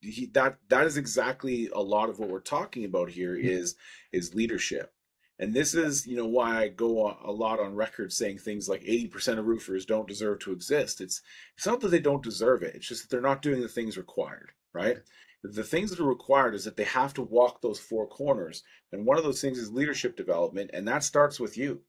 he, 0.00 0.26
that 0.34 0.58
that 0.68 0.86
is 0.86 0.96
exactly 0.96 1.70
a 1.74 1.80
lot 1.80 2.08
of 2.08 2.18
what 2.18 2.28
we're 2.28 2.40
talking 2.40 2.84
about 2.84 3.10
here 3.10 3.36
mm-hmm. 3.36 3.48
is 3.48 3.76
is 4.12 4.34
leadership 4.34 4.92
and 5.38 5.52
this 5.52 5.74
is, 5.74 6.06
you 6.06 6.16
know, 6.16 6.26
why 6.26 6.62
I 6.62 6.68
go 6.68 7.16
a 7.22 7.30
lot 7.30 7.60
on 7.60 7.74
record 7.74 8.12
saying 8.12 8.38
things 8.38 8.68
like 8.68 8.82
80% 8.82 9.38
of 9.38 9.46
roofers 9.46 9.84
don't 9.84 10.08
deserve 10.08 10.38
to 10.40 10.52
exist. 10.52 11.00
It's 11.00 11.20
it's 11.56 11.66
not 11.66 11.80
that 11.80 11.88
they 11.88 12.00
don't 12.00 12.22
deserve 12.22 12.62
it. 12.62 12.74
It's 12.74 12.88
just 12.88 13.02
that 13.02 13.10
they're 13.10 13.20
not 13.20 13.42
doing 13.42 13.60
the 13.60 13.68
things 13.68 13.98
required, 13.98 14.52
right? 14.72 14.98
The 15.42 15.62
things 15.62 15.90
that 15.90 16.00
are 16.00 16.04
required 16.04 16.54
is 16.54 16.64
that 16.64 16.76
they 16.76 16.84
have 16.84 17.12
to 17.14 17.22
walk 17.22 17.60
those 17.60 17.78
four 17.78 18.06
corners. 18.06 18.62
And 18.92 19.04
one 19.04 19.18
of 19.18 19.24
those 19.24 19.40
things 19.40 19.58
is 19.58 19.70
leadership 19.70 20.16
development, 20.16 20.70
and 20.72 20.88
that 20.88 21.04
starts 21.04 21.38
with 21.38 21.56
you. 21.58 21.82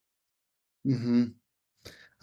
Mm-hmm. 0.86 1.26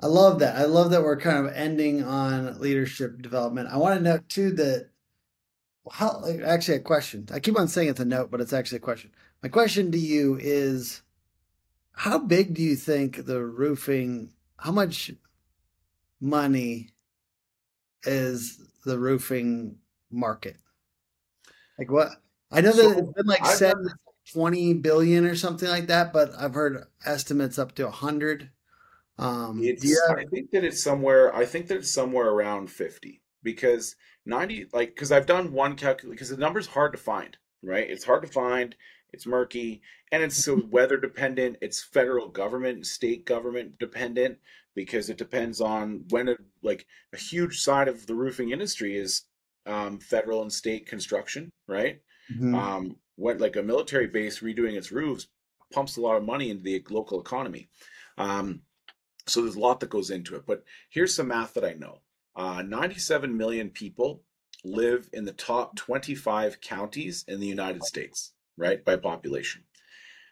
I 0.01 0.07
love 0.07 0.41
that. 0.41 0.57
I 0.57 0.65
love 0.65 0.91
that 0.91 1.03
we're 1.03 1.17
kind 1.17 1.47
of 1.47 1.53
ending 1.55 2.03
on 2.03 2.61
leadership 2.61 3.23
development. 3.23 3.69
I 3.71 3.79
want 3.79 3.97
to 3.97 4.03
note 4.03 4.29
too 4.29 4.51
that 4.53 4.91
how 5.91 6.25
actually 6.45 6.79
a 6.79 6.81
question. 6.81 7.29
I 7.33 7.41
keep 7.41 7.59
on 7.59 7.69
saying 7.69 7.89
it's 7.89 8.01
a 8.01 8.05
note, 8.05 8.31
but 8.31 8.41
it's 8.41 8.53
actually 8.53 8.79
a 8.79 8.81
question. 8.81 9.11
My 9.43 9.49
question 9.49 9.93
to 9.93 9.99
you 9.99 10.39
is 10.41 11.03
how 11.95 12.19
big 12.19 12.55
do 12.55 12.63
you 12.63 12.77
think 12.77 13.25
the 13.25 13.43
roofing? 13.45 14.31
How 14.57 14.73
much 14.73 15.13
money 16.21 16.91
is 18.05 18.61
the 18.85 18.99
roofing 18.99 19.77
market? 20.11 20.57
Like 21.79 21.91
what? 21.91 22.11
I 22.51 22.61
know 22.61 22.73
that 22.73 22.83
so 22.83 22.99
it's 22.99 23.13
been 23.13 23.27
like 23.27 23.45
said 23.47 23.75
done, 23.75 23.89
twenty 24.33 24.75
billion 24.75 25.25
or 25.25 25.35
something 25.35 25.69
like 25.69 25.87
that, 25.87 26.13
but 26.13 26.33
I've 26.39 26.55
heard 26.55 26.85
estimates 27.05 27.59
up 27.59 27.75
to 27.77 27.91
hundred. 27.91 28.51
Um, 29.19 29.61
it's, 29.63 29.85
have, 29.85 30.19
I 30.19 30.25
think 30.25 30.51
that 30.51 30.65
it's 30.65 30.83
somewhere. 30.83 31.35
I 31.35 31.47
think 31.47 31.69
that 31.69 31.79
it's 31.79 31.93
somewhere 31.93 32.29
around 32.29 32.71
fifty 32.71 33.23
because 33.43 33.97
ninety, 34.27 34.67
like, 34.73 34.95
because 34.95 35.13
I've 35.13 35.27
done 35.27 35.53
one 35.53 35.77
calculation 35.77 36.11
because 36.15 36.31
the 36.31 36.37
number's 36.37 36.67
hard 36.67 36.93
to 36.93 36.99
find. 36.99 37.37
Right, 37.63 37.89
it's 37.89 38.05
hard 38.05 38.23
to 38.23 38.29
find 38.29 38.75
it's 39.15 39.27
murky 39.27 39.81
and 40.13 40.23
it's 40.23 40.45
so 40.45 40.61
weather 40.71 40.99
dependent 40.99 41.57
it's 41.63 41.83
federal 41.83 42.29
government 42.29 42.85
state 42.87 43.25
government 43.25 43.79
dependent 43.79 44.39
because 44.75 45.09
it 45.09 45.17
depends 45.17 45.61
on 45.61 46.05
when 46.11 46.29
it 46.29 46.39
like 46.63 46.87
a 47.13 47.17
huge 47.17 47.61
side 47.61 47.89
of 47.89 48.07
the 48.07 48.15
roofing 48.15 48.51
industry 48.51 48.97
is 48.97 49.23
um, 49.67 49.99
federal 49.99 50.43
and 50.43 50.53
state 50.53 50.87
construction 50.87 51.51
right? 51.67 52.01
Mm-hmm. 52.33 52.55
um, 52.55 52.97
what 53.17 53.41
like 53.41 53.57
a 53.57 53.63
military 53.63 54.09
base 54.09 54.41
redoing 54.41 54.75
its 54.75 54.93
roofs 54.93 55.29
pumps 55.73 55.97
a 55.97 56.01
lot 56.01 56.17
of 56.17 56.25
money 56.25 56.51
into 56.51 56.63
the 56.63 56.85
local 56.91 57.21
economy. 57.21 57.69
Um, 58.19 58.63
so 59.27 59.43
there's 59.43 59.57
a 59.57 59.61
lot 59.61 59.81
that 59.81 59.91
goes 59.91 60.11
into 60.11 60.37
it 60.37 60.45
but 60.47 60.63
here's 60.91 61.15
some 61.15 61.29
math 61.29 61.55
that 61.55 61.65
i 61.65 61.73
know. 61.73 62.01
Uh, 62.37 62.63
97 62.63 63.37
million 63.37 63.71
people 63.71 64.23
live 64.65 65.09
in 65.13 65.25
the 65.25 65.33
top 65.33 65.77
25 65.77 66.61
counties 66.61 67.25
in 67.29 67.41
the 67.41 67.47
united 67.47 67.83
states 67.85 68.34
right, 68.57 68.85
by 68.85 68.97
population. 68.97 69.63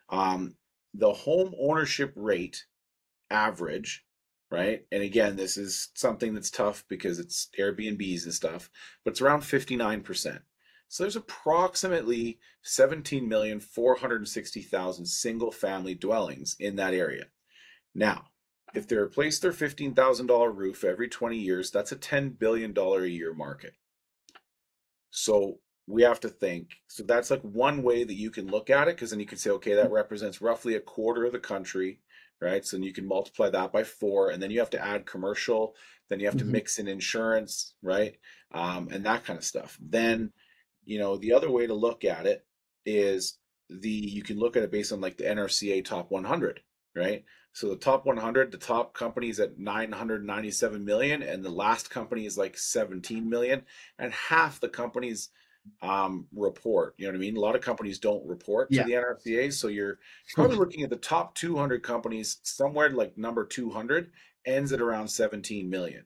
Um, 0.09 0.57
the 0.95 1.13
home 1.13 1.55
ownership 1.59 2.13
rate 2.17 2.65
average, 3.31 4.05
right? 4.51 4.85
And 4.93 5.03
again, 5.03 5.37
this 5.37 5.57
is 5.57 5.89
something 5.95 6.35
that's 6.35 6.51
tough 6.51 6.85
because 6.89 7.19
it's 7.19 7.49
Airbnbs 7.59 8.25
and 8.25 8.35
stuff, 8.35 8.71
but 9.05 9.13
it's 9.13 9.23
around 9.23 9.41
59%. 9.41 10.41
So 10.89 11.05
there's 11.05 11.17
approximately 11.17 12.39
17,460,000 12.67 15.07
single 15.07 15.51
family 15.51 15.95
dwellings 15.95 16.55
in 16.61 16.77
that 16.77 16.93
area. 16.93 17.29
Now, 17.95 18.27
if 18.75 18.87
they 18.87 18.97
replace 18.97 19.39
their 19.39 19.53
$15,000 19.53 20.55
roof 20.55 20.85
every 20.85 21.09
20 21.09 21.39
years, 21.39 21.71
that's 21.71 21.93
a 21.93 21.97
$10 21.97 22.39
billion 22.39 22.77
a 22.77 23.07
year 23.07 23.33
market. 23.33 23.73
So 25.11 25.61
we 25.87 26.03
have 26.03 26.21
to 26.21 26.29
think. 26.29 26.71
So 26.89 27.03
that's 27.03 27.31
like 27.31 27.43
one 27.43 27.83
way 27.83 28.05
that 28.05 28.15
you 28.15 28.31
can 28.31 28.49
look 28.49 28.71
at 28.71 28.89
it, 28.89 28.97
because 28.97 29.11
then 29.11 29.21
you 29.21 29.27
can 29.27 29.39
say, 29.39 29.51
okay, 29.51 29.75
that 29.75 29.91
represents 29.91 30.41
roughly 30.41 30.75
a 30.75 30.81
quarter 30.81 31.25
of 31.25 31.33
the 31.33 31.39
country, 31.39 32.01
right? 32.41 32.65
So 32.65 32.77
then 32.77 32.85
you 32.85 32.93
can 32.93 33.07
multiply 33.07 33.51
that 33.51 33.73
by 33.73 33.85
four, 33.85 34.31
and 34.31 34.43
then 34.43 34.51
you 34.51 34.61
have 34.61 34.71
to 34.71 34.85
add 34.85 35.07
commercial, 35.07 35.75
then 36.09 36.21
you 36.21 36.27
have 36.27 36.37
to 36.37 36.45
mm-hmm. 36.45 36.53
mix 36.53 36.79
in 36.79 36.89
insurance, 36.89 37.75
right? 37.83 38.17
Um, 38.53 38.89
and 38.93 39.05
that 39.07 39.25
kind 39.25 39.39
of 39.39 39.45
stuff. 39.45 39.79
Then, 39.81 40.33
you 40.85 40.99
know, 40.99 41.17
the 41.17 41.33
other 41.33 41.51
way 41.51 41.67
to 41.67 41.75
look 41.75 42.05
at 42.05 42.27
it 42.27 42.45
is 42.85 43.39
the 43.69 43.89
you 43.89 44.23
can 44.23 44.39
look 44.39 44.57
at 44.57 44.63
it 44.63 44.71
based 44.71 44.93
on 44.93 45.01
like 45.01 45.17
the 45.17 45.25
NRCA 45.25 45.85
top 45.85 46.11
100, 46.11 46.61
right? 46.95 47.25
So 47.55 47.69
the 47.69 47.77
top 47.77 48.07
100, 48.07 48.51
the 48.51 48.59
top 48.59 48.95
company 48.95 49.29
is 49.29 49.39
at 49.39 49.59
997 49.59 50.85
million, 50.85 51.23
and 51.23 51.45
the 51.45 51.51
last 51.51 51.91
company 51.91 52.25
is 52.25 52.39
like 52.39 52.57
17 52.57 53.29
million, 53.29 53.63
and 53.99 54.13
half 54.13 54.59
the 54.61 54.69
companies 54.69 55.29
um, 55.81 56.27
report. 56.35 56.95
You 56.97 57.07
know 57.07 57.13
what 57.13 57.17
I 57.17 57.21
mean? 57.21 57.37
A 57.37 57.41
lot 57.41 57.57
of 57.57 57.63
companies 57.63 57.99
don't 57.99 58.27
report 58.27 58.71
to 58.71 58.77
yeah. 58.77 58.85
the 58.85 58.93
NRCA, 58.93 59.53
so 59.53 59.69
you're 59.69 59.99
probably 60.35 60.57
looking 60.57 60.83
at 60.83 60.91
the 60.91 60.97
top 60.97 61.35
200 61.35 61.83
companies. 61.83 62.39
Somewhere 62.43 62.91
like 62.91 63.17
number 63.17 63.45
200 63.45 64.11
ends 64.47 64.73
at 64.73 64.81
around 64.81 65.09
17 65.09 65.69
million. 65.69 66.05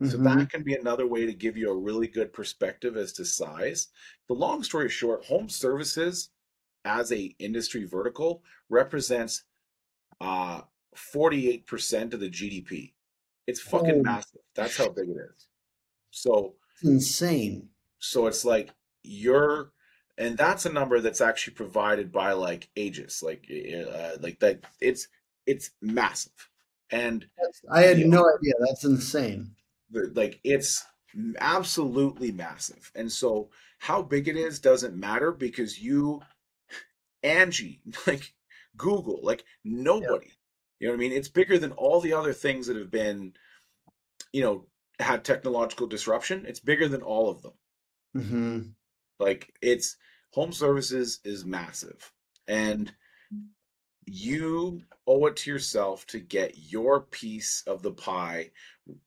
So 0.00 0.16
mm-hmm. 0.16 0.24
that 0.24 0.50
can 0.50 0.62
be 0.62 0.74
another 0.74 1.08
way 1.08 1.26
to 1.26 1.32
give 1.32 1.56
you 1.56 1.70
a 1.70 1.76
really 1.76 2.06
good 2.06 2.32
perspective 2.32 2.96
as 2.96 3.12
to 3.14 3.24
size. 3.24 3.88
The 4.28 4.34
long 4.34 4.62
story 4.62 4.88
short, 4.88 5.24
home 5.24 5.48
services 5.48 6.30
as 6.84 7.10
a 7.10 7.34
industry 7.40 7.84
vertical 7.84 8.42
represents 8.68 9.42
uh, 10.20 10.60
48% 10.96 12.14
of 12.14 12.20
the 12.20 12.30
GDP. 12.30 12.92
It's 13.48 13.60
fucking 13.60 14.00
oh. 14.00 14.02
massive. 14.02 14.40
That's 14.54 14.76
how 14.76 14.88
big 14.90 15.08
it 15.08 15.16
is. 15.16 15.48
So 16.12 16.54
it's 16.74 16.88
insane. 16.88 17.68
So 17.98 18.28
it's 18.28 18.44
like 18.44 18.70
you're 19.02 19.72
and 20.16 20.36
that's 20.36 20.66
a 20.66 20.72
number 20.72 21.00
that's 21.00 21.20
actually 21.20 21.54
provided 21.54 22.10
by 22.10 22.32
like 22.32 22.68
aegis 22.76 23.22
like 23.22 23.46
uh, 23.50 24.16
like 24.20 24.38
that 24.40 24.60
it's 24.80 25.08
it's 25.48 25.70
massive. 25.80 26.50
And 26.90 27.26
i 27.70 27.82
had 27.82 27.98
no 27.98 28.22
know, 28.22 28.30
idea. 28.38 28.52
That's 28.60 28.84
insane. 28.84 29.52
Like 29.90 30.40
it's 30.44 30.84
absolutely 31.40 32.30
massive. 32.30 32.92
And 32.94 33.10
so 33.10 33.48
how 33.78 34.02
big 34.02 34.28
it 34.28 34.36
is 34.36 34.60
doesn't 34.60 34.94
matter 34.94 35.32
because 35.32 35.80
you 35.80 36.20
angie 37.24 37.80
like 38.06 38.32
google 38.76 39.18
like 39.24 39.42
nobody 39.64 40.26
yeah. 40.26 40.32
you 40.78 40.86
know 40.86 40.92
what 40.92 40.98
i 40.98 41.00
mean? 41.00 41.12
It's 41.12 41.28
bigger 41.28 41.58
than 41.58 41.72
all 41.72 42.00
the 42.00 42.12
other 42.12 42.32
things 42.32 42.68
that 42.68 42.76
have 42.76 42.90
been 42.90 43.32
you 44.32 44.42
know 44.42 44.66
had 45.00 45.24
technological 45.24 45.86
disruption. 45.86 46.44
It's 46.46 46.60
bigger 46.60 46.88
than 46.88 47.02
all 47.02 47.30
of 47.30 47.42
them. 47.42 47.52
Mm-hmm. 48.16 48.60
Like 49.18 49.52
it's 49.60 49.96
home 50.32 50.52
services 50.52 51.20
is 51.24 51.44
massive. 51.44 52.12
And 52.46 52.92
you 54.06 54.82
owe 55.06 55.26
it 55.26 55.36
to 55.36 55.50
yourself 55.50 56.06
to 56.06 56.20
get 56.20 56.56
your 56.56 57.00
piece 57.00 57.62
of 57.66 57.82
the 57.82 57.92
pie 57.92 58.50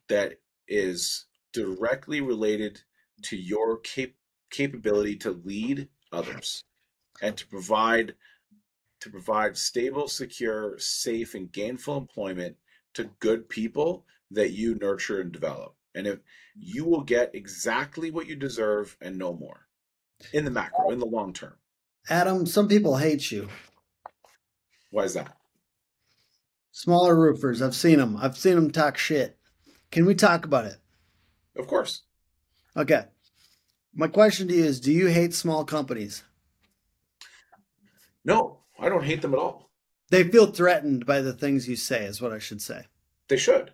that 0.10 0.40
is 0.68 1.26
directly 1.54 2.22
related 2.22 2.82
to 3.24 3.36
your 3.36 3.78
cap- 3.80 4.14
capability 4.52 5.16
to 5.16 5.32
lead 5.44 5.88
others 6.12 6.64
and 7.22 7.38
to 7.38 7.48
provide 7.48 8.16
to 9.00 9.10
provide 9.10 9.58
stable, 9.58 10.08
secure, 10.08 10.78
safe 10.78 11.34
and 11.34 11.52
gainful 11.52 11.98
employment 11.98 12.56
to 12.94 13.10
good 13.20 13.50
people 13.50 14.06
that 14.30 14.52
you 14.52 14.76
nurture 14.76 15.22
and 15.22 15.32
develop. 15.32 15.76
And 15.96 16.06
if 16.06 16.20
you 16.56 16.86
will 16.86 17.02
get 17.02 17.34
exactly 17.34 18.12
what 18.12 18.28
you 18.28 18.36
deserve 18.36 18.96
and 19.02 19.18
no 19.18 19.34
more 19.34 19.66
in 20.34 20.46
the 20.46 20.52
macro, 20.52 20.90
in 20.92 21.00
the 21.00 21.06
long 21.06 21.34
term. 21.34 21.54
Adam, 22.10 22.46
some 22.46 22.68
people 22.68 22.98
hate 22.98 23.32
you. 23.32 23.48
Why 24.90 25.04
is 25.04 25.14
that? 25.14 25.36
Smaller 26.72 27.16
roofers. 27.16 27.62
I've 27.62 27.76
seen 27.76 28.00
them. 28.00 28.18
I've 28.18 28.38
seen 28.38 28.56
them 28.56 28.72
talk 28.72 28.98
shit. 28.98 29.38
Can 29.92 30.06
we 30.06 30.16
talk 30.16 30.46
about 30.46 30.66
it? 30.66 30.78
Of 31.56 31.68
course. 31.68 32.04
Okay. 32.76 33.06
My 33.94 34.08
question 34.08 34.48
to 34.48 34.54
you 34.54 34.64
is 34.64 34.80
Do 34.80 34.92
you 34.92 35.08
hate 35.08 35.34
small 35.34 35.66
companies? 35.66 36.24
No, 38.24 38.60
I 38.80 38.90
don't 38.90 39.04
hate 39.04 39.22
them 39.22 39.34
at 39.34 39.40
all. 39.40 39.70
They 40.10 40.24
feel 40.24 40.48
threatened 40.48 41.06
by 41.06 41.22
the 41.22 41.34
things 41.34 41.68
you 41.68 41.76
say, 41.76 42.04
is 42.04 42.22
what 42.22 42.34
I 42.34 42.40
should 42.40 42.62
say. 42.62 42.86
They 43.28 43.38
should. 43.38 43.72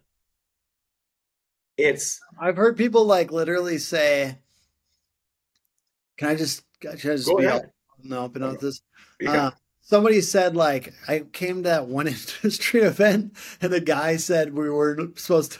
It's. 1.78 2.20
I've 2.40 2.58
heard 2.58 2.78
people 2.78 3.06
like 3.06 3.32
literally 3.32 3.78
say, 3.78 4.40
can 6.18 6.30
I 6.30 6.36
just, 6.36 6.64
can 6.82 6.92
I 6.92 6.96
just 6.96 7.28
Go 7.28 7.38
be 7.38 7.46
ahead. 7.46 7.72
no 8.04 8.26
open 8.26 8.44
on 8.44 8.58
this? 8.60 8.82
Yeah. 9.20 9.48
Uh, 9.48 9.52
somebody 9.82 10.22
said 10.22 10.56
like 10.56 10.94
I 11.08 11.20
came 11.32 11.64
to 11.64 11.70
that 11.70 11.88
one 11.88 12.08
industry 12.44 12.82
event 12.82 13.38
and 13.62 13.72
the 13.72 13.82
guy 13.82 14.18
said 14.18 14.54
we 14.54 14.70
were 14.70 14.98
supposed 15.16 15.54
to 15.54 15.60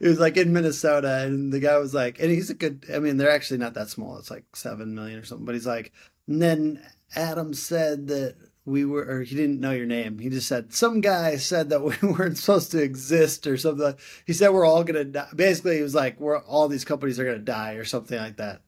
it 0.00 0.08
was 0.08 0.20
like 0.20 0.36
in 0.36 0.52
Minnesota, 0.52 1.22
and 1.24 1.52
the 1.52 1.60
guy 1.60 1.78
was 1.78 1.94
like, 1.94 2.20
and 2.20 2.30
he's 2.30 2.50
a 2.50 2.54
good. 2.54 2.84
I 2.92 2.98
mean, 2.98 3.16
they're 3.16 3.30
actually 3.30 3.58
not 3.58 3.74
that 3.74 3.88
small. 3.88 4.18
It's 4.18 4.30
like 4.30 4.44
seven 4.54 4.94
million 4.94 5.18
or 5.18 5.24
something. 5.24 5.46
But 5.46 5.54
he's 5.54 5.66
like, 5.66 5.92
and 6.28 6.40
then 6.42 6.82
Adam 7.14 7.54
said 7.54 8.08
that 8.08 8.36
we 8.66 8.84
were, 8.84 9.04
or 9.04 9.22
he 9.22 9.34
didn't 9.34 9.60
know 9.60 9.70
your 9.70 9.86
name. 9.86 10.18
He 10.18 10.28
just 10.28 10.48
said 10.48 10.74
some 10.74 11.00
guy 11.00 11.36
said 11.36 11.70
that 11.70 11.82
we 11.82 11.94
weren't 12.02 12.36
supposed 12.36 12.72
to 12.72 12.82
exist 12.82 13.46
or 13.46 13.56
something. 13.56 13.94
He 14.26 14.32
said 14.32 14.50
we're 14.50 14.66
all 14.66 14.84
gonna 14.84 15.04
die. 15.04 15.28
Basically, 15.34 15.76
he 15.76 15.82
was 15.82 15.94
like, 15.94 16.20
we're 16.20 16.38
all 16.40 16.68
these 16.68 16.84
companies 16.84 17.18
are 17.18 17.24
gonna 17.24 17.38
die 17.38 17.74
or 17.74 17.84
something 17.84 18.18
like 18.18 18.36
that. 18.36 18.60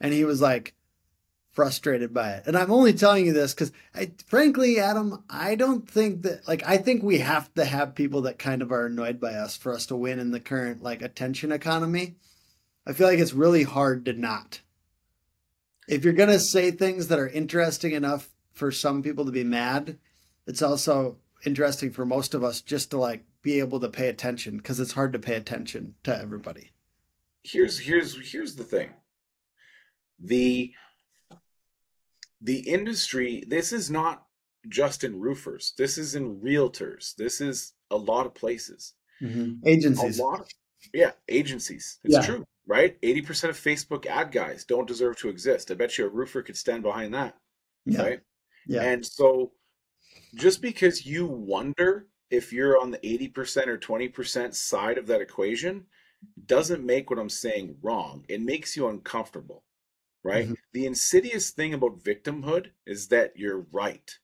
And 0.00 0.14
he 0.14 0.24
was 0.24 0.40
like 0.40 0.74
frustrated 1.58 2.14
by 2.14 2.34
it. 2.34 2.44
And 2.46 2.56
I'm 2.56 2.70
only 2.70 2.92
telling 2.92 3.26
you 3.26 3.32
this 3.32 3.52
because, 3.52 3.72
frankly, 4.28 4.78
Adam, 4.78 5.24
I 5.28 5.56
don't 5.56 5.90
think 5.90 6.22
that 6.22 6.46
like 6.46 6.62
I 6.64 6.76
think 6.76 7.02
we 7.02 7.18
have 7.18 7.52
to 7.54 7.64
have 7.64 7.96
people 7.96 8.22
that 8.22 8.38
kind 8.38 8.62
of 8.62 8.70
are 8.70 8.86
annoyed 8.86 9.18
by 9.18 9.32
us 9.32 9.56
for 9.56 9.74
us 9.74 9.84
to 9.86 9.96
win 9.96 10.20
in 10.20 10.30
the 10.30 10.38
current 10.38 10.84
like 10.84 11.02
attention 11.02 11.50
economy. 11.50 12.14
I 12.86 12.92
feel 12.92 13.08
like 13.08 13.18
it's 13.18 13.32
really 13.32 13.64
hard 13.64 14.04
to 14.04 14.12
not. 14.12 14.60
If 15.88 16.04
you're 16.04 16.12
gonna 16.12 16.38
say 16.38 16.70
things 16.70 17.08
that 17.08 17.18
are 17.18 17.28
interesting 17.28 17.90
enough 17.90 18.28
for 18.52 18.70
some 18.70 19.02
people 19.02 19.24
to 19.24 19.32
be 19.32 19.42
mad, 19.42 19.98
it's 20.46 20.62
also 20.62 21.16
interesting 21.44 21.90
for 21.90 22.06
most 22.06 22.34
of 22.34 22.44
us 22.44 22.60
just 22.60 22.92
to 22.92 22.98
like 22.98 23.24
be 23.42 23.58
able 23.58 23.80
to 23.80 23.88
pay 23.88 24.06
attention 24.06 24.58
because 24.58 24.78
it's 24.78 24.92
hard 24.92 25.12
to 25.12 25.18
pay 25.18 25.34
attention 25.34 25.96
to 26.04 26.16
everybody. 26.16 26.70
Here's 27.42 27.80
here's 27.80 28.30
here's 28.30 28.54
the 28.54 28.62
thing. 28.62 28.90
The 30.20 30.72
the 32.40 32.60
industry 32.60 33.44
this 33.46 33.72
is 33.72 33.90
not 33.90 34.24
just 34.68 35.04
in 35.04 35.20
roofers. 35.20 35.72
This 35.78 35.98
is 35.98 36.14
in 36.14 36.40
realtors. 36.40 37.14
This 37.16 37.40
is 37.40 37.74
a 37.90 37.96
lot 37.96 38.26
of 38.26 38.34
places. 38.34 38.94
Mm-hmm. 39.22 39.66
Agencies. 39.66 40.18
A 40.18 40.22
lot 40.22 40.40
of, 40.40 40.48
yeah, 40.92 41.12
agencies. 41.28 41.98
It's 42.04 42.14
yeah. 42.14 42.22
true, 42.22 42.44
right? 42.66 43.00
80% 43.00 43.50
of 43.50 43.56
Facebook 43.56 44.06
ad 44.06 44.32
guys 44.32 44.64
don't 44.64 44.86
deserve 44.86 45.16
to 45.18 45.28
exist. 45.28 45.70
I 45.70 45.74
bet 45.74 45.98
you 45.98 46.06
a 46.06 46.10
roofer 46.10 46.42
could 46.42 46.56
stand 46.56 46.82
behind 46.82 47.14
that. 47.14 47.36
Yeah. 47.84 48.02
Right? 48.02 48.20
Yeah. 48.66 48.82
And 48.82 49.04
so 49.04 49.52
just 50.34 50.60
because 50.60 51.06
you 51.06 51.26
wonder 51.26 52.06
if 52.30 52.52
you're 52.52 52.78
on 52.78 52.90
the 52.90 52.98
80% 52.98 53.66
or 53.68 53.78
20% 53.78 54.54
side 54.54 54.98
of 54.98 55.06
that 55.06 55.20
equation 55.20 55.86
doesn't 56.46 56.84
make 56.84 57.10
what 57.10 57.18
I'm 57.18 57.30
saying 57.30 57.76
wrong. 57.82 58.24
It 58.28 58.42
makes 58.42 58.76
you 58.76 58.88
uncomfortable, 58.88 59.64
right? 60.22 60.44
Mm-hmm. 60.44 60.54
The 60.72 60.86
insidious 60.86 61.50
thing 61.50 61.74
about 61.74 62.02
victimhood 62.02 62.68
is 62.86 63.08
that 63.08 63.32
you're 63.36 63.66
right. 63.72 64.18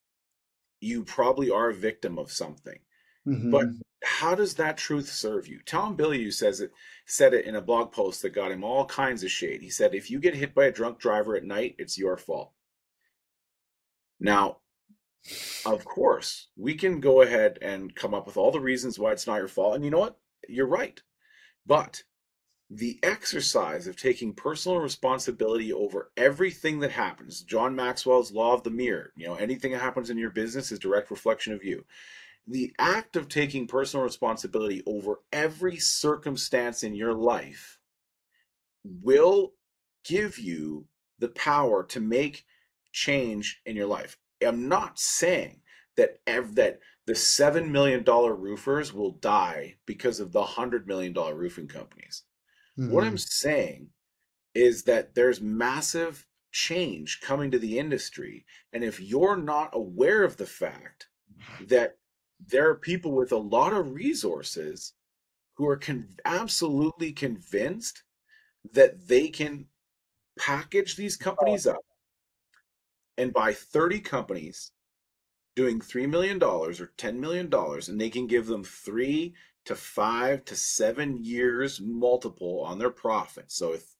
You 0.80 1.05
probably 1.05 1.51
are 1.51 1.70
a 1.70 1.74
victim 1.74 2.18
of 2.18 2.30
something. 2.30 2.78
Mm-hmm. 3.26 3.51
But 3.51 3.66
how 4.05 4.34
does 4.34 4.55
that 4.55 4.76
truth 4.76 5.09
serve 5.09 5.49
you? 5.49 5.61
Tom 5.64 5.97
Bilyeu 5.97 6.32
says 6.32 6.61
it 6.61 6.72
said 7.07 7.32
it 7.32 7.47
in 7.47 7.57
a 7.57 7.61
blog 7.61 7.92
post 7.92 8.22
that 8.22 8.34
got 8.34 8.53
him 8.53 8.62
all 8.62 8.84
kinds 8.84 9.24
of 9.24 9.30
shade. 9.30 9.62
He 9.62 9.70
said 9.70 9.95
if 9.95 10.11
you 10.11 10.18
get 10.18 10.34
hit 10.34 10.55
by 10.55 10.66
a 10.66 10.72
drunk 10.72 10.99
driver 10.99 11.36
at 11.36 11.45
night, 11.45 11.74
it's 11.78 11.99
your 11.99 12.16
fault. 12.16 12.53
Now, 14.20 14.59
of 15.64 15.84
course, 15.84 16.49
we 16.57 16.74
can 16.74 17.01
go 17.01 17.22
ahead 17.22 17.59
and 17.62 17.95
come 17.95 18.14
up 18.14 18.26
with 18.26 18.36
all 18.36 18.51
the 18.51 18.61
reasons 18.61 18.99
why 18.99 19.12
it's 19.12 19.26
not 19.26 19.38
your 19.38 19.49
fault. 19.49 19.74
And 19.74 19.84
you 19.84 19.90
know 19.90 20.01
what? 20.01 20.18
You're 20.49 20.66
right. 20.66 21.01
But 21.66 22.03
the 22.71 22.99
exercise 23.03 23.87
of 23.87 23.97
taking 23.97 24.33
personal 24.33 24.79
responsibility 24.79 25.73
over 25.73 26.11
everything 26.17 26.81
that 26.81 26.91
happens, 26.91 27.43
John 27.43 27.77
Maxwell's 27.77 28.33
law 28.33 28.55
of 28.55 28.62
the 28.62 28.71
mirror, 28.71 29.12
you 29.17 29.27
know, 29.27 29.35
anything 29.35 29.73
that 29.73 29.81
happens 29.81 30.11
in 30.11 30.19
your 30.19 30.31
business 30.31 30.73
is 30.73 30.79
direct 30.79 31.11
reflection 31.11 31.53
of 31.53 31.62
you. 31.62 31.85
The 32.47 32.75
act 32.79 33.17
of 33.17 33.29
taking 33.29 33.67
personal 33.67 34.05
responsibility 34.05 34.83
over 34.87 35.21
every 35.33 35.77
circumstance 35.77 36.83
in 36.83 36.95
your 36.95 37.15
life 37.15 37.79
will 38.85 39.55
give 40.05 40.39
you 40.39 40.87
the 41.19 41.29
power 41.29 41.85
to 41.85 42.01
make 42.01 42.45
change 42.93 43.61
in 43.65 43.77
your 43.77 43.87
life. 43.87 44.19
I'm 44.45 44.69
not 44.69 44.99
saying 44.99 45.61
that 45.97 46.19
ev- 46.27 46.55
that 46.57 46.81
the 47.07 47.15
seven 47.15 47.71
million 47.73 48.03
dollar 48.03 48.35
roofers 48.35 48.93
will 48.93 49.12
die 49.12 49.77
because 49.87 50.21
of 50.21 50.33
the 50.33 50.43
hundred 50.43 50.87
million 50.87 51.12
dollar 51.12 51.35
roofing 51.35 51.69
companies. 51.69 52.25
Mm-hmm. 52.79 52.93
What 52.93 53.05
I'm 53.05 53.18
saying 53.18 53.89
is 54.55 54.85
that 54.85 55.14
there's 55.14 55.41
massive 55.41 56.27
change 56.53 57.20
coming 57.20 57.51
to 57.51 57.59
the 57.59 57.79
industry, 57.79 58.45
and 58.72 58.85
if 58.85 59.01
you're 59.01 59.37
not 59.37 59.70
aware 59.72 60.22
of 60.22 60.37
the 60.37 60.47
fact 60.47 61.09
that 61.66 61.97
there 62.47 62.68
are 62.68 62.77
people 62.77 63.12
with 63.12 63.33
a 63.33 63.37
lot 63.37 63.72
of 63.72 63.93
resources 63.93 64.93
who 65.57 65.66
are 65.68 65.77
con- 65.77 66.16
absolutely 66.25 67.12
convinced 67.12 68.03
that 68.72 69.09
they 69.09 69.29
can 69.29 69.66
package 70.39 70.97
these 70.97 71.16
companies 71.16 71.66
up 71.66 71.85
and 73.16 73.33
buy 73.33 73.53
30 73.53 74.01
companies 74.01 74.72
doing 75.55 75.79
$3 75.81 76.09
million 76.09 76.43
or 76.43 76.70
$10 76.72 77.14
million, 77.16 77.51
and 77.89 78.01
they 78.01 78.11
can 78.11 78.27
give 78.27 78.47
them 78.47 78.64
three 78.64 79.35
to 79.65 79.75
five 79.75 80.45
to 80.47 80.57
seven 80.57 81.23
years 81.23 81.81
multiple 81.81 82.62
on 82.65 82.79
their 82.79 82.91
profit. 82.91 83.51
So 83.51 83.73
if 83.73 83.95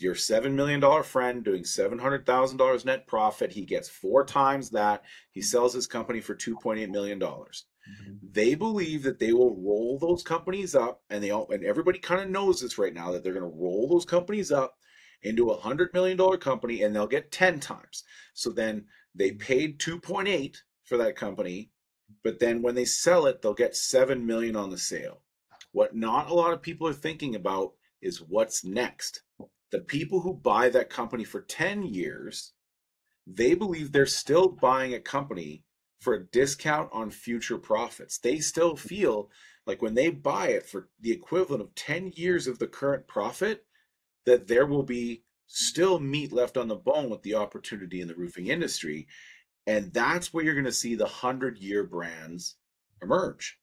your 0.00 0.14
$7 0.14 0.52
million 0.52 1.02
friend 1.02 1.44
doing 1.44 1.64
$700,000 1.64 2.84
net 2.84 3.06
profit, 3.06 3.52
he 3.52 3.64
gets 3.66 3.88
four 3.88 4.24
times 4.24 4.70
that. 4.70 5.02
He 5.32 5.42
sells 5.42 5.74
his 5.74 5.86
company 5.86 6.20
for 6.20 6.34
$2.8 6.34 6.88
million. 6.90 7.20
Mm-hmm. 7.20 8.12
They 8.30 8.54
believe 8.54 9.02
that 9.02 9.18
they 9.18 9.32
will 9.32 9.54
roll 9.56 9.98
those 9.98 10.22
companies 10.22 10.74
up, 10.74 11.02
and 11.10 11.22
they 11.22 11.30
all, 11.30 11.50
and 11.50 11.64
everybody 11.64 11.98
kind 11.98 12.22
of 12.22 12.30
knows 12.30 12.60
this 12.60 12.78
right 12.78 12.94
now 12.94 13.12
that 13.12 13.22
they're 13.22 13.34
going 13.34 13.50
to 13.50 13.58
roll 13.58 13.88
those 13.88 14.06
companies 14.06 14.50
up 14.50 14.76
into 15.22 15.50
a 15.50 15.60
hundred 15.60 15.92
million 15.92 16.16
dollar 16.16 16.36
company 16.36 16.82
and 16.82 16.94
they'll 16.94 17.06
get 17.06 17.30
10 17.30 17.60
times. 17.60 18.04
So 18.34 18.50
then 18.50 18.86
they 19.14 19.32
paid 19.32 19.78
2.8 19.78 20.56
for 20.84 20.96
that 20.98 21.16
company, 21.16 21.70
but 22.22 22.38
then 22.38 22.62
when 22.62 22.74
they 22.74 22.84
sell 22.84 23.26
it, 23.26 23.42
they'll 23.42 23.54
get 23.54 23.76
7 23.76 24.24
million 24.26 24.56
on 24.56 24.70
the 24.70 24.78
sale. 24.78 25.22
What 25.72 25.94
not 25.94 26.30
a 26.30 26.34
lot 26.34 26.52
of 26.52 26.62
people 26.62 26.86
are 26.86 26.92
thinking 26.92 27.34
about 27.34 27.72
is 28.00 28.18
what's 28.20 28.64
next. 28.64 29.22
The 29.70 29.80
people 29.80 30.20
who 30.20 30.34
buy 30.34 30.68
that 30.68 30.90
company 30.90 31.24
for 31.24 31.40
10 31.40 31.84
years, 31.84 32.52
they 33.26 33.54
believe 33.54 33.92
they're 33.92 34.06
still 34.06 34.48
buying 34.48 34.92
a 34.92 35.00
company 35.00 35.64
for 36.00 36.14
a 36.14 36.24
discount 36.26 36.90
on 36.92 37.10
future 37.10 37.58
profits. 37.58 38.18
They 38.18 38.40
still 38.40 38.76
feel 38.76 39.30
like 39.66 39.80
when 39.80 39.94
they 39.94 40.10
buy 40.10 40.48
it 40.48 40.66
for 40.66 40.88
the 41.00 41.12
equivalent 41.12 41.62
of 41.62 41.74
10 41.74 42.12
years 42.16 42.46
of 42.46 42.58
the 42.58 42.66
current 42.66 43.06
profit, 43.06 43.64
that 44.26 44.48
there 44.48 44.66
will 44.66 44.82
be 44.82 45.22
still 45.46 46.00
meat 46.00 46.32
left 46.32 46.56
on 46.56 46.68
the 46.68 46.74
bone 46.74 47.10
with 47.10 47.22
the 47.22 47.34
opportunity 47.34 48.00
in 48.00 48.08
the 48.08 48.14
roofing 48.14 48.48
industry. 48.48 49.06
And 49.66 49.92
that's 49.92 50.32
where 50.32 50.44
you're 50.44 50.54
going 50.54 50.64
to 50.64 50.72
see 50.72 50.94
the 50.94 51.04
100 51.04 51.58
year 51.58 51.84
brands 51.84 52.56
emerge. 53.02 53.58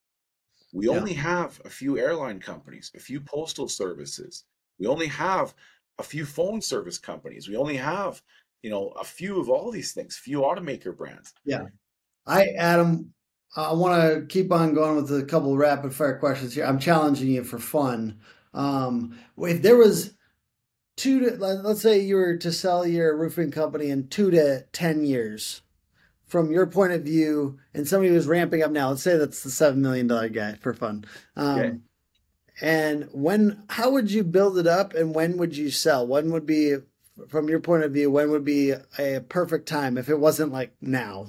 We 0.74 0.88
yeah. 0.88 0.94
only 0.94 1.14
have 1.14 1.60
a 1.66 1.70
few 1.70 1.98
airline 1.98 2.40
companies, 2.40 2.92
a 2.96 3.00
few 3.00 3.20
postal 3.20 3.68
services. 3.68 4.46
We 4.80 4.88
only 4.88 5.08
have 5.08 5.54
a 5.98 6.04
few 6.04 6.26
phone 6.26 6.62
service 6.62 6.98
companies. 6.98 7.50
We 7.50 7.58
only 7.58 7.78
have, 7.78 8.22
you 8.62 8.70
know, 8.70 8.90
a 8.90 9.04
few 9.04 9.40
of 9.40 9.50
all 9.50 9.72
these 9.72 9.94
things, 9.94 10.18
few 10.18 10.42
automaker 10.42 10.96
brands. 10.96 11.34
Yeah. 11.44 11.66
I, 12.26 12.50
Adam, 12.58 13.14
I 13.56 13.74
want 13.74 14.02
to 14.02 14.26
keep 14.28 14.52
on 14.52 14.74
going 14.74 14.96
with 14.96 15.12
a 15.12 15.26
couple 15.26 15.58
rapid 15.58 15.94
fire 15.94 16.20
questions 16.20 16.54
here. 16.54 16.66
I'm 16.66 16.80
challenging 16.80 17.30
you 17.30 17.44
for 17.44 17.60
fun. 17.60 18.20
Um, 18.54 19.18
if 19.38 19.62
there 19.62 19.78
was 19.78 20.14
two 20.96 21.20
to 21.22 21.36
let's 21.38 21.82
say 21.82 22.00
you 22.00 22.16
were 22.16 22.36
to 22.38 22.52
sell 22.52 22.86
your 22.86 23.18
roofing 23.18 23.52
company 23.52 23.90
in 23.90 24.08
two 24.08 24.32
to 24.32 24.66
ten 24.74 25.06
years 25.06 25.62
from 26.30 26.52
your 26.52 26.66
point 26.66 26.94
of 26.94 27.04
view 27.04 27.60
and 27.74 27.88
somebody 27.88 28.14
who's 28.14 28.28
ramping 28.28 28.64
up 28.64 28.72
now 28.72 28.90
let's 28.90 29.04
say 29.04 29.18
that's 29.18 29.44
the 29.44 29.50
seven 29.50 29.82
million 29.82 30.08
dollar 30.08 30.30
guy 30.30 30.54
for 30.56 30.74
fun 30.74 31.04
um, 31.36 31.60
okay. 31.60 31.78
and 32.62 33.10
when 33.12 33.64
how 33.70 33.90
would 33.90 34.10
you 34.10 34.24
build 34.24 34.58
it 34.58 34.68
up 34.68 34.94
and 34.94 35.14
when 35.14 35.38
would 35.38 35.58
you 35.58 35.70
sell 35.70 36.08
when 36.08 36.32
would 36.32 36.46
be 36.46 36.76
from 37.28 37.50
your 37.50 37.60
point 37.60 37.84
of 37.84 37.92
view 37.92 38.10
when 38.10 38.32
would 38.32 38.46
be 38.46 38.74
a 38.98 39.20
perfect 39.28 39.68
time 39.68 39.98
if 39.98 40.08
it 40.08 40.20
wasn't 40.20 40.52
like 40.52 40.74
now 40.82 41.28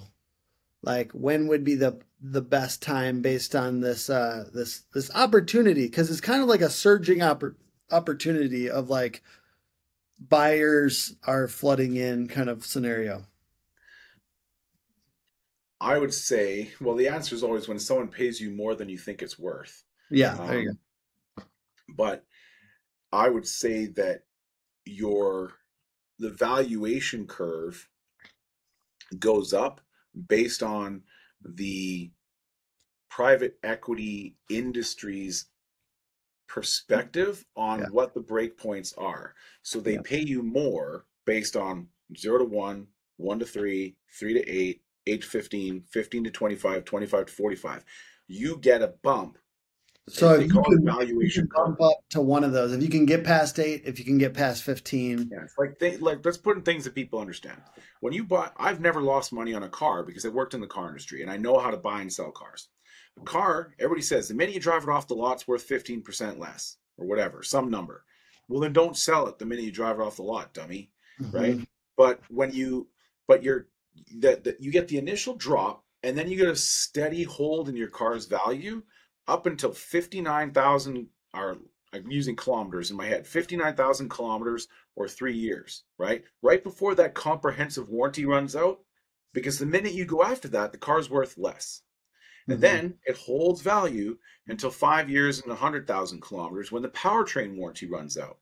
like 0.82 1.10
when 1.12 1.48
would 1.48 1.64
be 1.64 1.74
the 1.74 1.98
the 2.22 2.42
best 2.42 2.82
time 2.82 3.22
based 3.22 3.56
on 3.56 3.80
this 3.80 4.10
uh 4.10 4.44
this 4.52 4.82
this 4.92 5.10
opportunity 5.14 5.86
because 5.86 6.10
it's 6.10 6.20
kind 6.20 6.42
of 6.42 6.48
like 6.48 6.60
a 6.60 6.70
surging 6.70 7.18
oppor- 7.18 7.54
opportunity 7.90 8.70
of 8.70 8.90
like 8.90 9.22
buyers 10.20 11.14
are 11.26 11.48
flooding 11.48 11.96
in 11.96 12.28
kind 12.28 12.50
of 12.50 12.66
scenario? 12.66 13.24
I 15.80 15.98
would 15.98 16.12
say, 16.12 16.72
well, 16.80 16.94
the 16.94 17.08
answer 17.08 17.34
is 17.34 17.42
always 17.42 17.66
when 17.68 17.78
someone 17.78 18.08
pays 18.08 18.40
you 18.40 18.50
more 18.50 18.74
than 18.74 18.88
you 18.88 18.98
think 18.98 19.22
it's 19.22 19.38
worth. 19.38 19.84
Yeah, 20.10 20.34
um, 20.34 20.48
there 20.48 20.60
you 20.60 20.72
go. 21.36 21.44
But 21.88 22.26
I 23.12 23.28
would 23.28 23.46
say 23.46 23.86
that 23.86 24.26
your 24.84 25.54
the 26.18 26.30
valuation 26.30 27.26
curve 27.26 27.88
goes 29.18 29.52
up 29.52 29.80
based 30.28 30.62
on 30.62 31.04
the 31.42 32.12
private 33.08 33.58
equity 33.62 34.36
industry's 34.48 35.46
perspective 36.46 37.46
on 37.56 37.80
Yeah. 37.80 37.88
what 37.88 38.14
the 38.14 38.20
break 38.20 38.56
points 38.56 38.92
are. 38.94 39.34
So 39.62 39.80
they 39.80 39.94
Yeah. 39.94 40.02
pay 40.02 40.20
you 40.20 40.42
more 40.42 41.06
based 41.24 41.56
on 41.56 41.90
zero 42.16 42.38
to 42.38 42.44
one, 42.44 42.88
one 43.16 43.38
to 43.38 43.46
three, 43.46 43.96
three 44.18 44.34
to 44.34 44.48
eight, 44.48 44.84
to 45.18 45.26
15, 45.26 45.84
15 45.90 46.24
to 46.24 46.30
25, 46.30 46.84
25 46.84 47.26
to 47.26 47.32
45. 47.32 47.84
You 48.28 48.56
get 48.58 48.82
a 48.82 48.88
bump. 48.88 49.38
So 50.08 50.34
if 50.34 50.42
you 50.42 50.48
can, 50.48 50.64
you 50.68 50.82
valuation 50.82 51.48
can 51.48 51.64
bump 51.64 51.80
up 51.80 51.98
to 52.10 52.20
one 52.20 52.42
of 52.42 52.52
those. 52.52 52.72
If 52.72 52.82
you 52.82 52.88
can 52.88 53.06
get 53.06 53.22
past 53.22 53.58
eight, 53.60 53.82
if 53.84 53.98
you 53.98 54.04
can 54.04 54.18
get 54.18 54.34
past 54.34 54.64
fifteen, 54.64 55.30
Yeah, 55.30 55.44
it's 55.44 55.54
like 55.56 55.78
they 55.78 55.98
like 55.98 56.24
let's 56.24 56.38
put 56.38 56.56
in 56.56 56.62
things 56.62 56.84
that 56.84 56.94
people 56.94 57.20
understand. 57.20 57.60
When 58.00 58.12
you 58.12 58.24
buy, 58.24 58.50
I've 58.56 58.80
never 58.80 59.00
lost 59.00 59.32
money 59.32 59.54
on 59.54 59.62
a 59.62 59.68
car 59.68 60.02
because 60.02 60.24
I 60.24 60.30
worked 60.30 60.54
in 60.54 60.60
the 60.60 60.66
car 60.66 60.88
industry 60.88 61.22
and 61.22 61.30
I 61.30 61.36
know 61.36 61.58
how 61.58 61.70
to 61.70 61.76
buy 61.76 62.00
and 62.00 62.12
sell 62.12 62.32
cars. 62.32 62.68
A 63.20 63.24
car, 63.24 63.74
everybody 63.78 64.02
says 64.02 64.26
the 64.26 64.34
minute 64.34 64.54
you 64.54 64.60
drive 64.60 64.82
it 64.82 64.88
off 64.88 65.06
the 65.06 65.14
lot, 65.14 65.34
it's 65.34 65.46
worth 65.46 65.62
fifteen 65.62 66.02
percent 66.02 66.40
less 66.40 66.76
or 66.98 67.06
whatever, 67.06 67.42
some 67.42 67.70
number. 67.70 68.04
Well, 68.48 68.60
then 68.60 68.72
don't 68.72 68.96
sell 68.96 69.28
it 69.28 69.38
the 69.38 69.46
minute 69.46 69.64
you 69.64 69.72
drive 69.72 70.00
it 70.00 70.02
off 70.02 70.16
the 70.16 70.22
lot, 70.22 70.52
dummy. 70.54 70.90
Right? 71.20 71.58
Mhm. 71.58 71.66
But 71.96 72.20
when 72.28 72.50
you, 72.52 72.88
but 73.28 73.44
you're 73.44 73.68
that 74.18 74.44
that 74.44 74.60
you 74.60 74.70
get 74.70 74.88
the 74.88 74.98
initial 74.98 75.34
drop 75.34 75.84
and 76.02 76.16
then 76.16 76.28
you 76.28 76.36
get 76.36 76.48
a 76.48 76.56
steady 76.56 77.22
hold 77.22 77.68
in 77.68 77.76
your 77.76 77.88
car's 77.88 78.26
value 78.26 78.82
up 79.26 79.46
until 79.46 79.72
fifty 79.72 80.20
nine 80.20 80.52
thousand. 80.52 81.08
Or 81.34 81.58
I'm 81.92 82.10
using 82.10 82.36
kilometers 82.36 82.90
in 82.90 82.96
my 82.96 83.06
head, 83.06 83.26
fifty 83.26 83.56
nine 83.56 83.74
thousand 83.74 84.08
kilometers 84.10 84.68
or 84.96 85.08
three 85.08 85.36
years, 85.36 85.84
right? 85.98 86.24
Right 86.42 86.62
before 86.62 86.94
that 86.96 87.14
comprehensive 87.14 87.88
warranty 87.88 88.24
runs 88.24 88.54
out, 88.56 88.80
because 89.32 89.58
the 89.58 89.66
minute 89.66 89.92
you 89.92 90.04
go 90.04 90.22
after 90.22 90.48
that, 90.48 90.72
the 90.72 90.78
car's 90.78 91.10
worth 91.10 91.36
less. 91.38 91.82
And 92.48 92.58
Mhm. 92.58 92.60
then 92.62 92.98
it 93.04 93.16
holds 93.16 93.62
value 93.62 94.18
until 94.46 94.70
five 94.70 95.08
years 95.08 95.40
and 95.40 95.50
100,000 95.50 96.20
kilometers 96.20 96.72
when 96.72 96.82
the 96.82 96.88
powertrain 96.88 97.56
warranty 97.56 97.86
runs 97.86 98.18
out. 98.18 98.40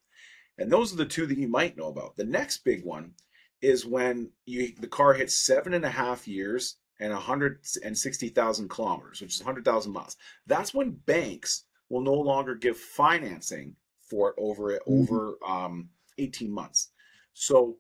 And 0.57 0.73
those 0.73 0.93
are 0.93 0.97
the 0.97 1.07
two 1.07 1.27
that 1.27 1.39
you 1.39 1.49
might 1.49 1.77
know 1.77 1.89
about. 1.89 2.17
The 2.17 2.25
next 2.25 2.65
big 2.65 2.85
one 2.85 3.15
is 3.61 3.85
when 3.85 4.31
you 4.47 4.73
the 4.81 4.87
car 4.87 5.15
hits 5.15 5.37
seven 5.37 5.75
and 5.75 5.85
a 5.85 5.91
half 5.91 6.29
years 6.29 6.77
and 7.01 7.13
160,000 7.13 8.69
kilometers, 8.69 9.21
which 9.21 9.35
is 9.35 9.41
100,000 9.41 9.93
miles. 9.93 10.17
That's 10.47 10.75
when 10.75 10.91
banks 11.07 11.65
will 11.89 12.01
no 12.01 12.15
longer 12.15 12.55
give 12.55 12.77
financing 12.77 13.77
for 14.11 14.31
it 14.31 14.35
over 14.39 14.73
it 14.73 14.83
Mhm. 14.87 15.03
over 15.03 15.39
um, 15.47 15.91
18 16.19 16.51
months. 16.51 16.91
So 17.35 17.79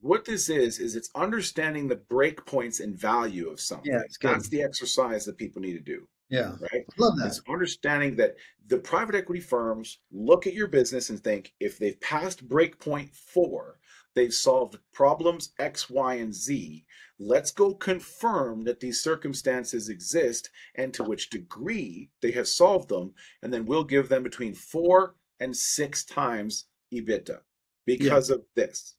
what 0.00 0.24
this 0.24 0.48
is 0.48 0.78
is 0.78 0.96
it's 0.96 1.10
understanding 1.14 1.88
the 1.88 1.96
break 1.96 2.44
points 2.44 2.80
and 2.80 2.96
value 2.96 3.48
of 3.48 3.60
something. 3.60 3.92
Yeah. 3.92 4.02
That's 4.20 4.48
the 4.48 4.62
exercise 4.62 5.24
that 5.24 5.36
people 5.36 5.62
need 5.62 5.74
to 5.74 5.80
do, 5.80 6.08
yeah, 6.28 6.56
right? 6.60 6.84
I 6.88 6.94
love 6.98 7.16
that. 7.18 7.28
It's 7.28 7.40
understanding 7.48 8.16
that 8.16 8.36
the 8.66 8.78
private 8.78 9.14
equity 9.14 9.40
firms 9.40 10.00
look 10.10 10.46
at 10.46 10.54
your 10.54 10.66
business 10.68 11.10
and 11.10 11.22
think 11.22 11.54
if 11.60 11.78
they've 11.78 12.00
passed 12.00 12.46
breakpoint 12.48 13.14
four, 13.14 13.78
they've 14.16 14.34
solved 14.34 14.78
problems 14.92 15.50
X, 15.60 15.88
Y, 15.88 16.14
and 16.14 16.34
Z. 16.34 16.84
Let's 17.20 17.52
go 17.52 17.72
confirm 17.72 18.64
that 18.64 18.80
these 18.80 19.00
circumstances 19.00 19.88
exist 19.88 20.50
and 20.74 20.92
to 20.94 21.04
which 21.04 21.30
degree 21.30 22.10
they 22.20 22.32
have 22.32 22.48
solved 22.48 22.88
them. 22.88 23.14
And 23.42 23.52
then 23.54 23.64
we'll 23.64 23.84
give 23.84 24.08
them 24.08 24.24
between 24.24 24.54
four 24.54 25.14
and 25.38 25.56
six 25.56 26.04
times 26.04 26.64
EBITDA 26.92 27.38
because 27.86 28.30
of 28.30 28.42
this. 28.56 28.96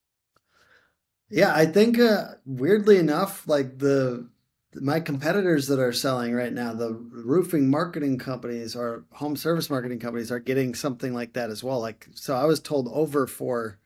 Yeah, 1.30 1.53
I 1.53 1.65
think 1.65 1.99
uh, 1.99 2.36
weirdly 2.45 2.97
enough, 2.97 3.47
like 3.47 3.80
the 3.80 4.30
my 4.76 4.99
competitors 4.99 5.68
that 5.68 5.80
are 5.80 5.93
selling 5.93 6.34
right 6.34 6.53
now, 6.53 6.74
the 6.74 6.93
roofing 6.93 7.70
marketing 7.70 8.18
companies 8.18 8.76
or 8.76 9.05
home 9.11 9.36
service 9.36 9.70
marketing 9.70 9.99
companies 9.99 10.32
are 10.32 10.39
getting 10.39 10.76
something 10.76 11.13
like 11.13 11.34
that 11.34 11.49
as 11.49 11.63
well. 11.63 11.80
Like, 11.80 12.07
so 12.13 12.36
I 12.36 12.45
was 12.45 12.59
told 12.59 12.88
over 12.91 13.28
four, 13.28 13.80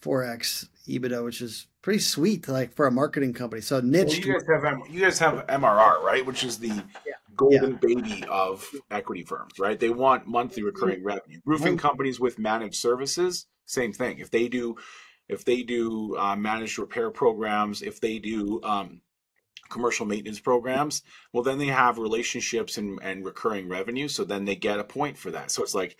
four 0.00 0.24
x 0.24 0.68
EBITDA, 0.88 1.24
which 1.24 1.40
is 1.42 1.66
pretty 1.82 1.98
sweet, 1.98 2.48
like 2.48 2.74
for 2.74 2.86
a 2.86 2.92
marketing 2.92 3.32
company. 3.32 3.62
So 3.62 3.76
Well, 3.76 3.84
niche. 3.84 4.24
you 4.24 4.32
guys 4.32 4.42
have 4.62 4.78
you 4.90 5.00
guys 5.00 5.18
have 5.18 5.46
MRR, 5.46 6.02
right? 6.02 6.24
Which 6.24 6.44
is 6.44 6.58
the 6.58 6.82
golden 7.36 7.76
baby 7.76 8.24
of 8.28 8.68
equity 8.90 9.22
firms, 9.22 9.58
right? 9.58 9.78
They 9.78 9.90
want 9.90 10.26
monthly 10.26 10.62
recurring 10.62 11.04
revenue. 11.04 11.40
Roofing 11.44 11.76
companies 11.76 12.18
with 12.18 12.38
managed 12.38 12.76
services, 12.76 13.46
same 13.66 13.92
thing. 13.92 14.18
If 14.18 14.30
they 14.30 14.48
do, 14.48 14.76
if 15.28 15.44
they 15.44 15.62
do 15.62 16.16
uh, 16.16 16.36
managed 16.36 16.78
repair 16.78 17.10
programs, 17.10 17.82
if 17.82 18.00
they 18.00 18.18
do 18.18 18.60
um, 18.62 19.00
commercial 19.68 20.06
maintenance 20.06 20.40
programs, 20.40 21.02
well, 21.32 21.42
then 21.42 21.58
they 21.58 21.66
have 21.66 21.98
relationships 21.98 22.78
and, 22.78 22.98
and 23.02 23.24
recurring 23.24 23.68
revenue. 23.68 24.08
So 24.08 24.24
then 24.24 24.44
they 24.44 24.56
get 24.56 24.80
a 24.80 24.84
point 24.84 25.18
for 25.18 25.30
that. 25.32 25.50
So 25.50 25.62
it's 25.62 25.74
like 25.74 25.96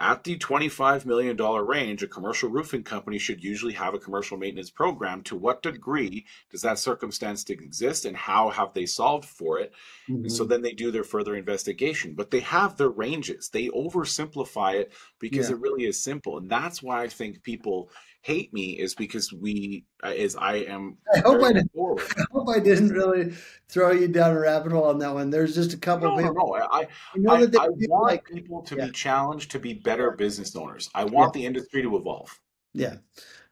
at 0.00 0.24
the 0.24 0.38
$25 0.38 1.04
million 1.04 1.36
range, 1.36 2.02
a 2.02 2.08
commercial 2.08 2.48
roofing 2.48 2.84
company 2.84 3.18
should 3.18 3.42
usually 3.42 3.72
have 3.72 3.94
a 3.94 3.98
commercial 3.98 4.36
maintenance 4.36 4.70
program. 4.70 5.22
To 5.22 5.36
what 5.36 5.62
degree 5.62 6.24
does 6.50 6.62
that 6.62 6.78
circumstance 6.78 7.44
exist 7.50 8.04
and 8.04 8.16
how 8.16 8.50
have 8.50 8.72
they 8.74 8.86
solved 8.86 9.24
for 9.28 9.58
it? 9.58 9.72
And 10.06 10.30
so 10.30 10.44
mm-hmm. 10.44 10.50
then 10.50 10.62
they 10.62 10.72
do 10.72 10.90
their 10.90 11.04
further 11.04 11.34
investigation, 11.34 12.14
but 12.14 12.30
they 12.30 12.40
have 12.40 12.76
their 12.76 12.88
ranges. 12.88 13.48
They 13.48 13.68
oversimplify 13.68 14.74
it 14.74 14.92
because 15.18 15.50
Yeah. 15.50 15.56
it 15.56 15.60
really 15.60 15.84
is 15.84 16.00
simple. 16.00 16.38
And 16.38 16.48
that's 16.48 16.82
why 16.82 17.02
I 17.02 17.08
think 17.08 17.42
people 17.42 17.90
hate 18.22 18.52
me 18.52 18.72
is 18.72 18.94
because 18.94 19.32
we, 19.32 19.84
uh, 20.04 20.08
is 20.08 20.36
I 20.36 20.56
am. 20.56 20.98
I 21.14 21.20
hope 21.20 21.42
I 21.42 21.52
didn't. 21.52 21.70
I 21.76 22.24
hope 22.32 22.48
I 22.48 22.58
didn't 22.58 22.90
really 22.90 23.34
throw 23.68 23.92
you 23.92 24.08
down 24.08 24.36
a 24.36 24.40
rabbit 24.40 24.72
hole 24.72 24.84
on 24.84 24.98
that 24.98 25.14
one. 25.14 25.30
There's 25.30 25.54
just 25.54 25.72
a 25.72 25.78
couple 25.78 26.10
No, 26.10 26.16
no, 26.16 26.28
people. 26.28 26.56
no. 26.58 26.66
I, 26.70 26.80
I 26.80 27.18
know 27.18 27.34
I, 27.34 27.46
that 27.46 27.60
I 27.60 27.68
want 27.68 28.12
like 28.12 28.24
people 28.24 28.62
to 28.62 28.76
yeah. 28.76 28.86
be 28.86 28.92
challenged 28.92 29.50
to 29.52 29.58
be 29.58 29.74
better 29.74 30.10
business 30.12 30.54
owners. 30.56 30.90
I 30.94 31.04
want 31.04 31.32
the 31.32 31.46
industry 31.46 31.82
to 31.82 31.96
evolve. 31.96 32.38
Yeah. 32.74 32.96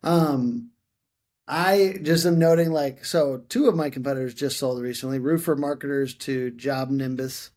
Um 0.03 0.71
I 1.49 1.99
just 2.03 2.27
am 2.27 2.39
noting 2.39 2.73
like 2.73 3.05
so 3.05 3.43
two 3.49 3.69
of 3.69 3.77
my 3.77 3.89
competitors 3.91 4.35
just 4.35 4.59
sold 4.59 4.83
recently, 4.83 5.19
Roofer 5.21 5.57
Marketers 5.57 6.15
to 6.17 6.51
JobNimbus. 6.53 7.51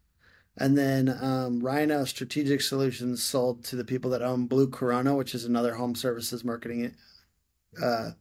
And 0.59 0.77
then 0.77 1.17
um, 1.21 1.61
Rhino 1.61 2.03
Strategic 2.05 2.61
Solutions 2.61 3.23
sold 3.23 3.63
to 3.65 3.75
the 3.75 3.85
people 3.85 4.11
that 4.11 4.21
own 4.21 4.45
Blue 4.45 4.67
Corona, 4.67 5.15
which 5.15 5.33
is 5.33 5.45
another 5.45 5.75
home 5.75 5.95
services 5.95 6.43
marketing 6.43 6.93
uh, 7.81 8.11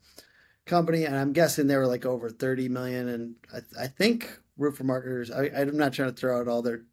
company. 0.64 1.04
And 1.04 1.16
I'm 1.16 1.32
guessing 1.32 1.66
they 1.66 1.76
were 1.76 1.86
like 1.86 2.06
over 2.06 2.30
30 2.30 2.68
million. 2.68 3.08
And 3.08 3.34
I, 3.52 3.84
I 3.84 3.86
think 3.88 4.38
Roofer 4.56 4.84
Marketers, 4.84 5.30
I, 5.30 5.50
I'm 5.54 5.76
not 5.76 5.92
trying 5.92 6.10
to 6.10 6.16
throw 6.16 6.40
out 6.40 6.48
all 6.48 6.62
their 6.62 6.84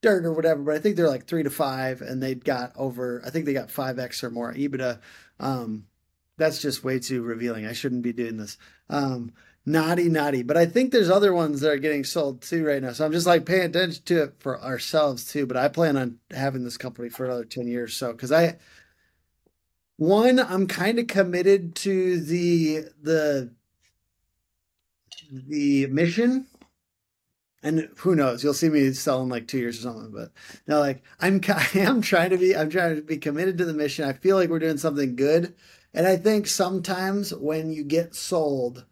dirt 0.00 0.24
or 0.24 0.32
whatever, 0.32 0.62
but 0.62 0.74
I 0.74 0.78
think 0.78 0.96
they're 0.96 1.08
like 1.08 1.26
three 1.26 1.42
to 1.42 1.50
five, 1.50 2.00
and 2.00 2.22
they 2.22 2.34
got 2.34 2.72
over. 2.76 3.22
I 3.24 3.30
think 3.30 3.46
they 3.46 3.52
got 3.52 3.70
five 3.70 3.98
x 3.98 4.22
or 4.22 4.30
more 4.30 4.52
EBITDA. 4.52 5.00
Um, 5.40 5.86
that's 6.36 6.62
just 6.62 6.84
way 6.84 7.00
too 7.00 7.22
revealing. 7.22 7.66
I 7.66 7.72
shouldn't 7.72 8.02
be 8.02 8.12
doing 8.12 8.36
this. 8.36 8.58
Um, 8.88 9.32
naughty, 9.68 10.08
naughty. 10.08 10.42
But 10.42 10.56
I 10.56 10.66
think 10.66 10.90
there's 10.90 11.10
other 11.10 11.32
ones 11.32 11.60
that 11.60 11.70
are 11.70 11.78
getting 11.78 12.04
sold 12.04 12.42
too 12.42 12.64
right 12.64 12.82
now. 12.82 12.92
So 12.92 13.04
I'm 13.04 13.12
just 13.12 13.26
like 13.26 13.46
paying 13.46 13.66
attention 13.66 14.02
to 14.06 14.22
it 14.24 14.34
for 14.38 14.60
ourselves 14.60 15.24
too. 15.30 15.46
But 15.46 15.56
I 15.56 15.68
plan 15.68 15.96
on 15.96 16.18
having 16.30 16.64
this 16.64 16.76
company 16.76 17.08
for 17.08 17.24
another 17.24 17.44
ten 17.44 17.68
years. 17.68 17.94
So 17.94 18.12
because 18.12 18.32
I, 18.32 18.56
one, 19.96 20.40
I'm 20.40 20.66
kind 20.66 20.98
of 20.98 21.06
committed 21.06 21.74
to 21.76 22.20
the 22.20 22.86
the 23.00 23.52
the 25.30 25.86
mission 25.88 26.46
and 27.62 27.88
who 27.98 28.14
knows 28.14 28.42
you'll 28.42 28.54
see 28.54 28.68
me 28.68 28.92
sell 28.92 29.22
in 29.22 29.28
like 29.28 29.46
two 29.46 29.58
years 29.58 29.78
or 29.78 29.82
something 29.82 30.10
but 30.12 30.30
no 30.66 30.80
like 30.80 31.02
i'm 31.20 31.40
i'm 31.74 32.00
trying 32.02 32.30
to 32.30 32.38
be 32.38 32.56
i'm 32.56 32.70
trying 32.70 32.96
to 32.96 33.02
be 33.02 33.18
committed 33.18 33.58
to 33.58 33.64
the 33.64 33.72
mission 33.72 34.08
i 34.08 34.12
feel 34.12 34.36
like 34.36 34.48
we're 34.48 34.58
doing 34.58 34.78
something 34.78 35.16
good 35.16 35.54
and 35.92 36.06
i 36.06 36.16
think 36.16 36.46
sometimes 36.46 37.34
when 37.34 37.70
you 37.70 37.84
get 37.84 38.14
sold 38.14 38.84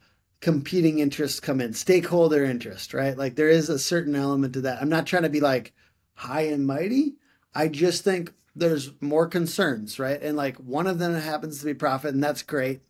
competing 0.47 1.01
interests 1.01 1.41
come 1.41 1.61
in 1.61 1.73
stakeholder 1.73 2.45
interest 2.45 2.95
right 2.95 3.19
like 3.19 3.35
there 3.35 3.49
is 3.49 3.69
a 3.69 3.81
certain 3.81 4.15
element 4.15 4.53
to 4.53 4.61
that 4.61 4.81
i'm 4.81 4.89
not 4.89 5.05
trying 5.05 5.25
to 5.25 5.29
be 5.29 5.41
like 5.41 5.73
high 6.15 6.43
and 6.43 6.65
mighty 6.65 7.17
i 7.53 7.67
just 7.67 8.05
think 8.05 8.33
there's 8.55 8.93
more 9.01 9.27
concerns 9.27 9.99
right 9.99 10.23
and 10.23 10.37
like 10.37 10.55
one 10.59 10.87
of 10.87 11.01
them 11.01 11.15
happens 11.15 11.59
to 11.59 11.65
be 11.65 11.75
profit 11.75 12.15
and 12.15 12.23
that's 12.23 12.45
great 12.45 12.81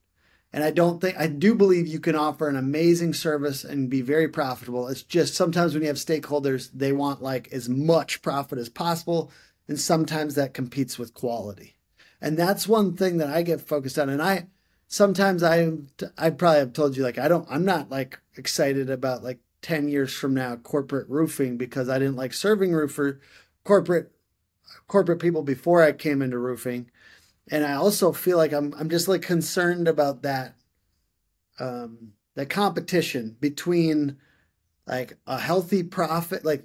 and 0.53 0.63
I 0.63 0.71
don't 0.71 1.01
think, 1.01 1.19
I 1.19 1.27
do 1.27 1.55
believe 1.55 1.87
you 1.87 1.99
can 2.01 2.15
offer 2.15 2.49
an 2.49 2.57
amazing 2.57 3.13
service 3.15 3.63
and 3.65 3.91
be 3.91 4.01
very 4.01 4.29
profitable. 4.29 4.89
It's 4.89 5.03
just 5.03 5.35
sometimes 5.35 5.75
when 5.75 5.83
you 5.83 5.89
have 5.89 5.97
stakeholders, 5.97 6.71
they 6.73 6.93
want 6.93 7.21
like 7.21 7.53
as 7.53 7.69
much 7.69 8.23
profit 8.23 8.59
as 8.59 8.71
possible. 8.71 9.31
And 9.69 9.79
sometimes 9.79 10.35
that 10.35 10.55
competes 10.55 10.99
with 10.99 11.13
quality. 11.13 11.77
And 12.23 12.39
that's 12.39 12.69
one 12.69 12.97
thing 12.97 13.19
that 13.19 13.29
I 13.29 13.43
get 13.43 13.61
focused 13.61 13.99
on. 13.99 14.09
And 14.09 14.23
I, 14.23 14.47
sometimes 14.89 15.43
I, 15.43 15.73
I 16.17 16.31
probably 16.31 16.61
have 16.61 16.73
told 16.73 16.97
you, 16.97 17.03
like, 17.03 17.19
I 17.19 17.29
don't, 17.29 17.47
I'm 17.51 17.65
not 17.65 17.91
like 17.91 18.21
excited 18.37 18.91
about 18.91 19.23
like 19.25 19.41
10 19.63 19.89
years 19.89 20.13
from 20.13 20.35
now 20.35 20.57
corporate 20.57 21.09
roofing 21.09 21.57
because 21.57 21.89
I 21.89 21.99
didn't 21.99 22.17
like 22.17 22.33
serving 22.33 22.73
roofer 22.73 23.21
corporate, 23.65 24.13
corporate 24.87 25.21
people 25.21 25.43
before 25.43 25.83
I 25.83 25.93
came 25.93 26.23
into 26.23 26.39
roofing. 26.39 26.91
And 27.51 27.65
I 27.65 27.75
also 27.75 28.13
feel 28.13 28.37
like 28.37 28.53
I'm 28.53 28.75
I'm 28.75 28.91
just 28.91 29.07
like 29.07 29.23
concerned 29.23 29.87
about 29.87 30.23
that 30.23 30.57
um 31.61 32.13
that 32.35 32.51
competition 32.51 33.37
between 33.41 34.19
like 34.87 35.17
a 35.27 35.39
healthy 35.39 35.83
profit 35.83 36.45
like 36.45 36.65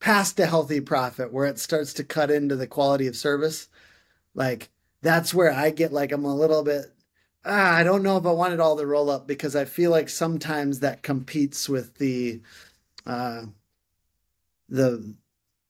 past 0.00 0.38
a 0.40 0.46
healthy 0.46 0.80
profit 0.80 1.32
where 1.32 1.46
it 1.46 1.58
starts 1.58 1.92
to 1.94 2.04
cut 2.04 2.30
into 2.30 2.56
the 2.56 2.66
quality 2.66 3.06
of 3.06 3.16
service, 3.16 3.68
like 4.34 4.70
that's 5.00 5.34
where 5.34 5.52
I 5.52 5.70
get 5.70 5.92
like 5.92 6.12
I'm 6.12 6.24
a 6.24 6.34
little 6.34 6.62
bit 6.62 6.86
ah, 7.44 7.74
I 7.74 7.82
don't 7.82 8.02
know 8.02 8.16
if 8.16 8.26
I 8.26 8.32
want 8.32 8.54
it 8.54 8.60
all 8.60 8.76
to 8.76 8.86
roll 8.86 9.10
up 9.10 9.26
because 9.26 9.56
I 9.56 9.64
feel 9.64 9.90
like 9.90 10.08
sometimes 10.08 10.80
that 10.80 11.02
competes 11.02 11.68
with 11.68 11.96
the 11.98 12.40
uh 13.06 13.42
the 14.68 15.14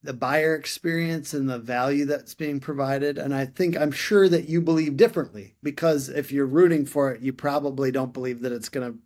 the 0.02 0.12
buyer 0.12 0.54
experience 0.54 1.32
and 1.32 1.48
the 1.48 1.58
value 1.58 2.04
that's 2.04 2.34
being 2.34 2.58
provided. 2.58 3.18
And 3.18 3.34
I 3.34 3.46
think 3.46 3.76
I'm 3.76 3.92
sure 3.92 4.28
that 4.28 4.48
you 4.48 4.60
believe 4.60 4.96
differently 4.96 5.54
because 5.62 6.08
if 6.08 6.32
you're 6.32 6.46
rooting 6.46 6.86
for 6.86 7.12
it, 7.12 7.20
you 7.20 7.32
probably 7.32 7.92
don't 7.92 8.12
believe 8.12 8.40
that 8.40 8.52
it's 8.52 8.68
going 8.68 8.92
to. 8.92 8.98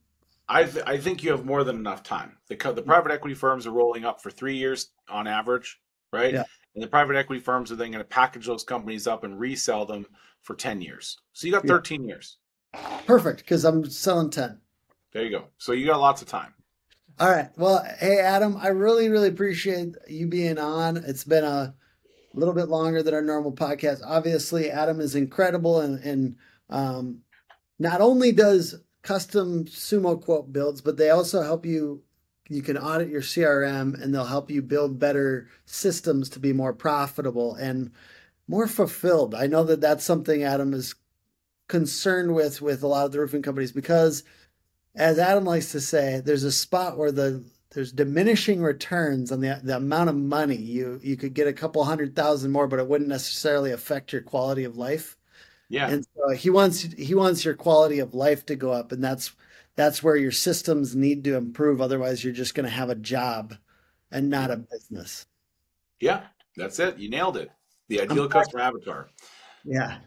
I, 0.49 0.64
th- 0.64 0.85
I 0.87 0.97
think 0.97 1.23
you 1.23 1.33
have 1.33 1.45
more 1.45 1.64
than 1.64 1.77
enough 1.77 2.03
time. 2.03 2.37
The, 2.49 2.57
the 2.73 2.83
private 2.83 3.12
equity 3.12 3.35
firms 3.35 3.67
are 3.67 3.73
rolling 3.73 4.05
up 4.05 4.23
for 4.23 4.31
three 4.31 4.57
years 4.57 4.91
on 5.09 5.27
average, 5.27 5.81
right? 6.12 6.33
Yeah. 6.33 6.45
And 6.75 6.83
the 6.83 6.89
private 6.89 7.17
equity 7.17 7.41
firms 7.41 7.73
are 7.73 7.77
then 7.77 7.91
going 7.91 8.03
to 8.03 8.09
package 8.09 8.47
those 8.47 8.64
companies 8.64 9.07
up 9.07 9.25
and 9.25 9.39
resell 9.39 9.85
them 9.85 10.07
for 10.43 10.55
10 10.55 10.81
years. 10.81 11.19
So 11.33 11.47
you 11.47 11.53
got 11.53 11.67
13 11.67 12.03
yeah. 12.03 12.09
years. 12.09 12.39
Perfect, 13.07 13.39
because 13.39 13.64
I'm 13.64 13.89
selling 13.89 14.31
10. 14.31 14.61
There 15.12 15.24
you 15.24 15.31
go. 15.31 15.45
So 15.59 15.72
you 15.72 15.87
got 15.87 16.01
lots 16.01 16.22
of 16.22 16.29
time. 16.29 16.53
All 17.18 17.31
right. 17.31 17.49
Well, 17.57 17.83
hey, 17.99 18.18
Adam, 18.18 18.59
I 18.61 18.68
really, 18.68 19.09
really 19.09 19.29
appreciate 19.29 19.95
you 20.09 20.27
being 20.27 20.59
on. 20.59 20.99
It's 20.99 21.24
been 21.24 21.45
a 21.45 21.74
little 22.35 22.53
bit 22.53 22.68
longer 22.68 23.03
than 23.03 23.14
our 23.14 23.22
normal 23.22 23.53
podcast. 23.53 24.01
Obviously, 24.05 24.70
Adam 24.70 25.01
is 25.01 25.14
incredible 25.14 25.81
and, 25.81 25.99
and 26.05 26.37
um, 26.68 27.20
not 27.79 28.03
only 28.03 28.33
does 28.33 28.74
custom 29.03 29.64
SumoQuote 29.64 30.53
builds, 30.53 30.83
but 30.83 30.99
they 30.99 31.11
also 31.11 31.43
help 31.43 31.64
you. 31.64 32.03
You 32.49 32.61
can 32.61 32.77
audit 32.77 33.09
your 33.09 33.22
CRM 33.22 34.01
and 34.01 34.14
they'll 34.14 34.24
help 34.24 34.51
you 34.51 34.62
build 34.62 34.99
better 34.99 35.49
systems 35.64 36.29
to 36.31 36.39
be 36.39 36.53
more 36.53 36.72
profitable 36.72 37.55
and 37.55 37.91
more 38.47 38.68
fulfilled. 38.68 39.35
I 39.35 39.47
know 39.47 39.64
that 39.64 39.81
that's 39.81 40.05
something 40.05 40.43
Adam 40.43 40.74
is 40.74 40.95
concerned 41.69 42.35
with 42.35 42.62
with 42.62 42.83
a 42.83 42.87
lot 42.87 43.07
of 43.07 43.12
the 43.12 43.21
roofing 43.21 43.43
companies 43.43 43.73
because 43.73 44.25
as 44.95 45.19
Adam 45.19 45.45
likes 45.45 45.73
to 45.73 45.81
say, 45.81 46.23
there's 46.25 46.45
a 46.45 46.53
spot 46.53 46.97
where 46.97 47.12
the 47.12 47.45
there's 47.73 47.93
diminishing 47.93 48.62
returns 48.62 49.31
on 49.31 49.41
the 49.41 49.61
the 49.62 49.77
amount 49.77 50.09
of 50.09 50.17
money 50.17 50.57
you 50.57 51.01
you 51.03 51.17
could 51.17 51.35
get 51.35 51.49
a 51.49 51.53
couple 51.53 51.85
hundred 51.85 52.17
thousand 52.17 52.53
more, 52.53 52.67
but 52.67 52.79
it 52.79 52.89
wouldn't 52.89 53.11
necessarily 53.11 53.73
affect 53.73 54.12
your 54.12 54.23
quality 54.23 54.64
of 54.64 54.77
life. 54.77 55.17
Yeah, 55.69 55.89
and 55.89 56.07
so 56.17 56.35
he 56.35 56.49
wants 56.49 56.83
he 56.83 57.14
wants 57.14 57.45
your 57.45 57.55
quality 57.55 57.99
of 57.99 58.14
life 58.14 58.47
to 58.47 58.57
go 58.57 58.73
up, 58.73 58.93
and 58.93 59.03
that's 59.03 59.33
that's 59.75 60.03
where 60.03 60.17
your 60.17 60.33
systems 60.33 60.97
need 60.97 61.25
to 61.25 61.37
improve. 61.37 61.81
Otherwise, 61.81 62.25
you're 62.25 62.33
just 62.33 62.55
going 62.55 62.64
to 62.64 62.71
have 62.71 62.89
a 62.89 62.95
job 62.95 63.55
and 64.11 64.31
not 64.31 64.51
a 64.51 64.57
business. 64.57 65.27
Yeah, 66.01 66.23
that's 66.57 66.79
it. 66.79 66.99
You 66.99 67.11
nailed 67.11 67.37
it. 67.37 67.51
The 67.89 68.01
ideal 68.01 68.29
customer 68.29 68.62
avatar. 68.62 69.09
Yeah. 69.64 69.99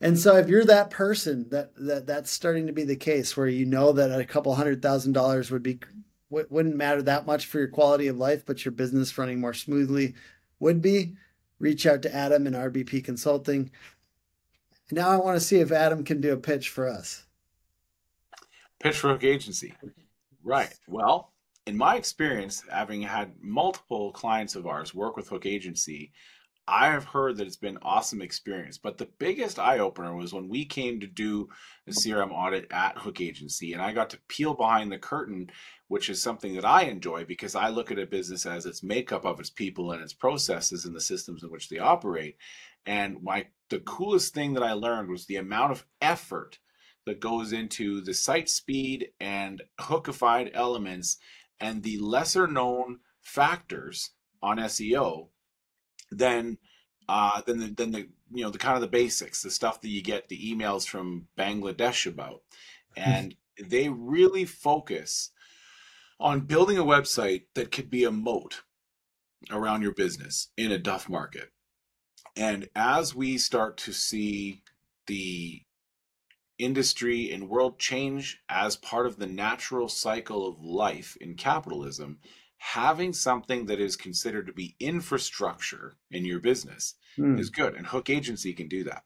And 0.00 0.18
so 0.18 0.36
if 0.36 0.48
you're 0.48 0.64
that 0.64 0.90
person 0.90 1.48
that, 1.50 1.72
that 1.76 2.06
that's 2.06 2.30
starting 2.30 2.66
to 2.66 2.72
be 2.72 2.84
the 2.84 2.96
case 2.96 3.36
where 3.36 3.46
you 3.46 3.66
know 3.66 3.92
that 3.92 4.18
a 4.18 4.24
couple 4.24 4.54
hundred 4.54 4.80
thousand 4.80 5.12
dollars 5.12 5.50
would 5.50 5.62
be 5.62 5.80
wouldn't 6.30 6.76
matter 6.76 7.02
that 7.02 7.26
much 7.26 7.46
for 7.46 7.58
your 7.58 7.68
quality 7.68 8.06
of 8.06 8.16
life, 8.16 8.46
but 8.46 8.64
your 8.64 8.72
business 8.72 9.18
running 9.18 9.40
more 9.40 9.52
smoothly 9.52 10.14
would 10.60 10.80
be, 10.80 11.16
reach 11.58 11.86
out 11.86 12.02
to 12.02 12.14
Adam 12.14 12.46
and 12.46 12.54
RBP 12.54 13.04
Consulting. 13.04 13.70
Now 14.92 15.10
I 15.10 15.16
want 15.16 15.36
to 15.38 15.44
see 15.44 15.58
if 15.58 15.72
Adam 15.72 16.04
can 16.04 16.20
do 16.20 16.32
a 16.32 16.36
pitch 16.36 16.68
for 16.68 16.88
us. 16.88 17.24
Pitch 18.78 18.96
for 18.96 19.08
Hook 19.08 19.24
Agency. 19.24 19.74
Right. 20.42 20.72
Well, 20.86 21.32
in 21.66 21.76
my 21.76 21.96
experience, 21.96 22.62
having 22.70 23.02
had 23.02 23.32
multiple 23.40 24.12
clients 24.12 24.54
of 24.54 24.66
ours 24.66 24.94
work 24.94 25.16
with 25.16 25.28
Hook 25.28 25.46
Agency, 25.46 26.12
I 26.70 26.92
have 26.92 27.04
heard 27.04 27.36
that 27.36 27.46
it's 27.48 27.56
been 27.56 27.78
awesome 27.82 28.22
experience. 28.22 28.78
But 28.78 28.96
the 28.96 29.08
biggest 29.18 29.58
eye 29.58 29.80
opener 29.80 30.14
was 30.14 30.32
when 30.32 30.48
we 30.48 30.64
came 30.64 31.00
to 31.00 31.06
do 31.06 31.48
the 31.84 31.92
CRM 31.92 32.30
audit 32.30 32.70
at 32.70 32.98
Hook 32.98 33.20
Agency, 33.20 33.72
and 33.72 33.82
I 33.82 33.92
got 33.92 34.10
to 34.10 34.20
peel 34.28 34.54
behind 34.54 34.92
the 34.92 34.98
curtain, 34.98 35.50
which 35.88 36.08
is 36.08 36.22
something 36.22 36.54
that 36.54 36.64
I 36.64 36.82
enjoy 36.82 37.24
because 37.24 37.56
I 37.56 37.70
look 37.70 37.90
at 37.90 37.98
a 37.98 38.06
business 38.06 38.46
as 38.46 38.66
its 38.66 38.84
makeup 38.84 39.24
of 39.24 39.40
its 39.40 39.50
people 39.50 39.90
and 39.90 40.00
its 40.00 40.12
processes 40.14 40.84
and 40.84 40.94
the 40.94 41.00
systems 41.00 41.42
in 41.42 41.50
which 41.50 41.68
they 41.68 41.78
operate. 41.78 42.36
And 42.86 43.22
my 43.22 43.48
the 43.68 43.80
coolest 43.80 44.32
thing 44.32 44.54
that 44.54 44.62
I 44.62 44.72
learned 44.72 45.08
was 45.08 45.26
the 45.26 45.36
amount 45.36 45.72
of 45.72 45.84
effort 46.00 46.58
that 47.04 47.20
goes 47.20 47.52
into 47.52 48.00
the 48.00 48.14
site 48.14 48.48
speed 48.48 49.08
and 49.18 49.62
hookified 49.80 50.50
elements 50.54 51.18
and 51.58 51.82
the 51.82 51.98
lesser 51.98 52.46
known 52.46 53.00
factors 53.20 54.10
on 54.42 54.58
SEO 54.58 55.28
than 56.10 56.58
uh, 57.08 57.40
than 57.42 57.58
the, 57.58 57.66
than 57.68 57.90
the 57.90 58.08
you 58.32 58.44
know 58.44 58.50
the 58.50 58.58
kind 58.58 58.76
of 58.76 58.80
the 58.80 58.88
basics, 58.88 59.42
the 59.42 59.50
stuff 59.50 59.80
that 59.80 59.88
you 59.88 60.02
get 60.02 60.28
the 60.28 60.54
emails 60.54 60.86
from 60.86 61.26
Bangladesh 61.38 62.06
about, 62.06 62.42
and 62.96 63.34
they 63.58 63.88
really 63.88 64.44
focus 64.44 65.30
on 66.18 66.40
building 66.40 66.78
a 66.78 66.84
website 66.84 67.44
that 67.54 67.72
could 67.72 67.90
be 67.90 68.04
a 68.04 68.10
moat 68.10 68.62
around 69.50 69.82
your 69.82 69.94
business 69.94 70.48
in 70.56 70.70
a 70.70 70.78
duff 70.78 71.08
market. 71.08 71.50
And 72.36 72.68
as 72.76 73.14
we 73.14 73.38
start 73.38 73.76
to 73.78 73.92
see 73.92 74.62
the 75.06 75.62
industry 76.58 77.32
and 77.32 77.48
world 77.48 77.78
change 77.78 78.42
as 78.48 78.76
part 78.76 79.06
of 79.06 79.16
the 79.16 79.26
natural 79.26 79.88
cycle 79.88 80.46
of 80.46 80.62
life 80.62 81.16
in 81.20 81.34
capitalism, 81.34 82.18
having 82.60 83.14
something 83.14 83.66
that 83.66 83.80
is 83.80 83.96
considered 83.96 84.46
to 84.46 84.52
be 84.52 84.76
infrastructure 84.78 85.94
in 86.10 86.26
your 86.26 86.38
business 86.38 86.94
mm. 87.18 87.40
is 87.40 87.48
good. 87.48 87.74
And 87.74 87.86
Hook 87.86 88.10
Agency 88.10 88.52
can 88.52 88.68
do 88.68 88.84
that. 88.84 89.02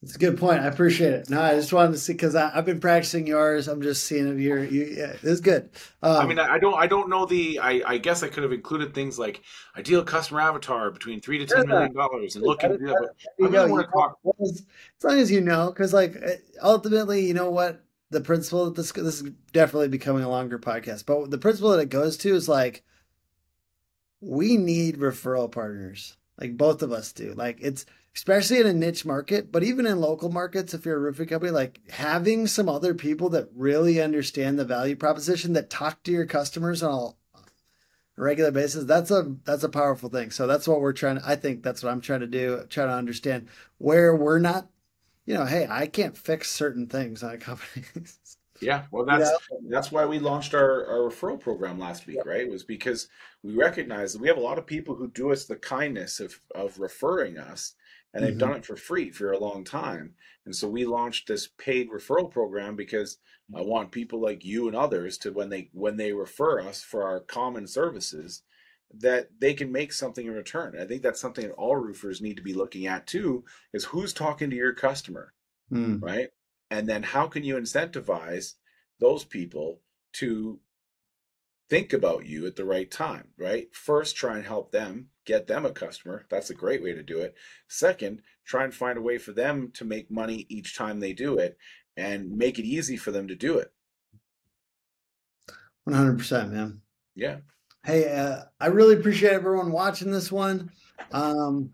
It's 0.00 0.14
a 0.14 0.18
good 0.18 0.38
point. 0.38 0.60
I 0.60 0.66
appreciate 0.66 1.12
it. 1.12 1.28
No, 1.28 1.42
I 1.42 1.56
just 1.56 1.72
wanted 1.72 1.90
to 1.90 1.98
see 1.98 2.12
because 2.12 2.36
I've 2.36 2.64
been 2.64 2.78
practicing 2.78 3.26
yours. 3.26 3.66
I'm 3.66 3.82
just 3.82 4.04
seeing 4.04 4.28
if 4.28 4.38
you're. 4.38 4.62
You, 4.62 4.84
yeah, 4.84 5.16
it's 5.24 5.40
good. 5.40 5.70
Um, 6.00 6.18
I 6.18 6.24
mean, 6.24 6.38
I 6.38 6.60
don't. 6.60 6.78
I 6.78 6.86
don't 6.86 7.08
know 7.08 7.26
the. 7.26 7.58
I, 7.58 7.82
I 7.84 7.98
guess 7.98 8.22
I 8.22 8.28
could 8.28 8.44
have 8.44 8.52
included 8.52 8.94
things 8.94 9.18
like 9.18 9.42
ideal 9.76 10.04
customer 10.04 10.40
avatar 10.40 10.92
between 10.92 11.20
three 11.20 11.38
to 11.38 11.46
ten 11.46 11.66
million 11.66 11.92
dollars 11.94 12.36
and 12.36 12.44
look 12.44 12.62
into 12.62 12.78
that. 12.78 13.10
But 13.40 13.46
I 13.46 13.50
really 13.50 13.72
want 13.72 13.86
to 13.86 13.90
talk. 13.90 14.18
As 14.40 14.64
long 15.02 15.18
as 15.18 15.32
you 15.32 15.40
know, 15.40 15.66
because 15.66 15.92
like 15.92 16.16
ultimately, 16.62 17.26
you 17.26 17.34
know 17.34 17.50
what 17.50 17.84
the 18.10 18.20
principle 18.20 18.66
that 18.66 18.76
this 18.76 18.92
this 18.92 19.20
is 19.20 19.30
definitely 19.52 19.88
becoming 19.88 20.22
a 20.22 20.28
longer 20.28 20.58
podcast, 20.58 21.06
but 21.06 21.30
the 21.30 21.38
principle 21.38 21.70
that 21.70 21.80
it 21.80 21.90
goes 21.90 22.16
to 22.18 22.34
is 22.34 22.48
like 22.48 22.84
we 24.20 24.56
need 24.56 24.98
referral 24.98 25.50
partners. 25.50 26.16
Like 26.40 26.56
both 26.56 26.82
of 26.82 26.92
us 26.92 27.12
do. 27.12 27.34
Like 27.34 27.58
it's 27.60 27.84
especially 28.14 28.58
in 28.58 28.66
a 28.66 28.72
niche 28.72 29.04
market, 29.04 29.52
but 29.52 29.62
even 29.62 29.86
in 29.86 30.00
local 30.00 30.30
markets, 30.30 30.74
if 30.74 30.84
you're 30.84 30.96
a 30.96 31.00
roofing 31.00 31.28
company, 31.28 31.52
like 31.52 31.80
having 31.90 32.46
some 32.46 32.68
other 32.68 32.94
people 32.94 33.28
that 33.30 33.48
really 33.54 34.00
understand 34.00 34.58
the 34.58 34.64
value 34.64 34.96
proposition 34.96 35.52
that 35.52 35.70
talk 35.70 36.02
to 36.02 36.10
your 36.10 36.26
customers 36.26 36.82
on 36.82 37.14
a 37.36 37.42
regular 38.20 38.50
basis, 38.50 38.84
that's 38.84 39.10
a 39.10 39.36
that's 39.44 39.64
a 39.64 39.68
powerful 39.68 40.08
thing. 40.08 40.30
So 40.30 40.46
that's 40.46 40.66
what 40.66 40.80
we're 40.80 40.92
trying 40.92 41.20
to 41.20 41.28
I 41.28 41.36
think 41.36 41.62
that's 41.62 41.82
what 41.82 41.92
I'm 41.92 42.00
trying 42.00 42.20
to 42.20 42.26
do, 42.26 42.64
try 42.70 42.86
to 42.86 42.92
understand 42.92 43.48
where 43.78 44.16
we're 44.16 44.38
not 44.38 44.68
you 45.28 45.34
know, 45.34 45.44
hey, 45.44 45.66
I 45.68 45.86
can't 45.86 46.16
fix 46.16 46.50
certain 46.50 46.86
things 46.86 47.22
on 47.22 47.36
companies. 47.40 48.18
yeah, 48.62 48.84
well, 48.90 49.04
that's 49.04 49.30
that's 49.68 49.92
why 49.92 50.06
we 50.06 50.18
launched 50.18 50.54
our, 50.54 50.86
our 50.86 51.10
referral 51.10 51.38
program 51.38 51.78
last 51.78 52.06
week, 52.06 52.24
right? 52.24 52.40
It 52.40 52.50
was 52.50 52.64
because 52.64 53.08
we 53.42 53.54
recognize 53.54 54.14
that 54.14 54.22
we 54.22 54.28
have 54.28 54.38
a 54.38 54.40
lot 54.40 54.58
of 54.58 54.66
people 54.66 54.94
who 54.94 55.08
do 55.08 55.30
us 55.30 55.44
the 55.44 55.56
kindness 55.56 56.18
of 56.18 56.40
of 56.54 56.80
referring 56.80 57.36
us, 57.36 57.74
and 58.14 58.24
they've 58.24 58.30
mm-hmm. 58.30 58.38
done 58.38 58.56
it 58.56 58.64
for 58.64 58.74
free 58.74 59.10
for 59.10 59.32
a 59.32 59.38
long 59.38 59.64
time. 59.64 60.14
And 60.46 60.56
so 60.56 60.66
we 60.66 60.86
launched 60.86 61.28
this 61.28 61.46
paid 61.58 61.90
referral 61.90 62.30
program 62.30 62.74
because 62.74 63.18
I 63.54 63.60
want 63.60 63.92
people 63.92 64.22
like 64.22 64.46
you 64.46 64.66
and 64.66 64.74
others 64.74 65.18
to 65.18 65.30
when 65.30 65.50
they 65.50 65.68
when 65.74 65.98
they 65.98 66.14
refer 66.14 66.60
us 66.60 66.82
for 66.82 67.02
our 67.02 67.20
common 67.20 67.66
services 67.66 68.44
that 68.96 69.28
they 69.38 69.54
can 69.54 69.70
make 69.70 69.92
something 69.92 70.26
in 70.26 70.32
return. 70.32 70.76
I 70.80 70.86
think 70.86 71.02
that's 71.02 71.20
something 71.20 71.46
that 71.46 71.54
all 71.54 71.76
roofers 71.76 72.20
need 72.20 72.36
to 72.36 72.42
be 72.42 72.54
looking 72.54 72.86
at 72.86 73.06
too 73.06 73.44
is 73.72 73.84
who's 73.84 74.12
talking 74.12 74.50
to 74.50 74.56
your 74.56 74.72
customer, 74.72 75.34
mm. 75.70 76.02
right? 76.02 76.28
And 76.70 76.88
then 76.88 77.02
how 77.02 77.26
can 77.26 77.44
you 77.44 77.56
incentivize 77.56 78.54
those 79.00 79.24
people 79.24 79.80
to 80.14 80.60
think 81.68 81.92
about 81.92 82.26
you 82.26 82.46
at 82.46 82.56
the 82.56 82.64
right 82.64 82.90
time, 82.90 83.28
right? 83.38 83.68
First, 83.74 84.16
try 84.16 84.36
and 84.36 84.46
help 84.46 84.72
them 84.72 85.08
get 85.26 85.46
them 85.46 85.66
a 85.66 85.70
customer. 85.70 86.24
That's 86.30 86.50
a 86.50 86.54
great 86.54 86.82
way 86.82 86.94
to 86.94 87.02
do 87.02 87.20
it. 87.20 87.34
Second, 87.68 88.22
try 88.46 88.64
and 88.64 88.74
find 88.74 88.96
a 88.96 89.02
way 89.02 89.18
for 89.18 89.32
them 89.32 89.70
to 89.74 89.84
make 89.84 90.10
money 90.10 90.46
each 90.48 90.76
time 90.76 91.00
they 91.00 91.12
do 91.12 91.38
it 91.38 91.58
and 91.96 92.36
make 92.36 92.58
it 92.58 92.64
easy 92.64 92.96
for 92.96 93.10
them 93.10 93.28
to 93.28 93.34
do 93.34 93.58
it. 93.58 93.70
100%, 95.88 96.50
man. 96.50 96.80
Yeah. 97.14 97.38
Hey, 97.88 98.06
uh, 98.14 98.42
I 98.60 98.66
really 98.66 98.96
appreciate 98.96 99.32
everyone 99.32 99.72
watching 99.72 100.10
this 100.10 100.30
one. 100.30 100.70
Um, 101.10 101.70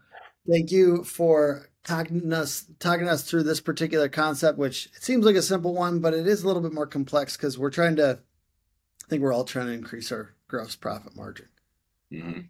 thank 0.48 0.70
you 0.70 1.02
for 1.02 1.70
talking 1.82 2.32
us 2.32 2.66
talking 2.78 3.08
us 3.08 3.28
through 3.28 3.42
this 3.42 3.60
particular 3.60 4.08
concept, 4.08 4.56
which 4.56 4.86
it 4.94 5.02
seems 5.02 5.24
like 5.26 5.34
a 5.34 5.42
simple 5.42 5.74
one, 5.74 5.98
but 5.98 6.14
it 6.14 6.28
is 6.28 6.44
a 6.44 6.46
little 6.46 6.62
bit 6.62 6.72
more 6.72 6.86
complex 6.86 7.36
because 7.36 7.58
we're 7.58 7.72
trying 7.72 7.96
to. 7.96 8.20
I 9.04 9.08
think 9.08 9.22
we're 9.22 9.32
all 9.32 9.42
trying 9.42 9.66
to 9.66 9.72
increase 9.72 10.12
our 10.12 10.36
gross 10.46 10.76
profit 10.76 11.16
margin. 11.16 11.48
Mm-hmm. 12.12 12.40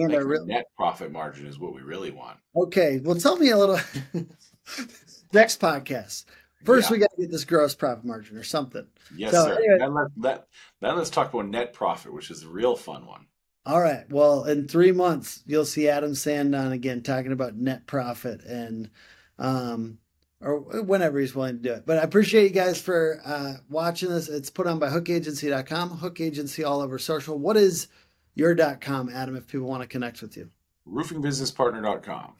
And 0.00 0.12
like 0.12 0.16
our 0.16 0.24
real 0.24 0.46
net 0.46 0.66
profit 0.76 1.10
margin 1.10 1.46
is 1.46 1.58
what 1.58 1.74
we 1.74 1.80
really 1.80 2.12
want. 2.12 2.38
Okay, 2.54 3.00
well, 3.02 3.16
tell 3.16 3.36
me 3.36 3.50
a 3.50 3.58
little. 3.58 3.80
Next 5.32 5.60
podcast. 5.60 6.26
First, 6.64 6.88
Yeah. 6.90 6.92
we 6.94 6.98
got 6.98 7.10
to 7.16 7.20
get 7.22 7.30
this 7.30 7.44
gross 7.44 7.74
profit 7.74 8.04
margin 8.04 8.36
or 8.36 8.42
something. 8.42 8.86
Yes, 9.16 9.32
So, 9.32 9.44
sir. 9.46 9.54
anyway- 9.54 9.78
Then, 9.78 9.94
let, 9.94 10.06
let, 10.16 10.46
then 10.80 10.96
let's 10.96 11.10
talk 11.10 11.32
about 11.32 11.48
net 11.48 11.72
profit, 11.72 12.12
which 12.12 12.30
is 12.30 12.42
the 12.42 12.48
real 12.48 12.76
fun 12.76 13.06
one. 13.06 13.26
All 13.66 13.80
right. 13.80 14.10
Well, 14.10 14.44
in 14.44 14.68
three 14.68 14.92
months, 14.92 15.42
you'll 15.46 15.64
see 15.66 15.88
Adam 15.88 16.14
Sand 16.14 16.54
on 16.54 16.72
again 16.72 17.02
talking 17.02 17.32
about 17.32 17.56
net 17.56 17.86
profit 17.86 18.42
and, 18.44 18.90
um, 19.38 19.98
or 20.40 20.58
whenever 20.82 21.18
he's 21.20 21.34
willing 21.34 21.56
to 21.58 21.62
do 21.62 21.72
it. 21.74 21.84
But 21.86 21.98
I 21.98 22.02
appreciate 22.02 22.44
you 22.44 22.50
guys 22.50 22.80
for 22.80 23.20
uh, 23.24 23.54
watching 23.68 24.08
this. 24.08 24.28
It's 24.28 24.48
put 24.48 24.66
on 24.66 24.78
by 24.78 24.88
hookagency.com, 24.88 25.90
Hook 25.90 26.20
Agency 26.20 26.64
all 26.64 26.80
over 26.80 26.98
social. 26.98 27.38
What 27.38 27.58
is 27.58 27.88
your 28.34 28.54
.com, 28.76 29.10
Adam, 29.10 29.36
if 29.36 29.46
people 29.46 29.66
want 29.68 29.82
to 29.82 29.86
connect 29.88 30.22
with 30.22 30.36
you? 30.38 30.48
Roofingbusinesspartner.com. 30.88 32.32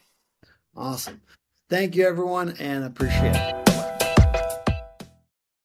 Awesome. 0.77 1.21
Thank 1.68 1.95
you, 1.95 2.07
everyone, 2.07 2.57
and 2.59 2.85
appreciate 2.85 3.37
it. 3.37 3.59